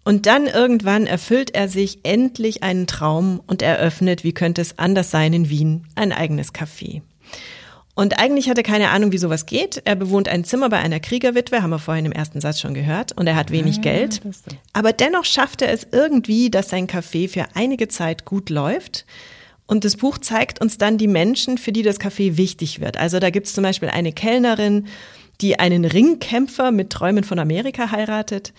Und 0.04 0.26
dann 0.26 0.46
irgendwann 0.46 1.06
erfüllt 1.06 1.54
er 1.54 1.70
sich 1.70 2.00
endlich 2.02 2.62
einen 2.62 2.86
Traum 2.86 3.40
und 3.46 3.62
eröffnet, 3.62 4.24
wie 4.24 4.34
könnte 4.34 4.60
es 4.60 4.78
anders 4.78 5.10
sein 5.10 5.32
in 5.32 5.48
Wien, 5.48 5.86
ein 5.94 6.12
eigenes 6.12 6.52
Café. 6.52 7.00
Und 7.94 8.18
eigentlich 8.18 8.48
hat 8.48 8.56
er 8.56 8.62
keine 8.62 8.88
Ahnung, 8.88 9.12
wie 9.12 9.18
sowas 9.18 9.44
geht. 9.44 9.82
Er 9.84 9.96
bewohnt 9.96 10.26
ein 10.26 10.44
Zimmer 10.44 10.70
bei 10.70 10.78
einer 10.78 10.98
Kriegerwitwe, 10.98 11.62
haben 11.62 11.70
wir 11.70 11.78
vorhin 11.78 12.06
im 12.06 12.12
ersten 12.12 12.40
Satz 12.40 12.58
schon 12.58 12.72
gehört, 12.72 13.12
und 13.12 13.26
er 13.26 13.36
hat 13.36 13.50
wenig 13.50 13.82
Geld. 13.82 14.22
Aber 14.72 14.92
dennoch 14.94 15.26
schafft 15.26 15.60
er 15.60 15.70
es 15.70 15.86
irgendwie, 15.92 16.50
dass 16.50 16.70
sein 16.70 16.86
Café 16.86 17.28
für 17.28 17.44
einige 17.54 17.88
Zeit 17.88 18.24
gut 18.24 18.48
läuft. 18.48 19.04
Und 19.66 19.84
das 19.84 19.96
Buch 19.96 20.18
zeigt 20.18 20.60
uns 20.60 20.78
dann 20.78 20.96
die 20.96 21.06
Menschen, 21.06 21.58
für 21.58 21.72
die 21.72 21.82
das 21.82 22.00
Café 22.00 22.36
wichtig 22.38 22.80
wird. 22.80 22.96
Also 22.96 23.18
da 23.18 23.28
gibt 23.30 23.46
es 23.46 23.52
zum 23.52 23.62
Beispiel 23.62 23.90
eine 23.90 24.12
Kellnerin, 24.12 24.86
die 25.42 25.58
einen 25.58 25.84
Ringkämpfer 25.84 26.70
mit 26.70 26.90
Träumen 26.90 27.24
von 27.24 27.38
Amerika 27.38 27.90
heiratet. 27.90 28.54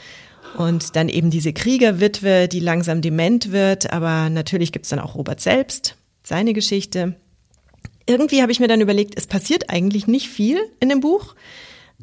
Und 0.57 0.95
dann 0.95 1.09
eben 1.09 1.31
diese 1.31 1.53
Kriegerwitwe, 1.53 2.47
die 2.47 2.59
langsam 2.59 3.01
dement 3.01 3.51
wird. 3.51 3.91
Aber 3.91 4.29
natürlich 4.29 4.71
gibt 4.71 4.85
es 4.85 4.89
dann 4.89 4.99
auch 4.99 5.15
Robert 5.15 5.41
selbst, 5.41 5.95
seine 6.23 6.53
Geschichte 6.53 7.15
irgendwie 8.05 8.41
habe 8.41 8.51
ich 8.51 8.59
mir 8.59 8.67
dann 8.67 8.81
überlegt, 8.81 9.13
es 9.17 9.27
passiert 9.27 9.69
eigentlich 9.69 10.07
nicht 10.07 10.27
viel 10.27 10.59
in 10.79 10.89
dem 10.89 10.99
Buch, 10.99 11.35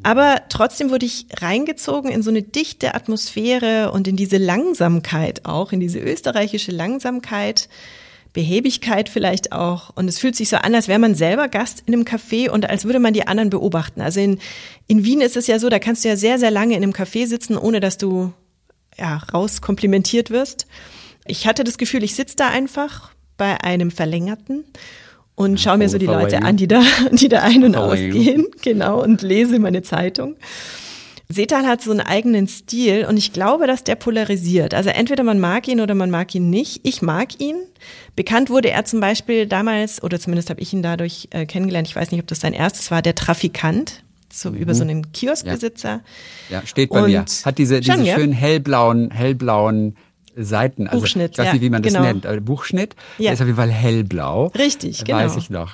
aber 0.03 0.43
trotzdem 0.49 0.91
wurde 0.91 1.07
ich 1.07 1.27
reingezogen 1.37 2.11
in 2.11 2.23
so 2.23 2.31
eine 2.31 2.43
dichte 2.43 2.95
Atmosphäre 2.95 3.93
und 3.93 4.09
in 4.09 4.17
diese 4.17 4.39
Langsamkeit 4.39 5.45
auch, 5.45 5.73
in 5.73 5.81
diese 5.81 5.99
österreichische 5.99 6.73
Langsamkeit, 6.73 7.69
Behebigkeit 8.33 9.09
vielleicht 9.09 9.53
auch. 9.53 9.91
Und 9.97 10.09
es 10.09 10.19
fühlt 10.19 10.37
sich 10.37 10.49
so 10.49 10.57
an, 10.57 10.75
als 10.75 10.89
wäre 10.89 11.01
man 11.01 11.15
selber 11.15 11.49
Gast 11.49 11.83
in 11.87 11.93
einem 11.93 12.05
Café 12.05 12.49
und 12.49 12.71
als 12.71 12.85
würde 12.85 13.01
man 13.01 13.13
die 13.13 13.27
anderen 13.27 13.51
beobachten. 13.51 14.01
Also 14.01 14.21
in, 14.21 14.39
in 14.87 15.05
Wien 15.05 15.21
ist 15.21 15.37
es 15.37 15.49
ja 15.49 15.59
so, 15.59 15.69
da 15.69 15.79
kannst 15.79 16.05
du 16.05 16.09
ja 16.09 16.17
sehr, 16.17 16.39
sehr 16.39 16.51
lange 16.51 16.77
in 16.77 16.83
einem 16.83 16.93
Café 16.93 17.27
sitzen, 17.27 17.59
ohne 17.59 17.81
dass 17.81 17.99
du 17.99 18.33
ja, 18.97 19.17
rauskomplimentiert 19.17 20.31
wirst. 20.31 20.67
Ich 21.27 21.47
hatte 21.47 21.65
das 21.65 21.77
Gefühl, 21.77 22.05
ich 22.05 22.15
sitze 22.15 22.37
da 22.37 22.49
einfach, 22.49 23.11
bei 23.37 23.59
einem 23.63 23.91
Verlängerten 23.91 24.67
und 25.41 25.59
schaue 25.59 25.78
mir 25.78 25.88
so 25.88 25.97
die 25.97 26.05
Leute 26.05 26.43
an, 26.43 26.59
die 26.59 26.68
da, 26.68 26.82
die 27.12 27.28
da 27.28 27.41
ein- 27.41 27.64
und 27.64 27.74
ausgehen, 27.74 28.47
genau, 28.61 29.03
und 29.03 29.22
lese 29.22 29.59
meine 29.59 29.80
Zeitung. 29.80 30.36
Setal 31.30 31.66
hat 31.66 31.80
so 31.80 31.93
einen 31.93 32.01
eigenen 32.01 32.47
Stil 32.47 33.07
und 33.09 33.16
ich 33.16 33.32
glaube, 33.32 33.66
dass 33.66 33.82
der 33.82 33.95
polarisiert. 33.95 34.74
Also 34.74 34.91
entweder 34.91 35.22
man 35.22 35.41
mag 35.41 35.66
ihn 35.66 35.80
oder 35.80 35.95
man 35.95 36.11
mag 36.11 36.34
ihn 36.34 36.51
nicht. 36.51 36.80
Ich 36.82 37.01
mag 37.01 37.41
ihn. 37.41 37.57
Bekannt 38.16 38.51
wurde 38.51 38.70
er 38.70 38.84
zum 38.84 39.01
Beispiel 39.01 39.47
damals, 39.47 40.03
oder 40.03 40.20
zumindest 40.20 40.51
habe 40.51 40.61
ich 40.61 40.74
ihn 40.74 40.82
dadurch 40.82 41.28
äh, 41.30 41.47
kennengelernt, 41.47 41.88
ich 41.88 41.97
weiß 41.97 42.11
nicht, 42.11 42.20
ob 42.20 42.26
das 42.26 42.41
sein 42.41 42.53
erstes 42.53 42.91
war, 42.91 43.01
der 43.01 43.14
Trafikant, 43.14 44.03
so 44.30 44.51
mhm. 44.51 44.57
über 44.57 44.74
so 44.74 44.82
einen 44.82 45.11
Kioskbesitzer. 45.12 46.03
Ja, 46.51 46.61
ja 46.61 46.66
steht 46.66 46.91
bei 46.91 47.03
und 47.03 47.11
mir. 47.11 47.24
Hat 47.45 47.57
diese, 47.57 47.80
diese 47.80 47.97
schon, 47.97 48.07
schönen 48.07 48.32
hellblauen, 48.32 49.11
hellblauen 49.11 49.97
Seiten. 50.37 50.87
Also, 50.87 51.01
Buchschnitt, 51.01 51.33
ich 51.33 51.39
weiß 51.39 51.53
nicht, 51.53 51.62
wie 51.62 51.70
man 51.70 51.83
das 51.83 51.93
genau. 51.93 52.05
nennt. 52.05 52.26
Aber 52.26 52.41
Buchschnitt, 52.41 52.95
ja. 53.18 53.24
der 53.24 53.33
ist 53.35 53.41
auf 53.41 53.47
jeden 53.47 53.59
Fall 53.59 53.70
hellblau. 53.70 54.47
Richtig, 54.49 55.05
genau. 55.05 55.18
Weiß 55.18 55.37
ich 55.37 55.51
noch. 55.51 55.72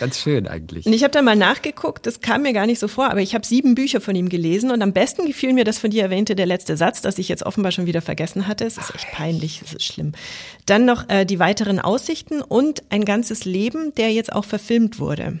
Ganz 0.00 0.20
schön 0.20 0.46
eigentlich. 0.46 0.86
Und 0.86 0.92
ich 0.92 1.02
habe 1.02 1.10
da 1.10 1.22
mal 1.22 1.36
nachgeguckt, 1.36 2.06
das 2.06 2.20
kam 2.20 2.42
mir 2.42 2.52
gar 2.52 2.66
nicht 2.66 2.78
so 2.78 2.88
vor, 2.88 3.10
aber 3.10 3.20
ich 3.20 3.34
habe 3.34 3.44
sieben 3.44 3.74
Bücher 3.74 4.00
von 4.00 4.14
ihm 4.14 4.28
gelesen 4.28 4.70
und 4.70 4.82
am 4.82 4.92
besten 4.92 5.26
gefiel 5.26 5.52
mir 5.52 5.64
das 5.64 5.78
von 5.78 5.90
dir 5.90 6.02
erwähnte, 6.02 6.36
der 6.36 6.46
letzte 6.46 6.76
Satz, 6.76 7.00
das 7.00 7.18
ich 7.18 7.28
jetzt 7.28 7.44
offenbar 7.44 7.72
schon 7.72 7.86
wieder 7.86 8.02
vergessen 8.02 8.46
hatte. 8.46 8.64
Es 8.64 8.78
ist 8.78 8.94
echt 8.94 9.10
peinlich, 9.12 9.62
es 9.64 9.74
ist 9.74 9.84
schlimm. 9.84 10.12
Dann 10.66 10.84
noch 10.84 11.08
äh, 11.08 11.24
die 11.24 11.38
weiteren 11.38 11.80
Aussichten 11.80 12.42
und 12.42 12.82
ein 12.90 13.04
ganzes 13.04 13.44
Leben, 13.44 13.92
der 13.96 14.12
jetzt 14.12 14.32
auch 14.32 14.44
verfilmt 14.44 15.00
wurde. 15.00 15.40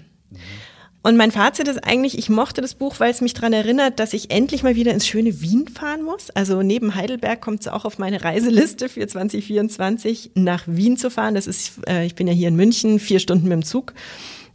Und 1.02 1.16
mein 1.16 1.30
Fazit 1.30 1.68
ist 1.68 1.84
eigentlich, 1.84 2.18
ich 2.18 2.28
mochte 2.28 2.60
das 2.60 2.74
Buch, 2.74 2.96
weil 2.98 3.10
es 3.10 3.20
mich 3.20 3.32
daran 3.32 3.52
erinnert, 3.52 4.00
dass 4.00 4.12
ich 4.12 4.30
endlich 4.30 4.62
mal 4.62 4.74
wieder 4.74 4.92
ins 4.92 5.06
schöne 5.06 5.40
Wien 5.40 5.68
fahren 5.68 6.02
muss. 6.02 6.30
Also 6.30 6.62
neben 6.62 6.94
Heidelberg 6.96 7.40
kommt 7.40 7.60
es 7.60 7.68
auch 7.68 7.84
auf 7.84 7.98
meine 7.98 8.24
Reiseliste 8.24 8.88
für 8.88 9.06
2024, 9.06 10.32
nach 10.34 10.64
Wien 10.66 10.96
zu 10.96 11.10
fahren. 11.10 11.34
Das 11.34 11.46
ist, 11.46 11.80
äh, 11.88 12.04
ich 12.04 12.16
bin 12.16 12.26
ja 12.26 12.32
hier 12.32 12.48
in 12.48 12.56
München, 12.56 12.98
vier 12.98 13.20
Stunden 13.20 13.44
mit 13.44 13.52
dem 13.52 13.64
Zug. 13.64 13.94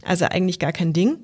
Also 0.04 0.26
eigentlich 0.26 0.58
gar 0.58 0.72
kein 0.72 0.92
Ding. 0.92 1.18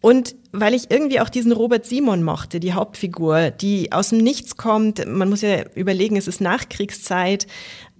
Und 0.00 0.36
weil 0.52 0.74
ich 0.74 0.92
irgendwie 0.92 1.18
auch 1.18 1.28
diesen 1.28 1.50
Robert 1.50 1.84
Simon 1.84 2.22
mochte, 2.22 2.60
die 2.60 2.74
Hauptfigur, 2.74 3.50
die 3.50 3.90
aus 3.90 4.10
dem 4.10 4.18
Nichts 4.18 4.56
kommt, 4.56 5.04
man 5.04 5.28
muss 5.28 5.40
ja 5.40 5.64
überlegen, 5.74 6.16
es 6.16 6.28
ist 6.28 6.40
Nachkriegszeit, 6.40 7.48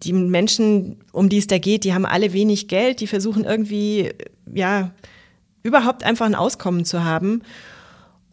die 0.04 0.12
Menschen, 0.12 1.00
um 1.10 1.28
die 1.28 1.38
es 1.38 1.48
da 1.48 1.58
geht, 1.58 1.82
die 1.82 1.94
haben 1.94 2.06
alle 2.06 2.32
wenig 2.32 2.68
Geld, 2.68 3.00
die 3.00 3.08
versuchen 3.08 3.42
irgendwie, 3.42 4.12
ja, 4.54 4.92
überhaupt 5.66 6.04
einfach 6.04 6.26
ein 6.26 6.34
Auskommen 6.34 6.84
zu 6.84 7.04
haben. 7.04 7.42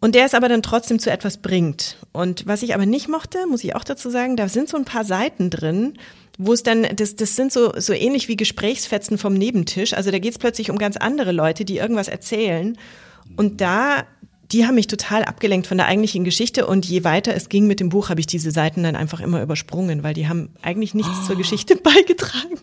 Und 0.00 0.14
der 0.14 0.26
es 0.26 0.34
aber 0.34 0.48
dann 0.48 0.62
trotzdem 0.62 0.98
zu 0.98 1.10
etwas 1.10 1.38
bringt. 1.38 1.96
Und 2.12 2.46
was 2.46 2.62
ich 2.62 2.74
aber 2.74 2.84
nicht 2.84 3.08
mochte, 3.08 3.46
muss 3.46 3.64
ich 3.64 3.74
auch 3.74 3.84
dazu 3.84 4.10
sagen, 4.10 4.36
da 4.36 4.48
sind 4.48 4.68
so 4.68 4.76
ein 4.76 4.84
paar 4.84 5.04
Seiten 5.04 5.48
drin, 5.48 5.94
wo 6.36 6.52
es 6.52 6.62
dann, 6.62 6.86
das, 6.96 7.16
das 7.16 7.36
sind 7.36 7.52
so, 7.52 7.72
so 7.78 7.92
ähnlich 7.92 8.28
wie 8.28 8.36
Gesprächsfetzen 8.36 9.16
vom 9.16 9.32
Nebentisch. 9.32 9.94
Also 9.94 10.10
da 10.10 10.18
geht 10.18 10.32
es 10.32 10.38
plötzlich 10.38 10.70
um 10.70 10.76
ganz 10.76 10.98
andere 10.98 11.32
Leute, 11.32 11.64
die 11.64 11.78
irgendwas 11.78 12.08
erzählen. 12.08 12.76
Und 13.36 13.62
da, 13.62 14.04
die 14.52 14.66
haben 14.66 14.74
mich 14.74 14.88
total 14.88 15.24
abgelenkt 15.24 15.66
von 15.66 15.78
der 15.78 15.86
eigentlichen 15.86 16.24
Geschichte. 16.24 16.66
Und 16.66 16.84
je 16.84 17.04
weiter 17.04 17.34
es 17.34 17.48
ging 17.48 17.66
mit 17.66 17.80
dem 17.80 17.88
Buch, 17.88 18.10
habe 18.10 18.20
ich 18.20 18.26
diese 18.26 18.50
Seiten 18.50 18.82
dann 18.82 18.96
einfach 18.96 19.20
immer 19.20 19.40
übersprungen, 19.40 20.02
weil 20.02 20.12
die 20.12 20.28
haben 20.28 20.50
eigentlich 20.60 20.92
nichts 20.92 21.12
oh. 21.22 21.26
zur 21.28 21.36
Geschichte 21.38 21.76
beigetragen. 21.82 22.58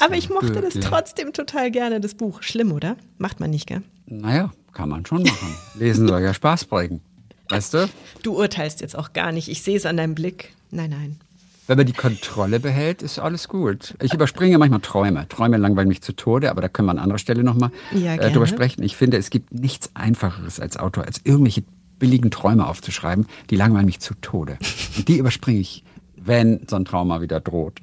Aber 0.00 0.16
ich 0.16 0.28
mochte 0.30 0.60
das 0.60 0.74
trotzdem 0.74 1.32
total 1.32 1.70
gerne, 1.70 2.00
das 2.00 2.14
Buch. 2.14 2.42
Schlimm, 2.42 2.72
oder? 2.72 2.96
Macht 3.18 3.40
man 3.40 3.50
nicht, 3.50 3.66
gell? 3.66 3.82
Naja, 4.06 4.52
kann 4.72 4.88
man 4.88 5.06
schon 5.06 5.22
machen. 5.22 5.54
Lesen 5.78 6.08
soll 6.08 6.22
ja 6.22 6.34
Spaß 6.34 6.64
bringen. 6.66 7.00
Weißt 7.48 7.74
du? 7.74 7.88
Du 8.22 8.36
urteilst 8.36 8.80
jetzt 8.80 8.96
auch 8.96 9.12
gar 9.12 9.32
nicht. 9.32 9.48
Ich 9.48 9.62
sehe 9.62 9.76
es 9.76 9.86
an 9.86 9.96
deinem 9.96 10.14
Blick. 10.14 10.54
Nein, 10.70 10.90
nein. 10.90 11.20
Wenn 11.66 11.76
man 11.76 11.86
die 11.86 11.92
Kontrolle 11.92 12.58
behält, 12.58 13.00
ist 13.00 13.20
alles 13.20 13.48
gut. 13.48 13.94
Ich 14.02 14.12
überspringe 14.12 14.58
manchmal 14.58 14.80
Träume. 14.80 15.28
Träume 15.28 15.56
langweilen 15.56 15.88
mich 15.88 16.02
zu 16.02 16.12
Tode, 16.12 16.50
aber 16.50 16.60
da 16.60 16.68
können 16.68 16.86
wir 16.86 16.92
an 16.92 16.98
anderer 16.98 17.18
Stelle 17.18 17.44
nochmal 17.44 17.70
ja, 17.92 18.14
äh, 18.14 18.32
drüber 18.32 18.48
sprechen. 18.48 18.82
Ich 18.82 18.96
finde, 18.96 19.18
es 19.18 19.30
gibt 19.30 19.54
nichts 19.54 19.90
Einfacheres 19.94 20.58
als 20.58 20.76
Autor, 20.76 21.04
als 21.04 21.20
irgendwelche 21.22 21.62
billigen 22.00 22.32
Träume 22.32 22.66
aufzuschreiben. 22.66 23.26
Die 23.50 23.56
langweilen 23.56 23.86
mich 23.86 24.00
zu 24.00 24.14
Tode. 24.14 24.58
Und 24.96 25.06
die 25.06 25.16
überspringe 25.18 25.60
ich, 25.60 25.84
wenn 26.16 26.66
so 26.68 26.74
ein 26.74 26.84
Trauma 26.84 27.20
wieder 27.20 27.38
droht. 27.38 27.78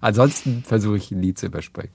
Ansonsten 0.00 0.62
versuche 0.66 0.96
ich 0.96 1.12
ihn 1.12 1.20
nie 1.20 1.34
zu 1.34 1.46
überspringen. 1.46 1.92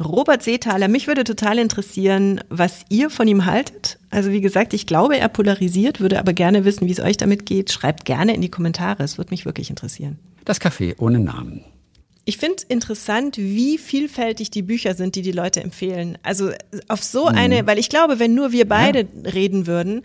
Robert 0.00 0.44
Seethaler, 0.44 0.86
mich 0.86 1.08
würde 1.08 1.24
total 1.24 1.58
interessieren, 1.58 2.40
was 2.50 2.84
ihr 2.88 3.10
von 3.10 3.26
ihm 3.26 3.46
haltet. 3.46 3.98
Also 4.10 4.30
wie 4.30 4.40
gesagt, 4.40 4.72
ich 4.72 4.86
glaube, 4.86 5.18
er 5.18 5.28
polarisiert, 5.28 6.00
würde 6.00 6.20
aber 6.20 6.32
gerne 6.32 6.64
wissen, 6.64 6.86
wie 6.86 6.92
es 6.92 7.00
euch 7.00 7.16
damit 7.16 7.46
geht. 7.46 7.72
Schreibt 7.72 8.04
gerne 8.04 8.34
in 8.34 8.40
die 8.40 8.50
Kommentare, 8.50 9.02
es 9.02 9.18
würde 9.18 9.30
mich 9.30 9.44
wirklich 9.44 9.70
interessieren. 9.70 10.18
Das 10.44 10.60
Café 10.60 10.94
ohne 10.98 11.18
Namen. 11.18 11.64
Ich 12.24 12.36
finde 12.36 12.62
interessant, 12.68 13.38
wie 13.38 13.78
vielfältig 13.78 14.50
die 14.50 14.62
Bücher 14.62 14.94
sind, 14.94 15.16
die 15.16 15.22
die 15.22 15.32
Leute 15.32 15.62
empfehlen. 15.62 16.18
Also 16.22 16.50
auf 16.86 17.02
so 17.02 17.24
eine, 17.24 17.62
mhm. 17.62 17.66
weil 17.66 17.78
ich 17.78 17.88
glaube, 17.88 18.18
wenn 18.18 18.34
nur 18.34 18.52
wir 18.52 18.68
beide 18.68 19.00
ja. 19.00 19.30
reden 19.30 19.66
würden, 19.66 20.02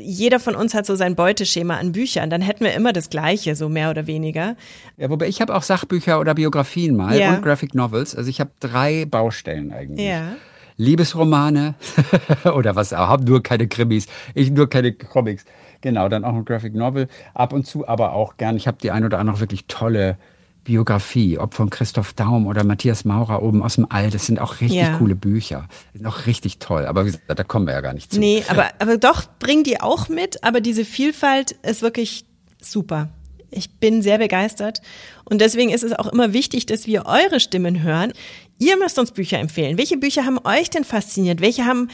jeder 0.00 0.40
von 0.40 0.54
uns 0.54 0.74
hat 0.74 0.86
so 0.86 0.94
sein 0.94 1.14
Beuteschema 1.14 1.76
an 1.76 1.92
Büchern, 1.92 2.30
dann 2.30 2.40
hätten 2.40 2.64
wir 2.64 2.72
immer 2.74 2.92
das 2.92 3.10
Gleiche, 3.10 3.54
so 3.56 3.68
mehr 3.68 3.90
oder 3.90 4.06
weniger. 4.06 4.56
Ja, 4.96 5.10
wobei 5.10 5.28
ich 5.28 5.40
habe 5.40 5.54
auch 5.54 5.62
Sachbücher 5.62 6.20
oder 6.20 6.34
Biografien 6.34 6.96
mal 6.96 7.18
ja. 7.18 7.34
und 7.34 7.42
Graphic 7.42 7.74
Novels. 7.74 8.14
Also 8.14 8.30
ich 8.30 8.40
habe 8.40 8.50
drei 8.60 9.04
Baustellen 9.04 9.72
eigentlich. 9.72 10.06
Ja. 10.06 10.36
Liebesromane 10.76 11.74
oder 12.54 12.76
was 12.76 12.92
auch, 12.92 13.08
habe 13.08 13.24
nur 13.24 13.42
keine 13.42 13.66
Krimis, 13.66 14.06
ich 14.34 14.50
nur 14.52 14.68
keine 14.70 14.92
Comics. 14.92 15.44
Genau, 15.80 16.08
dann 16.08 16.24
auch 16.24 16.34
ein 16.34 16.44
Graphic 16.44 16.74
Novel 16.74 17.08
ab 17.34 17.52
und 17.52 17.66
zu, 17.66 17.86
aber 17.86 18.12
auch 18.12 18.36
gern. 18.36 18.56
Ich 18.56 18.66
habe 18.66 18.78
die 18.80 18.90
ein 18.90 19.04
oder 19.04 19.18
andere 19.18 19.40
wirklich 19.40 19.66
tolle 19.66 20.16
Biografie, 20.64 21.38
ob 21.38 21.54
von 21.54 21.70
Christoph 21.70 22.12
Daum 22.12 22.46
oder 22.46 22.62
Matthias 22.62 23.04
Maurer 23.04 23.42
oben 23.42 23.62
aus 23.62 23.76
dem 23.76 23.86
All, 23.88 24.10
das 24.10 24.26
sind 24.26 24.38
auch 24.38 24.60
richtig 24.60 24.80
ja. 24.80 24.98
coole 24.98 25.14
Bücher. 25.14 25.68
Noch 25.94 26.26
richtig 26.26 26.58
toll. 26.58 26.84
Aber 26.86 27.04
wie 27.04 27.12
gesagt, 27.12 27.24
da 27.26 27.44
kommen 27.44 27.66
wir 27.66 27.74
ja 27.74 27.80
gar 27.80 27.94
nicht 27.94 28.12
zu. 28.12 28.20
Nee, 28.20 28.44
aber, 28.48 28.70
aber 28.78 28.98
doch, 28.98 29.24
bring 29.38 29.64
die 29.64 29.80
auch 29.80 30.08
mit. 30.08 30.44
Aber 30.44 30.60
diese 30.60 30.84
Vielfalt 30.84 31.52
ist 31.62 31.80
wirklich 31.80 32.26
super. 32.60 33.08
Ich 33.50 33.70
bin 33.76 34.02
sehr 34.02 34.18
begeistert. 34.18 34.82
Und 35.24 35.40
deswegen 35.40 35.70
ist 35.70 35.84
es 35.84 35.92
auch 35.92 36.06
immer 36.06 36.32
wichtig, 36.32 36.66
dass 36.66 36.86
wir 36.86 37.06
eure 37.06 37.40
Stimmen 37.40 37.82
hören. 37.82 38.12
Ihr 38.58 38.76
müsst 38.76 38.98
uns 38.98 39.12
Bücher 39.12 39.38
empfehlen. 39.38 39.78
Welche 39.78 39.96
Bücher 39.96 40.26
haben 40.26 40.38
euch 40.44 40.68
denn 40.68 40.84
fasziniert? 40.84 41.40
Welche 41.40 41.64
haben 41.64 41.88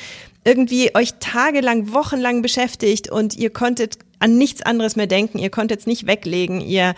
irgendwie 0.44 0.94
euch 0.94 1.14
tagelang, 1.20 1.92
wochenlang 1.92 2.42
beschäftigt 2.42 3.10
und 3.10 3.36
ihr 3.36 3.50
konntet 3.50 3.98
an 4.18 4.36
nichts 4.36 4.62
anderes 4.62 4.96
mehr 4.96 5.06
denken. 5.06 5.38
Ihr 5.38 5.50
konntet 5.50 5.80
es 5.80 5.86
nicht 5.86 6.06
weglegen. 6.06 6.60
Ihr 6.60 6.94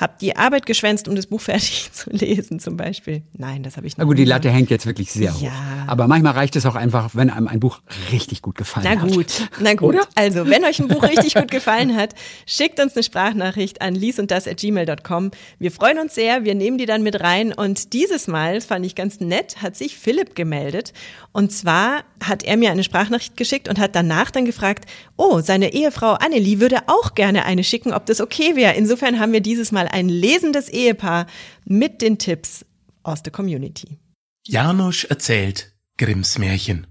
habt 0.00 0.22
die 0.22 0.36
Arbeit 0.36 0.66
geschwänzt, 0.66 1.06
um 1.06 1.14
das 1.14 1.26
Buch 1.26 1.40
fertig 1.50 1.90
zu 1.92 2.10
lesen, 2.10 2.58
zum 2.58 2.76
Beispiel. 2.76 3.22
Nein, 3.36 3.62
das 3.62 3.76
habe 3.76 3.86
ich 3.86 3.92
nicht. 3.92 3.98
Na 3.98 4.04
gut, 4.04 4.18
die 4.18 4.24
Latte 4.24 4.50
hängt 4.50 4.70
jetzt 4.70 4.86
wirklich 4.86 5.12
sehr 5.12 5.34
hoch. 5.34 5.42
Ja. 5.42 5.52
Aber 5.86 6.08
manchmal 6.08 6.32
reicht 6.32 6.56
es 6.56 6.66
auch 6.66 6.74
einfach, 6.74 7.10
wenn 7.14 7.30
einem 7.30 7.48
ein 7.48 7.60
Buch 7.60 7.80
richtig 8.10 8.42
gut 8.42 8.56
gefallen 8.56 8.86
na 8.88 9.00
hat. 9.00 9.08
Na 9.08 9.14
gut, 9.14 9.48
na 9.60 9.74
gut. 9.74 9.94
Oder? 9.94 10.08
Also, 10.14 10.48
wenn 10.48 10.64
euch 10.64 10.80
ein 10.80 10.88
Buch 10.88 11.02
richtig 11.02 11.34
gut 11.34 11.50
gefallen 11.50 11.96
hat, 11.96 12.14
schickt 12.46 12.80
uns 12.80 12.94
eine 12.94 13.02
Sprachnachricht 13.02 13.82
an 13.82 13.94
liesunddas.gmail.com. 13.94 15.30
Wir 15.58 15.70
freuen 15.70 15.98
uns 15.98 16.14
sehr, 16.14 16.44
wir 16.44 16.54
nehmen 16.54 16.78
die 16.78 16.86
dann 16.86 17.02
mit 17.02 17.20
rein. 17.20 17.52
Und 17.52 17.92
dieses 17.92 18.26
Mal, 18.26 18.60
fand 18.60 18.86
ich 18.86 18.94
ganz 18.94 19.20
nett, 19.20 19.62
hat 19.62 19.76
sich 19.76 19.96
Philipp 19.98 20.34
gemeldet. 20.34 20.92
Und 21.32 21.52
zwar 21.52 22.04
hat 22.24 22.42
er 22.42 22.56
mir 22.56 22.70
eine 22.70 22.82
Sprachnachricht 22.82 23.36
geschickt 23.36 23.68
und 23.68 23.78
hat 23.78 23.94
danach 23.94 24.30
dann 24.30 24.44
gefragt, 24.44 24.86
oh, 25.16 25.40
seine 25.40 25.72
Ehefrau 25.72 26.14
Annelie 26.14 26.60
würde 26.60 26.78
auch 26.86 27.14
gerne 27.14 27.44
eine 27.44 27.62
schicken, 27.62 27.92
ob 27.92 28.06
das 28.06 28.20
okay 28.20 28.56
wäre. 28.56 28.74
Insofern 28.74 29.20
haben 29.20 29.32
wir 29.32 29.40
dieses 29.40 29.70
Mal 29.70 29.88
ein 29.92 30.08
lesendes 30.08 30.68
Ehepaar 30.68 31.26
mit 31.64 32.02
den 32.02 32.18
Tipps 32.18 32.64
aus 33.02 33.22
der 33.22 33.32
Community. 33.32 33.98
Janusz 34.46 35.04
erzählt 35.04 35.72
Grimms 35.98 36.38
Märchen. 36.38 36.86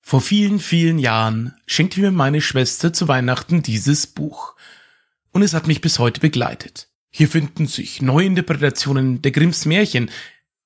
Vor 0.00 0.20
vielen, 0.20 0.58
vielen 0.58 0.98
Jahren 0.98 1.54
schenkte 1.66 2.00
mir 2.00 2.10
meine 2.10 2.40
Schwester 2.40 2.92
zu 2.92 3.08
Weihnachten 3.08 3.62
dieses 3.62 4.06
Buch. 4.06 4.56
Und 5.30 5.42
es 5.42 5.54
hat 5.54 5.66
mich 5.66 5.80
bis 5.80 5.98
heute 5.98 6.20
begleitet. 6.20 6.88
Hier 7.10 7.28
finden 7.28 7.66
sich 7.66 8.02
Neuinterpretationen 8.02 9.22
der 9.22 9.32
Grimms 9.32 9.64
Märchen, 9.64 10.10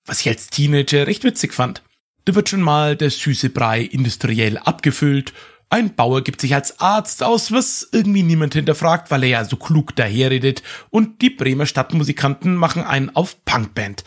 was 0.04 0.20
ich 0.20 0.28
als 0.28 0.46
Teenager 0.48 1.06
recht 1.06 1.24
witzig 1.24 1.52
fand. 1.52 1.82
Da 2.24 2.34
wird 2.34 2.48
schon 2.48 2.62
mal 2.62 2.96
der 2.96 3.10
süße 3.10 3.50
Brei 3.50 3.82
industriell 3.82 4.58
abgefüllt 4.58 5.32
ein 5.68 5.94
Bauer 5.94 6.22
gibt 6.22 6.40
sich 6.40 6.54
als 6.54 6.80
Arzt 6.80 7.22
aus, 7.22 7.50
was 7.50 7.88
irgendwie 7.90 8.22
niemand 8.22 8.54
hinterfragt, 8.54 9.10
weil 9.10 9.24
er 9.24 9.28
ja 9.28 9.44
so 9.44 9.56
klug 9.56 9.96
daherredet, 9.96 10.62
und 10.90 11.22
die 11.22 11.30
Bremer 11.30 11.66
Stadtmusikanten 11.66 12.54
machen 12.54 12.82
einen 12.82 13.10
auf 13.10 13.44
Punkband. 13.44 14.04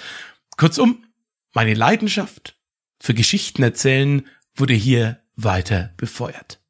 Kurzum, 0.57 1.03
meine 1.53 1.74
Leidenschaft 1.74 2.57
für 3.01 3.14
Geschichten 3.14 3.64
erzählen 3.64 4.26
wurde 4.55 4.74
hier 4.74 5.20
weiter 5.36 5.93
befeuert. 5.97 6.62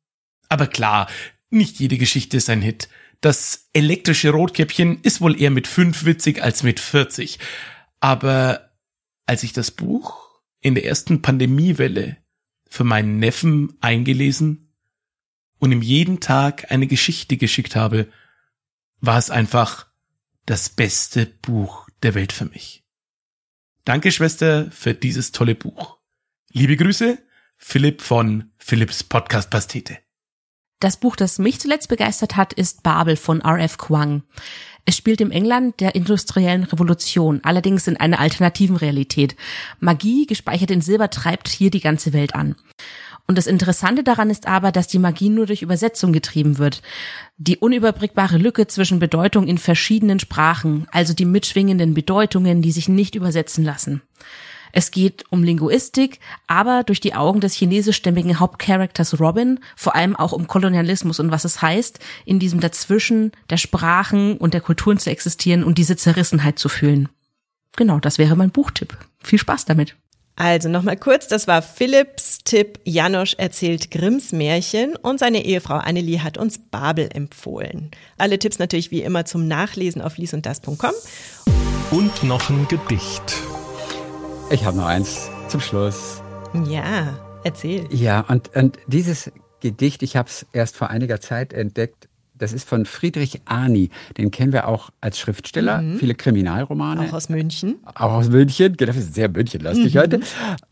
Aber 0.47 0.67
klar, 0.67 1.07
nicht 1.49 1.79
jede 1.79 1.97
Geschichte 1.97 2.37
ist 2.37 2.49
ein 2.49 2.61
Hit. 2.61 2.89
Das 3.21 3.69
elektrische 3.73 4.31
Rotkäppchen 4.31 5.01
ist 5.01 5.21
wohl 5.21 5.39
eher 5.39 5.51
mit 5.51 5.67
fünf 5.67 6.05
witzig 6.05 6.41
als 6.41 6.63
mit 6.63 6.79
40. 6.79 7.39
Aber 7.99 8.71
als 9.25 9.43
ich 9.43 9.53
das 9.53 9.71
Buch 9.71 10.39
in 10.61 10.73
der 10.75 10.85
ersten 10.85 11.21
Pandemiewelle 11.21 12.17
für 12.69 12.83
meinen 12.83 13.17
Neffen 13.17 13.77
eingelesen 13.81 14.68
und 15.59 15.71
ihm 15.71 15.81
jeden 15.81 16.19
Tag 16.19 16.71
eine 16.71 16.87
Geschichte 16.87 17.37
geschickt 17.37 17.75
habe, 17.75 18.07
war 19.01 19.17
es 19.17 19.29
einfach 19.29 19.87
das 20.45 20.69
beste 20.69 21.25
Buch 21.25 21.87
der 22.01 22.15
Welt 22.15 22.33
für 22.33 22.45
mich. 22.45 22.83
Danke, 23.85 24.11
Schwester, 24.11 24.69
für 24.71 24.93
dieses 24.93 25.31
tolle 25.31 25.55
Buch. 25.55 25.97
Liebe 26.51 26.75
Grüße, 26.75 27.17
Philipp 27.57 28.01
von 28.01 28.51
Philipps 28.57 29.03
Podcast 29.03 29.49
Pastete. 29.49 29.97
Das 30.79 30.97
Buch, 30.97 31.17
das 31.17 31.39
mich 31.39 31.59
zuletzt 31.59 31.89
begeistert 31.89 32.37
hat, 32.37 32.53
ist 32.53 32.83
Babel 32.83 33.17
von 33.17 33.41
R.F. 33.41 33.77
Kwang. 33.77 34.23
Es 34.85 34.95
spielt 34.95 35.19
im 35.19 35.29
England 35.29 35.81
der 35.81 35.93
industriellen 35.93 36.63
Revolution, 36.63 37.41
allerdings 37.43 37.85
in 37.87 37.97
einer 37.97 38.19
alternativen 38.19 38.77
Realität. 38.77 39.35
Magie, 39.79 40.25
gespeichert 40.25 40.71
in 40.71 40.81
Silber, 40.81 41.09
treibt 41.09 41.49
hier 41.49 41.69
die 41.69 41.81
ganze 41.81 42.13
Welt 42.13 42.33
an. 42.33 42.55
Und 43.29 43.37
das 43.37 43.45
Interessante 43.45 44.03
daran 44.03 44.31
ist 44.31 44.47
aber, 44.47 44.71
dass 44.71 44.87
die 44.87 44.97
Magie 44.97 45.29
nur 45.29 45.45
durch 45.45 45.61
Übersetzung 45.61 46.11
getrieben 46.11 46.57
wird. 46.57 46.81
Die 47.37 47.57
unüberbrückbare 47.57 48.39
Lücke 48.39 48.65
zwischen 48.65 48.97
Bedeutung 48.97 49.45
in 49.45 49.59
verschiedenen 49.59 50.19
Sprachen, 50.19 50.87
also 50.91 51.13
die 51.13 51.25
mitschwingenden 51.25 51.93
Bedeutungen, 51.93 52.63
die 52.63 52.71
sich 52.71 52.89
nicht 52.89 53.13
übersetzen 53.13 53.63
lassen. 53.63 54.01
Es 54.71 54.89
geht 54.89 55.25
um 55.29 55.43
Linguistik, 55.43 56.19
aber 56.47 56.81
durch 56.83 57.01
die 57.01 57.13
Augen 57.13 57.39
des 57.39 57.53
chinesischstämmigen 57.53 58.39
Hauptcharakters 58.39 59.19
Robin 59.19 59.59
vor 59.75 59.95
allem 59.95 60.15
auch 60.15 60.31
um 60.31 60.47
Kolonialismus 60.47 61.19
und 61.19 61.29
was 61.29 61.45
es 61.45 61.61
heißt, 61.61 61.99
in 62.25 62.39
diesem 62.39 62.59
Dazwischen 62.59 63.31
der 63.51 63.57
Sprachen 63.57 64.37
und 64.37 64.55
der 64.55 64.61
Kulturen 64.61 64.97
zu 64.97 65.11
existieren 65.11 65.63
und 65.63 65.77
diese 65.77 65.97
Zerrissenheit 65.97 66.57
zu 66.57 66.67
fühlen. 66.67 67.09
Genau, 67.75 67.99
das 67.99 68.17
wäre 68.17 68.35
mein 68.35 68.49
Buchtipp. 68.49 68.97
Viel 69.21 69.37
Spaß 69.37 69.65
damit. 69.65 69.95
Also 70.39 70.69
nochmal 70.69 70.95
kurz, 70.95 71.27
das 71.27 71.47
war 71.47 71.61
Philipps 71.61 72.45
Tipp. 72.45 72.79
Janosch 72.85 73.35
erzählt 73.37 73.91
Grimms 73.91 74.31
Märchen 74.31 74.95
und 74.95 75.19
seine 75.19 75.43
Ehefrau 75.43 75.75
Annelie 75.75 76.23
hat 76.23 76.37
uns 76.37 76.57
Babel 76.57 77.09
empfohlen. 77.13 77.91
Alle 78.17 78.39
Tipps 78.39 78.57
natürlich 78.57 78.89
wie 78.89 79.01
immer 79.01 79.25
zum 79.25 79.49
Nachlesen 79.49 80.01
auf 80.01 80.17
liesunddas.com. 80.17 80.93
Und 81.91 82.23
noch 82.23 82.49
ein 82.49 82.65
Gedicht. 82.69 83.35
Ich 84.49 84.63
habe 84.63 84.77
noch 84.77 84.85
eins 84.85 85.29
zum 85.49 85.59
Schluss. 85.59 86.21
Ja, 86.65 87.19
erzähl. 87.43 87.85
Ja, 87.91 88.21
und, 88.21 88.55
und 88.55 88.79
dieses 88.87 89.33
Gedicht, 89.59 90.03
ich 90.03 90.15
habe 90.15 90.29
es 90.29 90.45
erst 90.53 90.77
vor 90.77 90.89
einiger 90.89 91.19
Zeit 91.19 91.51
entdeckt, 91.51 92.08
das 92.39 92.53
ist 92.53 92.67
von 92.67 92.85
Friedrich 92.85 93.41
Arni. 93.45 93.89
Den 94.17 94.31
kennen 94.31 94.51
wir 94.51 94.67
auch 94.67 94.89
als 95.01 95.19
Schriftsteller, 95.19 95.81
mhm. 95.81 95.99
viele 95.99 96.15
Kriminalromane. 96.15 97.09
Auch 97.09 97.13
aus 97.13 97.29
München. 97.29 97.75
Auch 97.85 98.13
aus 98.13 98.29
München, 98.29 98.75
genau, 98.75 98.91
das 98.91 98.97
ist 98.97 99.13
sehr 99.13 99.29
Münchenlastig 99.29 99.93
mhm. 99.93 99.99
heute. 99.99 100.19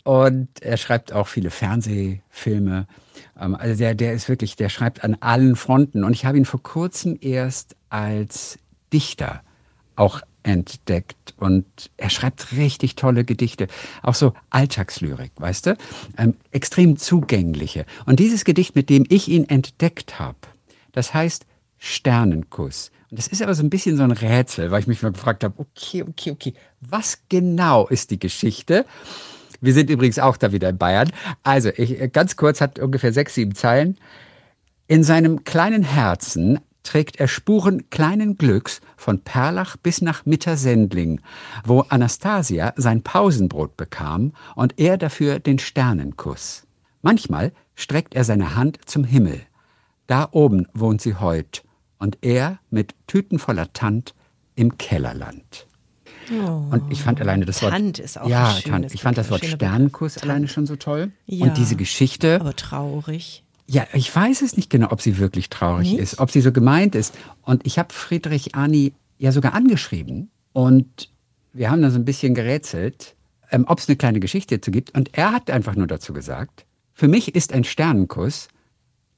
Und 0.03 0.47
er 0.61 0.77
schreibt 0.77 1.13
auch 1.13 1.27
viele 1.27 1.51
Fernsehfilme. 1.51 2.87
Ähm, 3.39 3.55
also 3.55 3.77
der, 3.77 3.95
der 3.95 4.13
ist 4.13 4.29
wirklich, 4.29 4.55
der 4.55 4.69
schreibt 4.69 5.03
an 5.03 5.17
allen 5.19 5.55
Fronten. 5.55 6.03
Und 6.03 6.13
ich 6.13 6.25
habe 6.25 6.37
ihn 6.37 6.45
vor 6.45 6.63
kurzem 6.63 7.17
erst 7.21 7.75
als 7.89 8.57
Dichter 8.91 9.41
auch 9.95 10.21
entdeckt 10.43 11.33
und 11.37 11.65
er 11.97 12.09
schreibt 12.09 12.53
richtig 12.53 12.95
tolle 12.95 13.25
Gedichte, 13.25 13.67
auch 14.01 14.15
so 14.15 14.33
Alltagslyrik, 14.49 15.31
weißt 15.35 15.65
du, 15.65 15.77
ähm, 16.17 16.35
extrem 16.51 16.95
zugängliche. 16.95 17.85
Und 18.05 18.19
dieses 18.19 18.45
Gedicht, 18.45 18.75
mit 18.75 18.89
dem 18.89 19.05
ich 19.09 19.27
ihn 19.27 19.49
entdeckt 19.49 20.19
habe, 20.19 20.37
das 20.93 21.13
heißt 21.13 21.45
Sternenkuss. 21.77 22.91
Und 23.09 23.19
das 23.19 23.27
ist 23.27 23.41
aber 23.41 23.53
so 23.53 23.63
ein 23.63 23.69
bisschen 23.69 23.97
so 23.97 24.03
ein 24.03 24.11
Rätsel, 24.11 24.71
weil 24.71 24.81
ich 24.81 24.87
mich 24.87 25.01
mal 25.01 25.11
gefragt 25.11 25.43
habe, 25.43 25.55
okay, 25.57 26.03
okay, 26.03 26.31
okay, 26.31 26.53
was 26.81 27.19
genau 27.29 27.87
ist 27.87 28.11
die 28.11 28.19
Geschichte? 28.19 28.85
Wir 29.61 29.73
sind 29.73 29.89
übrigens 29.89 30.19
auch 30.19 30.37
da 30.37 30.51
wieder 30.51 30.69
in 30.69 30.77
Bayern. 30.77 31.11
Also, 31.43 31.69
ich, 31.69 32.11
ganz 32.11 32.35
kurz, 32.35 32.61
hat 32.61 32.79
ungefähr 32.79 33.13
sechs, 33.13 33.35
sieben 33.35 33.55
Zeilen. 33.55 33.97
In 34.87 35.03
seinem 35.03 35.45
kleinen 35.45 35.83
Herzen 35.83 36.59
trägt 36.83 37.19
er 37.19 37.27
Spuren 37.27 37.89
kleinen 37.89 38.37
Glücks 38.37 38.81
von 38.95 39.19
Perlach 39.19 39.77
bis 39.77 40.01
nach 40.01 40.25
Mittersendling, 40.25 41.21
wo 41.65 41.81
Anastasia 41.81 42.73
sein 42.77 43.01
Pausenbrot 43.01 43.75
bekam 43.77 44.33
und 44.55 44.79
er 44.79 44.97
dafür 44.97 45.39
den 45.39 45.59
Sternenkuss. 45.59 46.65
Manchmal 47.01 47.51
streckt 47.75 48.15
er 48.15 48.23
seine 48.23 48.55
Hand 48.55 48.79
zum 48.85 49.03
Himmel. 49.03 49.41
Da 50.07 50.29
oben 50.31 50.67
wohnt 50.73 51.01
sie 51.01 51.15
heut 51.15 51.63
und 51.99 52.17
er 52.21 52.59
mit 52.69 52.95
Tüten 53.07 53.39
voller 53.39 53.71
Tant 53.73 54.13
im 54.55 54.77
Kellerland. 54.77 55.67
Oh, 56.31 56.65
und 56.71 56.91
ich 56.91 57.01
fand 57.01 57.21
alleine 57.21 57.45
das 57.45 57.61
Wort. 57.61 57.71
Tant 57.71 57.99
ist 57.99 58.19
auch 58.19 58.29
ja, 58.29 58.57
Tant. 58.65 58.93
Ich 58.93 59.01
fand 59.01 59.17
das 59.17 59.29
Wort 59.29 59.45
Sternenkuss 59.45 60.17
alleine 60.17 60.47
schon 60.47 60.65
so 60.65 60.75
toll. 60.75 61.11
Ja, 61.25 61.45
und 61.45 61.57
diese 61.57 61.75
Geschichte. 61.75 62.41
Aber 62.41 62.55
traurig. 62.55 63.43
Ja, 63.65 63.85
ich 63.93 64.13
weiß 64.13 64.41
es 64.41 64.57
nicht 64.57 64.69
genau, 64.69 64.91
ob 64.91 65.01
sie 65.01 65.17
wirklich 65.17 65.49
traurig 65.49 65.91
nicht? 65.91 65.99
ist, 65.99 66.19
ob 66.19 66.31
sie 66.31 66.41
so 66.41 66.51
gemeint 66.51 66.95
ist. 66.95 67.13
Und 67.41 67.65
ich 67.65 67.79
habe 67.79 67.93
Friedrich 67.93 68.55
Arni 68.55 68.93
ja 69.17 69.31
sogar 69.31 69.53
angeschrieben 69.53 70.29
und 70.53 71.09
wir 71.53 71.71
haben 71.71 71.81
da 71.81 71.89
so 71.89 71.97
ein 71.97 72.05
bisschen 72.05 72.33
gerätselt, 72.33 73.15
ähm, 73.51 73.65
ob 73.67 73.79
es 73.79 73.89
eine 73.89 73.97
kleine 73.97 74.19
Geschichte 74.19 74.57
dazu 74.57 74.71
gibt. 74.71 74.95
Und 74.95 75.17
er 75.17 75.31
hat 75.31 75.49
einfach 75.49 75.75
nur 75.75 75.87
dazu 75.87 76.13
gesagt, 76.13 76.65
für 76.93 77.07
mich 77.07 77.35
ist 77.35 77.53
ein 77.53 77.63
Sternenkuss 77.63 78.47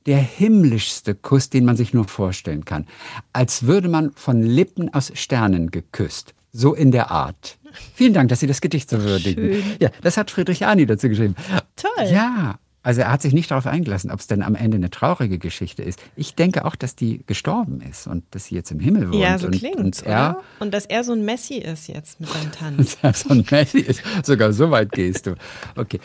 der 0.06 0.18
himmlischste 0.18 1.16
Kuss, 1.16 1.50
den 1.50 1.66
man 1.66 1.76
sich 1.76 1.94
nur 1.94 2.08
vorstellen 2.08 2.66
kann. 2.66 2.88
Als 3.34 3.64
würde 3.64 3.90
man 3.90 4.12
von 4.14 4.42
Lippen 4.42 4.94
aus 4.94 5.12
Sternen 5.16 5.72
geküsst. 5.72 6.34
So 6.52 6.74
in 6.74 6.92
der 6.92 7.12
Art. 7.12 7.60
Vielen 7.94 8.14
Dank, 8.14 8.30
dass 8.30 8.40
Sie 8.40 8.48
das 8.48 8.62
Gedicht 8.62 8.90
so 8.90 9.02
würdigen. 9.04 9.54
Schön. 9.54 9.64
Ja, 9.80 9.90
das 10.02 10.18
hat 10.18 10.32
Friedrich 10.32 10.66
Arni 10.66 10.86
dazu 10.86 11.08
geschrieben. 11.08 11.36
Toll. 11.76 12.08
Ja, 12.12 12.58
also 12.82 13.02
er 13.02 13.12
hat 13.12 13.22
sich 13.22 13.34
nicht 13.34 13.52
darauf 13.52 13.68
eingelassen, 13.68 14.10
ob 14.10 14.22
es 14.22 14.28
denn 14.28 14.42
am 14.42 14.56
Ende 14.56 14.78
eine 14.78 14.90
traurige 14.90 15.38
Geschichte 15.38 15.84
ist. 15.84 16.00
Ich 16.16 16.36
denke 16.36 16.64
auch, 16.64 16.76
dass 16.76 16.96
die 16.96 17.22
gestorben 17.28 17.82
ist 17.82 18.08
und 18.08 18.24
dass 18.32 18.46
sie 18.46 18.56
jetzt 18.56 18.72
im 18.72 18.80
Himmel 18.80 19.12
wohnt. 19.12 19.22
Ja, 19.22 19.38
so 19.38 19.48
und, 19.48 19.56
klingt 19.56 19.78
und 19.78 20.02
er 20.04 20.42
Und 20.60 20.74
dass 20.74 20.86
er 20.86 21.04
so 21.04 21.12
ein 21.12 21.26
Messi 21.26 21.56
ist 21.56 21.88
jetzt 21.88 22.22
mit 22.22 22.30
seinem 22.30 22.52
Tanz. 22.52 22.98
dass 23.02 23.24
er 23.24 23.28
so 23.28 23.30
ein 23.34 23.46
Messi 23.52 23.80
ist. 23.80 24.02
Sogar 24.24 24.54
so 24.54 24.72
weit 24.72 24.94
gehst 24.94 25.28
du. 25.28 25.36
Okay. 25.76 26.00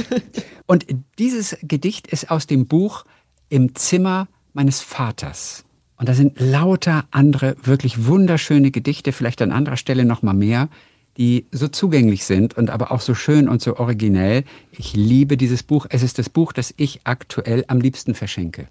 Und 0.66 0.86
dieses 1.18 1.56
Gedicht 1.62 2.06
ist 2.06 2.30
aus 2.30 2.46
dem 2.46 2.66
Buch 2.66 3.04
Im 3.52 3.74
Zimmer 3.74 4.28
meines 4.54 4.80
Vaters. 4.80 5.64
Und 5.98 6.08
da 6.08 6.14
sind 6.14 6.40
lauter 6.40 7.04
andere 7.10 7.54
wirklich 7.62 8.06
wunderschöne 8.06 8.70
Gedichte, 8.70 9.12
vielleicht 9.12 9.42
an 9.42 9.52
anderer 9.52 9.76
Stelle 9.76 10.06
noch 10.06 10.22
mal 10.22 10.32
mehr 10.32 10.70
die 11.18 11.46
so 11.52 11.68
zugänglich 11.68 12.24
sind 12.24 12.56
und 12.56 12.70
aber 12.70 12.90
auch 12.90 13.02
so 13.02 13.14
schön 13.14 13.46
und 13.48 13.60
so 13.60 13.76
originell. 13.76 14.44
Ich 14.70 14.94
liebe 14.94 15.36
dieses 15.36 15.62
Buch. 15.62 15.86
Es 15.90 16.02
ist 16.02 16.18
das 16.18 16.30
Buch, 16.30 16.54
das 16.54 16.72
ich 16.78 17.00
aktuell 17.04 17.64
am 17.68 17.80
liebsten 17.80 18.14
verschenke. 18.14 18.68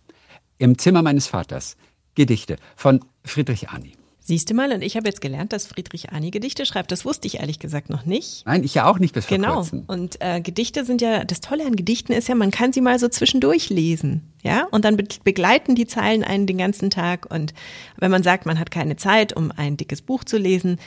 Im 0.58 0.78
Zimmer 0.78 1.04
meines 1.04 1.28
Vaters. 1.28 1.78
Gedichte 2.16 2.58
von 2.76 3.02
Friedrich 3.24 3.70
Arni. 3.70 3.94
Siehst 4.24 4.52
du 4.52 4.54
mal, 4.54 4.72
und 4.72 4.84
ich 4.84 4.96
habe 4.98 5.08
jetzt 5.08 5.20
gelernt, 5.20 5.52
dass 5.52 5.66
Friedrich 5.66 6.12
Arni 6.12 6.30
Gedichte 6.30 6.68
schreibt. 6.68 6.92
Das 6.92 7.06
wusste 7.06 7.26
ich 7.26 7.40
ehrlich 7.40 7.58
gesagt 7.58 7.90
noch 7.90 8.06
nicht. 8.06 8.46
Nein, 8.46 8.64
ich 8.64 8.76
ja 8.76 8.86
auch 8.86 9.00
nicht 9.00 9.16
bis 9.16 9.26
vor 9.26 9.36
genau. 9.36 9.56
kurzem. 9.56 9.82
Genau. 9.88 9.94
Und 9.94 10.22
äh, 10.22 10.42
Gedichte 10.42 10.86
sind 10.86 11.02
ja, 11.02 11.24
das 11.24 11.42
Tolle 11.42 11.66
an 11.66 11.76
Gedichten 11.76 12.14
ist 12.14 12.28
ja, 12.28 12.36
man 12.36 12.52
kann 12.52 12.72
sie 12.72 12.82
mal 12.82 13.00
so 13.00 13.08
zwischendurch 13.08 13.72
lesen. 13.72 14.32
Ja, 14.44 14.68
und 14.70 14.86
dann 14.86 14.96
be 14.96 15.06
begleiten 15.24 15.74
die 15.74 15.88
Zeilen 15.88 16.24
einen 16.24 16.46
den 16.46 16.60
ganzen 16.60 16.92
Tag. 16.92 17.32
Und 17.32 17.56
wenn 17.98 18.12
man 18.12 18.22
sagt, 18.22 18.46
man 18.46 18.60
hat 18.60 18.70
keine 18.70 18.96
Zeit, 18.96 19.36
um 19.36 19.52
ein 19.56 19.76
dickes 19.76 20.04
Buch 20.04 20.24
zu 20.24 20.38
lesen, 20.38 20.78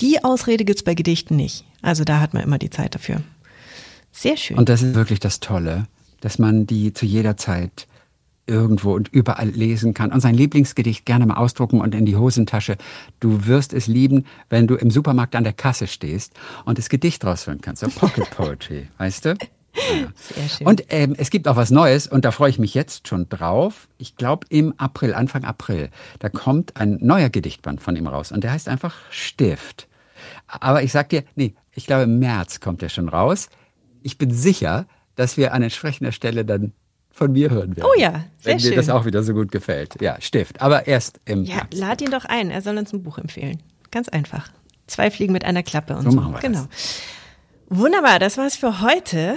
die 0.00 0.22
Ausrede 0.22 0.64
gibt's 0.64 0.84
bei 0.84 0.94
Gedichten 0.94 1.34
nicht. 1.34 1.64
Also 1.82 2.04
da 2.04 2.20
hat 2.20 2.34
man 2.34 2.44
immer 2.44 2.58
die 2.58 2.70
Zeit 2.70 2.94
dafür. 2.94 3.22
Sehr 4.12 4.36
schön. 4.36 4.58
Und 4.58 4.68
das 4.68 4.82
ist 4.82 4.94
wirklich 4.94 5.20
das 5.20 5.40
Tolle, 5.40 5.86
dass 6.20 6.38
man 6.38 6.66
die 6.66 6.94
zu 6.94 7.04
jeder 7.04 7.36
Zeit 7.36 7.88
irgendwo 8.46 8.94
und 8.94 9.08
überall 9.08 9.48
lesen 9.48 9.94
kann 9.94 10.12
und 10.12 10.20
sein 10.20 10.34
Lieblingsgedicht 10.34 11.04
gerne 11.04 11.26
mal 11.26 11.36
ausdrucken 11.36 11.80
und 11.80 11.94
in 11.94 12.06
die 12.06 12.16
Hosentasche. 12.16 12.76
Du 13.20 13.46
wirst 13.46 13.72
es 13.72 13.86
lieben, 13.86 14.24
wenn 14.48 14.66
du 14.66 14.76
im 14.76 14.90
Supermarkt 14.90 15.34
an 15.34 15.44
der 15.44 15.52
Kasse 15.52 15.86
stehst 15.86 16.32
und 16.64 16.78
das 16.78 16.88
Gedicht 16.88 17.24
rausholen 17.24 17.60
kannst. 17.60 17.82
So 17.82 17.88
Pocket 17.88 18.30
Poetry, 18.30 18.88
weißt 18.98 19.24
du? 19.24 19.30
Ja. 19.30 20.08
Sehr 20.14 20.48
schön. 20.48 20.66
Und 20.66 20.84
ähm, 20.88 21.14
es 21.18 21.30
gibt 21.30 21.46
auch 21.48 21.56
was 21.56 21.70
Neues 21.70 22.06
und 22.06 22.24
da 22.24 22.30
freue 22.30 22.50
ich 22.50 22.58
mich 22.58 22.74
jetzt 22.74 23.08
schon 23.08 23.28
drauf. 23.28 23.88
Ich 23.98 24.16
glaube 24.16 24.46
im 24.48 24.72
April, 24.78 25.12
Anfang 25.12 25.44
April, 25.44 25.90
da 26.18 26.28
kommt 26.28 26.76
ein 26.76 26.98
neuer 27.00 27.28
Gedichtband 27.28 27.82
von 27.82 27.94
ihm 27.96 28.06
raus 28.06 28.32
und 28.32 28.42
der 28.42 28.52
heißt 28.52 28.68
einfach 28.68 28.94
Stift. 29.10 29.88
Aber 30.46 30.82
ich 30.82 30.92
sag 30.92 31.10
dir, 31.10 31.24
nee, 31.34 31.54
ich 31.74 31.86
glaube 31.86 32.04
im 32.04 32.18
März 32.18 32.60
kommt 32.60 32.80
der 32.80 32.88
schon 32.88 33.08
raus. 33.08 33.48
Ich 34.02 34.18
bin 34.18 34.30
sicher, 34.30 34.86
dass 35.14 35.36
wir 35.36 35.52
an 35.52 35.62
entsprechender 35.62 36.12
Stelle 36.12 36.44
dann 36.44 36.72
von 37.16 37.32
mir 37.32 37.48
hören 37.50 37.74
werden. 37.76 37.88
Oh 37.90 37.98
ja, 37.98 38.24
sehr 38.38 38.52
wenn 38.52 38.60
schön. 38.60 38.70
dir 38.72 38.76
das 38.76 38.90
auch 38.90 39.06
wieder 39.06 39.22
so 39.22 39.32
gut 39.32 39.50
gefällt. 39.50 40.00
Ja, 40.02 40.20
Stift. 40.20 40.60
Aber 40.60 40.86
erst 40.86 41.18
im 41.24 41.44
Ja, 41.44 41.56
März. 41.56 41.68
lad 41.72 42.00
ihn 42.02 42.10
doch 42.10 42.26
ein. 42.26 42.50
Er 42.50 42.60
soll 42.60 42.76
uns 42.76 42.92
ein 42.92 43.02
Buch 43.02 43.16
empfehlen. 43.16 43.62
Ganz 43.90 44.08
einfach. 44.10 44.50
Zwei 44.86 45.10
Fliegen 45.10 45.32
mit 45.32 45.44
einer 45.44 45.62
Klappe 45.62 45.96
und 45.96 46.02
So 46.04 46.10
so. 46.10 46.16
machen 46.20 46.34
wir 46.34 46.40
genau. 46.40 46.66
das. 46.70 47.00
Wunderbar, 47.68 48.20
das 48.20 48.38
war's 48.38 48.54
für 48.54 48.80
heute 48.80 49.34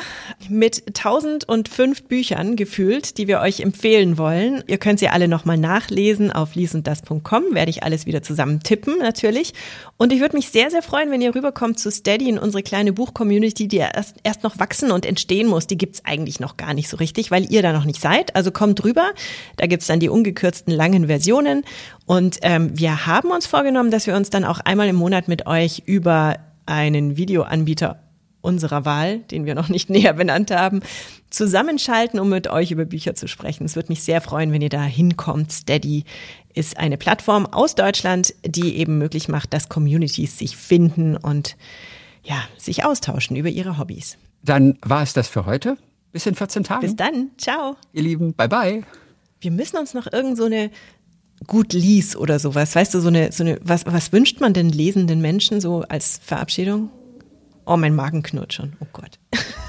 mit 0.49 0.84
1005 0.86 2.03
Büchern 2.03 2.55
gefühlt, 2.55 3.17
die 3.17 3.27
wir 3.27 3.39
euch 3.39 3.61
empfehlen 3.61 4.19
wollen. 4.19 4.63
Ihr 4.67 4.77
könnt 4.77 4.99
sie 4.99 5.09
alle 5.09 5.27
nochmal 5.27 5.57
nachlesen 5.57 6.32
auf 6.32 6.53
liesunddas.com, 6.53 7.55
werde 7.55 7.71
ich 7.71 7.82
alles 7.82 8.05
wieder 8.05 8.21
zusammen 8.21 8.59
tippen 8.59 8.99
natürlich. 8.99 9.55
Und 9.97 10.13
ich 10.13 10.19
würde 10.19 10.38
mich 10.38 10.49
sehr, 10.49 10.69
sehr 10.69 10.84
freuen, 10.84 11.09
wenn 11.09 11.23
ihr 11.23 11.34
rüberkommt 11.34 11.80
zu 11.80 11.89
Steady 11.89 12.30
in 12.30 12.38
unsere 12.38 12.61
kleine 12.61 12.93
Buch-Community, 12.93 13.67
die 13.67 13.77
erst, 13.77 14.17
erst 14.21 14.43
noch 14.43 14.59
wachsen 14.59 14.91
und 14.91 15.07
entstehen 15.07 15.47
muss. 15.47 15.65
Die 15.65 15.80
gibt's 15.80 16.05
eigentlich 16.05 16.39
noch 16.39 16.55
gar 16.55 16.75
nicht 16.75 16.88
so 16.88 16.97
richtig, 16.97 17.32
weil 17.32 17.51
ihr 17.51 17.63
da 17.63 17.73
noch 17.73 17.86
nicht 17.86 17.99
seid. 17.99 18.36
Also 18.36 18.51
kommt 18.51 18.84
rüber, 18.84 19.09
da 19.57 19.65
gibt's 19.65 19.88
dann 19.88 19.99
die 19.99 20.09
ungekürzten 20.09 20.71
langen 20.71 21.07
Versionen. 21.07 21.63
Und 22.05 22.38
ähm, 22.43 22.77
wir 22.77 23.07
haben 23.07 23.32
uns 23.32 23.47
vorgenommen, 23.47 23.89
dass 23.89 24.05
wir 24.05 24.15
uns 24.15 24.30
dann 24.30 24.45
auch 24.45 24.59
einmal 24.59 24.88
im 24.88 24.97
Monat 24.97 25.27
mit 25.27 25.47
euch 25.47 25.82
über 25.88 26.38
einen 26.67 27.17
Videoanbieter 27.17 28.03
unserer 28.41 28.85
Wahl, 28.85 29.19
den 29.19 29.45
wir 29.45 29.55
noch 29.55 29.69
nicht 29.69 29.89
näher 29.89 30.13
benannt 30.13 30.51
haben, 30.51 30.81
zusammenschalten, 31.29 32.19
um 32.19 32.29
mit 32.29 32.47
euch 32.47 32.71
über 32.71 32.85
Bücher 32.85 33.15
zu 33.15 33.27
sprechen. 33.27 33.65
Es 33.65 33.75
würde 33.75 33.89
mich 33.89 34.03
sehr 34.03 34.21
freuen, 34.21 34.51
wenn 34.51 34.61
ihr 34.61 34.69
da 34.69 34.83
hinkommt. 34.83 35.51
Steady 35.51 36.05
ist 36.53 36.77
eine 36.77 36.97
Plattform 36.97 37.45
aus 37.45 37.75
Deutschland, 37.75 38.33
die 38.45 38.77
eben 38.77 38.97
möglich 38.97 39.27
macht, 39.27 39.53
dass 39.53 39.69
Communities 39.69 40.37
sich 40.37 40.57
finden 40.57 41.15
und 41.15 41.55
ja, 42.23 42.43
sich 42.57 42.85
austauschen 42.85 43.35
über 43.35 43.49
ihre 43.49 43.77
Hobbys. 43.77 44.17
Dann 44.43 44.77
war 44.81 45.03
es 45.03 45.13
das 45.13 45.27
für 45.27 45.45
heute. 45.45 45.77
Bis 46.11 46.25
in 46.25 46.35
14 46.35 46.63
Tagen. 46.63 46.81
Bis 46.81 46.95
dann. 46.95 47.29
Ciao. 47.37 47.75
Ihr 47.93 48.03
Lieben, 48.03 48.33
bye 48.33 48.49
bye. 48.49 48.83
Wir 49.39 49.51
müssen 49.51 49.77
uns 49.77 49.93
noch 49.93 50.11
irgend 50.11 50.37
so 50.37 50.45
eine 50.45 50.71
gut 51.47 51.73
lies 51.73 52.15
oder 52.15 52.39
sowas. 52.39 52.75
Weißt 52.75 52.93
du, 52.93 52.99
so 52.99 53.07
eine, 53.07 53.31
so 53.31 53.43
eine, 53.43 53.59
was, 53.61 53.85
was 53.85 54.11
wünscht 54.11 54.41
man 54.41 54.53
denn 54.53 54.69
lesenden 54.69 55.21
Menschen 55.21 55.61
so 55.61 55.83
als 55.87 56.19
Verabschiedung? 56.23 56.89
Oh, 57.70 57.78
mein 57.78 57.93
Magen 57.93 58.24
knurrt 58.24 58.51
schon. 58.53 58.74
Oh 58.80 58.88
Gott. 58.91 59.20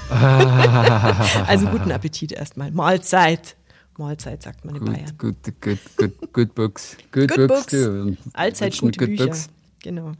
also 1.47 1.67
guten 1.67 1.91
Appetit 1.91 2.31
erstmal. 2.31 2.71
Mahlzeit. 2.71 3.55
Mahlzeit 3.97 4.41
sagt 4.41 4.65
man 4.65 4.73
in 4.75 4.81
Good, 4.85 4.93
Bayern. 4.93 5.17
good, 5.19 5.35
good, 5.61 5.79
good, 5.97 6.33
good 6.33 6.55
books. 6.55 6.97
Good, 7.11 7.29
Good 7.29 7.47
books. 7.47 7.71
books. 7.71 8.17
Allzeit 8.33 8.79
gute 8.79 8.97
good 8.97 9.09
Bücher. 9.09 9.25
books. 9.27 9.49
Genau. 9.83 10.13